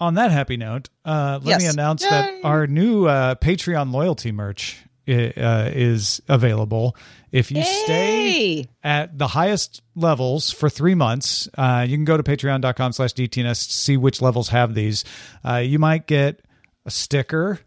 on 0.01 0.15
that 0.15 0.31
happy 0.31 0.57
note, 0.57 0.89
uh, 1.05 1.39
let 1.43 1.57
me 1.59 1.63
Yes. 1.65 1.73
announce 1.73 2.01
that 2.03 2.33
our 2.43 2.67
new 2.67 3.05
uh, 3.05 3.35
Patreon 3.35 3.91
loyalty 3.91 4.31
merch 4.31 4.77
i- 4.85 4.88
uh, 5.09 5.69
is 5.73 6.21
available. 6.27 6.95
If 7.31 7.51
you 7.51 7.63
stay 7.63 8.67
at 8.83 9.17
the 9.17 9.27
highest 9.27 9.81
levels 9.95 10.51
for 10.51 10.69
three 10.69 10.95
months, 10.95 11.47
uh, 11.57 11.85
you 11.87 11.95
can 11.95 12.05
go 12.05 12.17
to 12.17 12.23
patreon.com 12.23 12.93
slash 12.93 13.13
DTNS 13.13 13.67
to 13.67 13.73
see 13.73 13.97
which 13.97 14.21
levels 14.21 14.49
have 14.49 14.73
these. 14.73 15.03
Uh, 15.45 15.57
you 15.57 15.79
might 15.79 16.07
get 16.07 16.41
a 16.85 16.91
sticker 16.91 17.59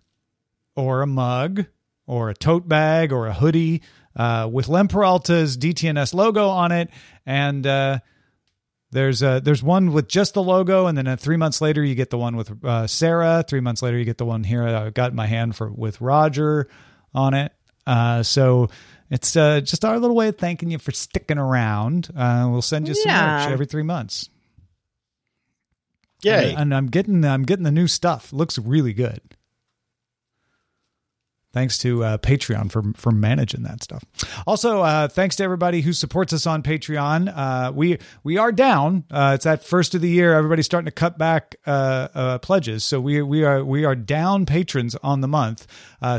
or 0.75 1.03
a 1.03 1.07
mug 1.07 1.67
or 2.07 2.31
a 2.31 2.35
tote 2.35 2.69
bag 2.69 3.13
or 3.13 3.27
a 3.27 3.33
hoodie 3.33 3.83
uh, 4.17 4.49
with 4.51 4.69
Len 4.69 4.89
Peralta's 4.89 5.57
DTNS 5.57 6.13
logo 6.15 6.49
on 6.49 6.73
it. 6.73 6.91
And 7.25 7.67
uh, 7.67 8.01
there's 8.91 9.23
a, 9.23 9.41
there's 9.43 9.63
one 9.63 9.93
with 9.93 10.09
just 10.09 10.35
the 10.35 10.43
logo, 10.43 10.87
and 10.87 10.99
then 10.99 11.07
uh, 11.07 11.17
three 11.17 11.37
months 11.37 11.61
later 11.61 11.83
you 11.85 11.95
get 11.95 12.11
the 12.11 12.19
one 12.19 12.37
with 12.37 12.65
uh, 12.65 12.87
Sarah. 12.87 13.45
Three 13.47 13.61
months 13.61 13.81
later 13.81 13.97
you 13.99 14.05
get 14.05 14.19
the 14.19 14.27
one 14.27 14.45
here 14.45 14.65
I 14.65 14.91
got 14.91 15.11
in 15.11 15.17
my 15.17 15.27
hand 15.27 15.57
for 15.57 15.71
with 15.71 16.01
Roger 16.01 16.69
on 17.15 17.35
it. 17.35 17.53
Uh, 17.87 18.23
so 18.23 18.69
it's 19.11 19.37
uh, 19.37 19.61
just 19.61 19.85
our 19.85 19.99
little 19.99 20.17
way 20.17 20.29
of 20.29 20.39
thanking 20.39 20.71
you 20.71 20.79
for 20.79 20.93
sticking 20.93 21.39
around. 21.39 22.09
Uh, 22.17 22.49
we'll 22.51 22.63
send 22.63 22.89
you 22.89 22.95
some 22.95 23.11
Yeah. 23.11 23.39
merch 23.45 23.53
every 23.53 23.67
three 23.67 23.83
months. 23.83 24.29
Yay. 26.23 26.51
And, 26.51 26.61
and 26.61 26.75
I'm 26.75 26.87
getting 26.87 27.25
I'm 27.25 27.43
getting 27.43 27.65
the 27.65 27.73
new 27.73 27.89
stuff. 27.89 28.33
Looks 28.33 28.59
really 28.59 28.93
good. 28.93 29.21
Thanks 31.53 31.77
to 31.79 32.03
uh, 32.03 32.19
Patreon 32.19 32.73
for 32.73 32.83
for 32.97 33.11
managing 33.11 33.63
that 33.65 33.83
stuff. 33.83 34.03
Also, 34.47 34.81
uh, 34.81 35.09
thanks 35.09 35.37
to 35.37 35.45
everybody 35.45 35.83
who 35.83 35.93
supports 35.93 36.33
us 36.33 36.47
on 36.47 36.63
Patreon. 36.63 37.31
Uh, 37.35 37.73
we 37.73 37.99
we 38.25 38.39
are 38.39 38.51
down. 38.51 39.05
Uh, 39.11 39.33
it's 39.35 39.45
that 39.45 39.63
first 39.63 39.95
of 39.95 40.01
the 40.01 40.09
year. 40.09 40.35
Everybody's 40.35 40.65
starting 40.65 40.87
to 40.87 40.93
cut 40.93 41.19
back 41.19 41.57
uh, 41.67 42.09
uh, 42.15 42.39
pledges, 42.39 42.85
so 42.85 43.03
we 43.03 43.21
we 43.21 43.45
are 43.45 43.63
we 43.63 43.85
are 43.85 43.95
down 43.95 44.47
patrons 44.47 44.97
on 45.03 45.21
the 45.21 45.29
month. 45.29 45.67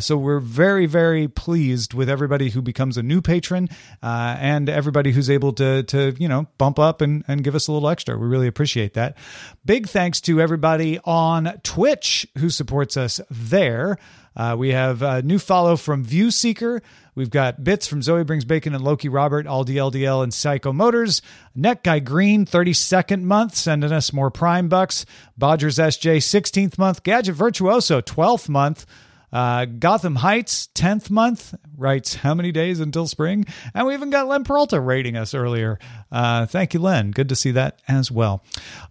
so 0.02 0.18
we're 0.18 0.40
very 0.40 0.86
very 0.86 1.28
pleased 1.28 1.96
with 1.96 2.10
everybody 2.10 2.52
who 2.52 2.62
becomes 2.62 2.96
a 2.96 3.04
new 3.04 3.20
patron 3.20 3.70
and 4.04 4.70
everybody 4.70 5.12
who's 5.12 5.32
able 5.32 5.54
to 5.54 5.82
to 5.84 6.14
you 6.20 6.28
know 6.28 6.46
bump 6.60 6.78
up 6.78 7.02
and 7.02 7.24
and 7.28 7.44
give 7.44 7.56
us 7.56 7.68
a 7.68 7.72
little 7.72 7.90
extra. 7.90 8.16
We 8.16 8.28
really 8.28 8.48
appreciate 8.48 8.94
that. 8.94 9.18
Big 9.66 9.88
thanks 9.88 10.22
to 10.22 10.40
everybody 10.40 11.00
on 11.06 11.60
Twitch 11.64 12.28
who 12.38 12.52
supports 12.52 12.98
us 12.98 13.20
there. 13.32 13.98
Uh, 14.36 14.56
we 14.58 14.72
have 14.72 15.02
a 15.02 15.22
new 15.22 15.40
follow 15.40 15.76
from 15.76 16.04
View 16.04 16.32
Seeker. 16.32 16.82
We've 17.16 17.30
got 17.30 17.64
bits 17.64 17.86
from 17.86 18.02
Zoe 18.02 18.24
Brings 18.24 18.46
Bacon 18.46 18.74
and 18.74 18.84
Loki 18.84 19.10
Robert, 19.10 19.46
All 19.46 19.64
DLDL 19.64 20.24
and 20.24 20.34
Psycho 20.34 20.74
Motors. 20.74 21.22
Net 21.54 21.84
Guy 21.84 22.00
Green, 22.00 22.46
32nd 22.46 23.22
month, 23.22 23.56
sending 23.56 23.92
us 23.92 24.12
more 24.12 24.32
Prime 24.32 24.68
bucks. 24.70 25.06
Bodgers 25.40 25.78
SJ, 25.80 26.18
16th 26.18 26.78
month. 26.78 27.04
Gadget 27.04 27.36
Virtuoso, 27.36 28.02
12th 28.02 28.50
month. 28.50 28.86
Uh, 29.34 29.66
Gotham 29.66 30.16
Heights, 30.16 30.70
10th 30.76 31.10
month, 31.10 31.56
writes 31.76 32.14
how 32.14 32.36
many 32.36 32.52
days 32.52 32.80
until 32.80 33.08
spring? 33.08 33.46
And 33.74 33.88
we 33.88 33.96
even 33.96 34.12
got 34.12 34.28
Len 34.28 34.44
Peralta 34.44 34.80
rating 34.80 35.18
us 35.18 35.34
earlier. 35.34 35.80
Uh, 36.12 36.46
thank 36.46 36.76
you, 36.76 36.80
Len. 36.80 37.10
Good 37.10 37.30
to 37.30 37.36
see 37.36 37.52
that 37.52 37.82
as 37.88 38.12
well. 38.12 38.44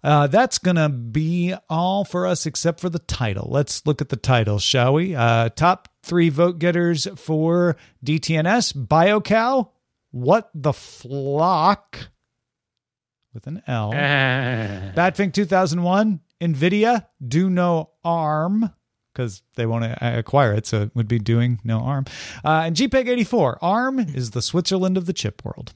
Uh, 0.03 0.27
that's 0.27 0.57
going 0.57 0.75
to 0.75 0.89
be 0.89 1.55
all 1.69 2.03
for 2.03 2.27
us 2.27 2.45
except 2.45 2.81
for 2.81 2.89
the 2.89 2.99
title. 2.99 3.47
Let's 3.49 3.85
look 3.87 4.01
at 4.01 4.09
the 4.09 4.17
title, 4.17 4.59
shall 4.59 4.93
we? 4.95 5.15
Uh, 5.15 5.47
top 5.49 5.87
three 6.03 6.27
vote 6.27 6.59
getters 6.59 7.07
for 7.15 7.77
DTNS 8.05 8.85
BioCow, 8.87 9.69
What 10.11 10.49
the 10.53 10.73
Flock 10.73 12.09
with 13.33 13.47
an 13.47 13.63
L. 13.65 13.91
Batfink 13.93 15.33
2001, 15.33 16.19
NVIDIA, 16.41 17.05
Do 17.25 17.49
No 17.49 17.91
Arm 18.03 18.69
because 19.13 19.43
they 19.55 19.65
want 19.65 19.83
to 19.83 20.17
acquire 20.17 20.53
it, 20.53 20.65
so 20.65 20.81
it 20.81 20.95
would 20.95 21.07
be 21.07 21.19
doing 21.19 21.59
no 21.63 21.79
ARM. 21.79 22.05
Uh, 22.43 22.63
and 22.65 22.75
JPEG 22.75 23.07
84, 23.07 23.59
ARM 23.61 23.99
is 23.99 24.31
the 24.31 24.41
Switzerland 24.41 24.97
of 24.97 25.05
the 25.05 25.13
chip 25.13 25.43
world. 25.45 25.73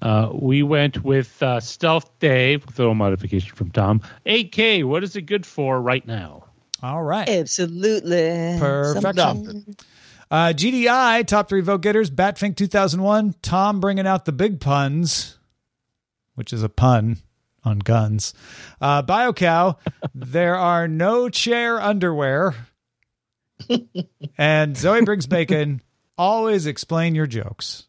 Uh, 0.00 0.30
we 0.32 0.62
went 0.62 1.04
with 1.04 1.42
uh, 1.42 1.60
Stealth 1.60 2.18
Dave, 2.20 2.64
with 2.64 2.78
a 2.78 2.82
little 2.82 2.94
modification 2.94 3.54
from 3.54 3.70
Tom. 3.70 4.00
8K, 4.26 4.84
what 4.84 5.02
is 5.02 5.16
it 5.16 5.22
good 5.22 5.44
for 5.44 5.80
right 5.80 6.06
now? 6.06 6.44
All 6.82 7.02
right. 7.02 7.28
Absolutely. 7.28 8.56
Perfection. 8.60 9.76
Uh, 10.30 10.52
GDI, 10.54 11.26
top 11.26 11.48
three 11.48 11.62
vote 11.62 11.80
getters, 11.80 12.10
Batfink 12.10 12.56
2001, 12.56 13.34
Tom 13.42 13.80
bringing 13.80 14.06
out 14.06 14.24
the 14.24 14.32
big 14.32 14.60
puns, 14.60 15.38
which 16.34 16.52
is 16.52 16.62
a 16.62 16.68
pun 16.68 17.16
on 17.64 17.78
guns. 17.78 18.34
Uh, 18.80 19.02
BioCow, 19.02 19.76
there 20.14 20.56
are 20.56 20.88
no 20.88 21.28
chair 21.28 21.80
underwear. 21.80 22.54
and 24.38 24.76
Zoe 24.76 25.02
brings 25.02 25.26
bacon. 25.26 25.82
Always 26.16 26.66
explain 26.66 27.14
your 27.14 27.26
jokes. 27.26 27.84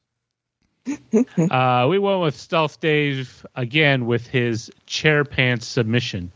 Uh, 1.37 1.87
we 1.89 1.99
went 1.99 2.21
with 2.21 2.35
Stealth 2.35 2.79
Dave 2.79 3.45
again 3.55 4.05
with 4.07 4.25
his 4.25 4.71
chair 4.87 5.23
pants 5.23 5.67
submission. 5.67 6.31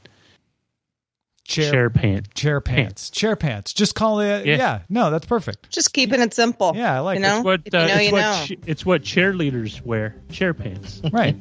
Chair, 1.43 1.71
chair 1.71 1.89
pants. 1.89 2.29
Chair 2.35 2.61
pants. 2.61 3.09
Chair 3.09 3.35
pants. 3.35 3.73
Just 3.73 3.95
call 3.95 4.21
it. 4.21 4.45
Yeah. 4.45 4.57
yeah. 4.57 4.79
No, 4.89 5.11
that's 5.11 5.25
perfect. 5.25 5.69
Just 5.69 5.93
keeping 5.93 6.21
it 6.21 6.33
simple. 6.33 6.73
Yeah, 6.75 6.95
I 6.95 6.99
like 6.99 7.15
you 7.15 7.21
know? 7.21 7.37
It's 7.37 7.45
what, 7.45 7.61
If 7.65 7.73
you 7.73 7.79
know, 7.79 7.85
uh, 7.85 7.87
it's, 7.87 8.05
you 8.05 8.11
what 8.11 8.21
know. 8.21 8.63
it's 8.67 8.85
what 8.85 9.01
cheerleaders 9.03 9.81
wear. 9.81 10.15
Chair 10.31 10.53
pants. 10.53 11.01
Right. 11.11 11.35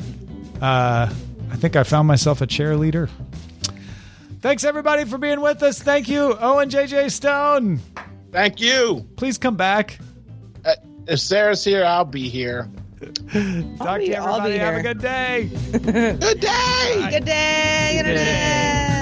Uh, 0.60 1.12
I 1.52 1.56
think 1.56 1.76
I 1.76 1.82
found 1.84 2.08
myself 2.08 2.40
a 2.40 2.46
cheerleader. 2.46 3.10
Thanks 4.40 4.64
everybody 4.64 5.04
for 5.04 5.18
being 5.18 5.40
with 5.42 5.62
us. 5.62 5.80
Thank 5.80 6.08
you, 6.08 6.34
Owen 6.40 6.70
JJ 6.70 7.10
Stone. 7.12 7.78
Thank 8.32 8.58
you. 8.60 9.06
Please 9.16 9.36
come 9.38 9.56
back. 9.56 9.98
Uh, 10.64 10.74
if 11.06 11.20
Sarah's 11.20 11.62
here, 11.62 11.84
I'll 11.84 12.06
be 12.06 12.28
here. 12.28 12.68
Talk 13.78 13.98
be- 14.00 14.06
to 14.08 14.16
I'll 14.16 14.40
everybody. 14.40 14.52
be 14.54 14.58
Have 14.58 14.74
a 14.74 14.80
here. 14.80 14.94
good 14.94 15.00
day. 15.02 15.50
Good 15.72 16.40
day. 16.40 17.08
Good 17.10 17.24
day, 17.26 17.96
Internet. 17.98 19.01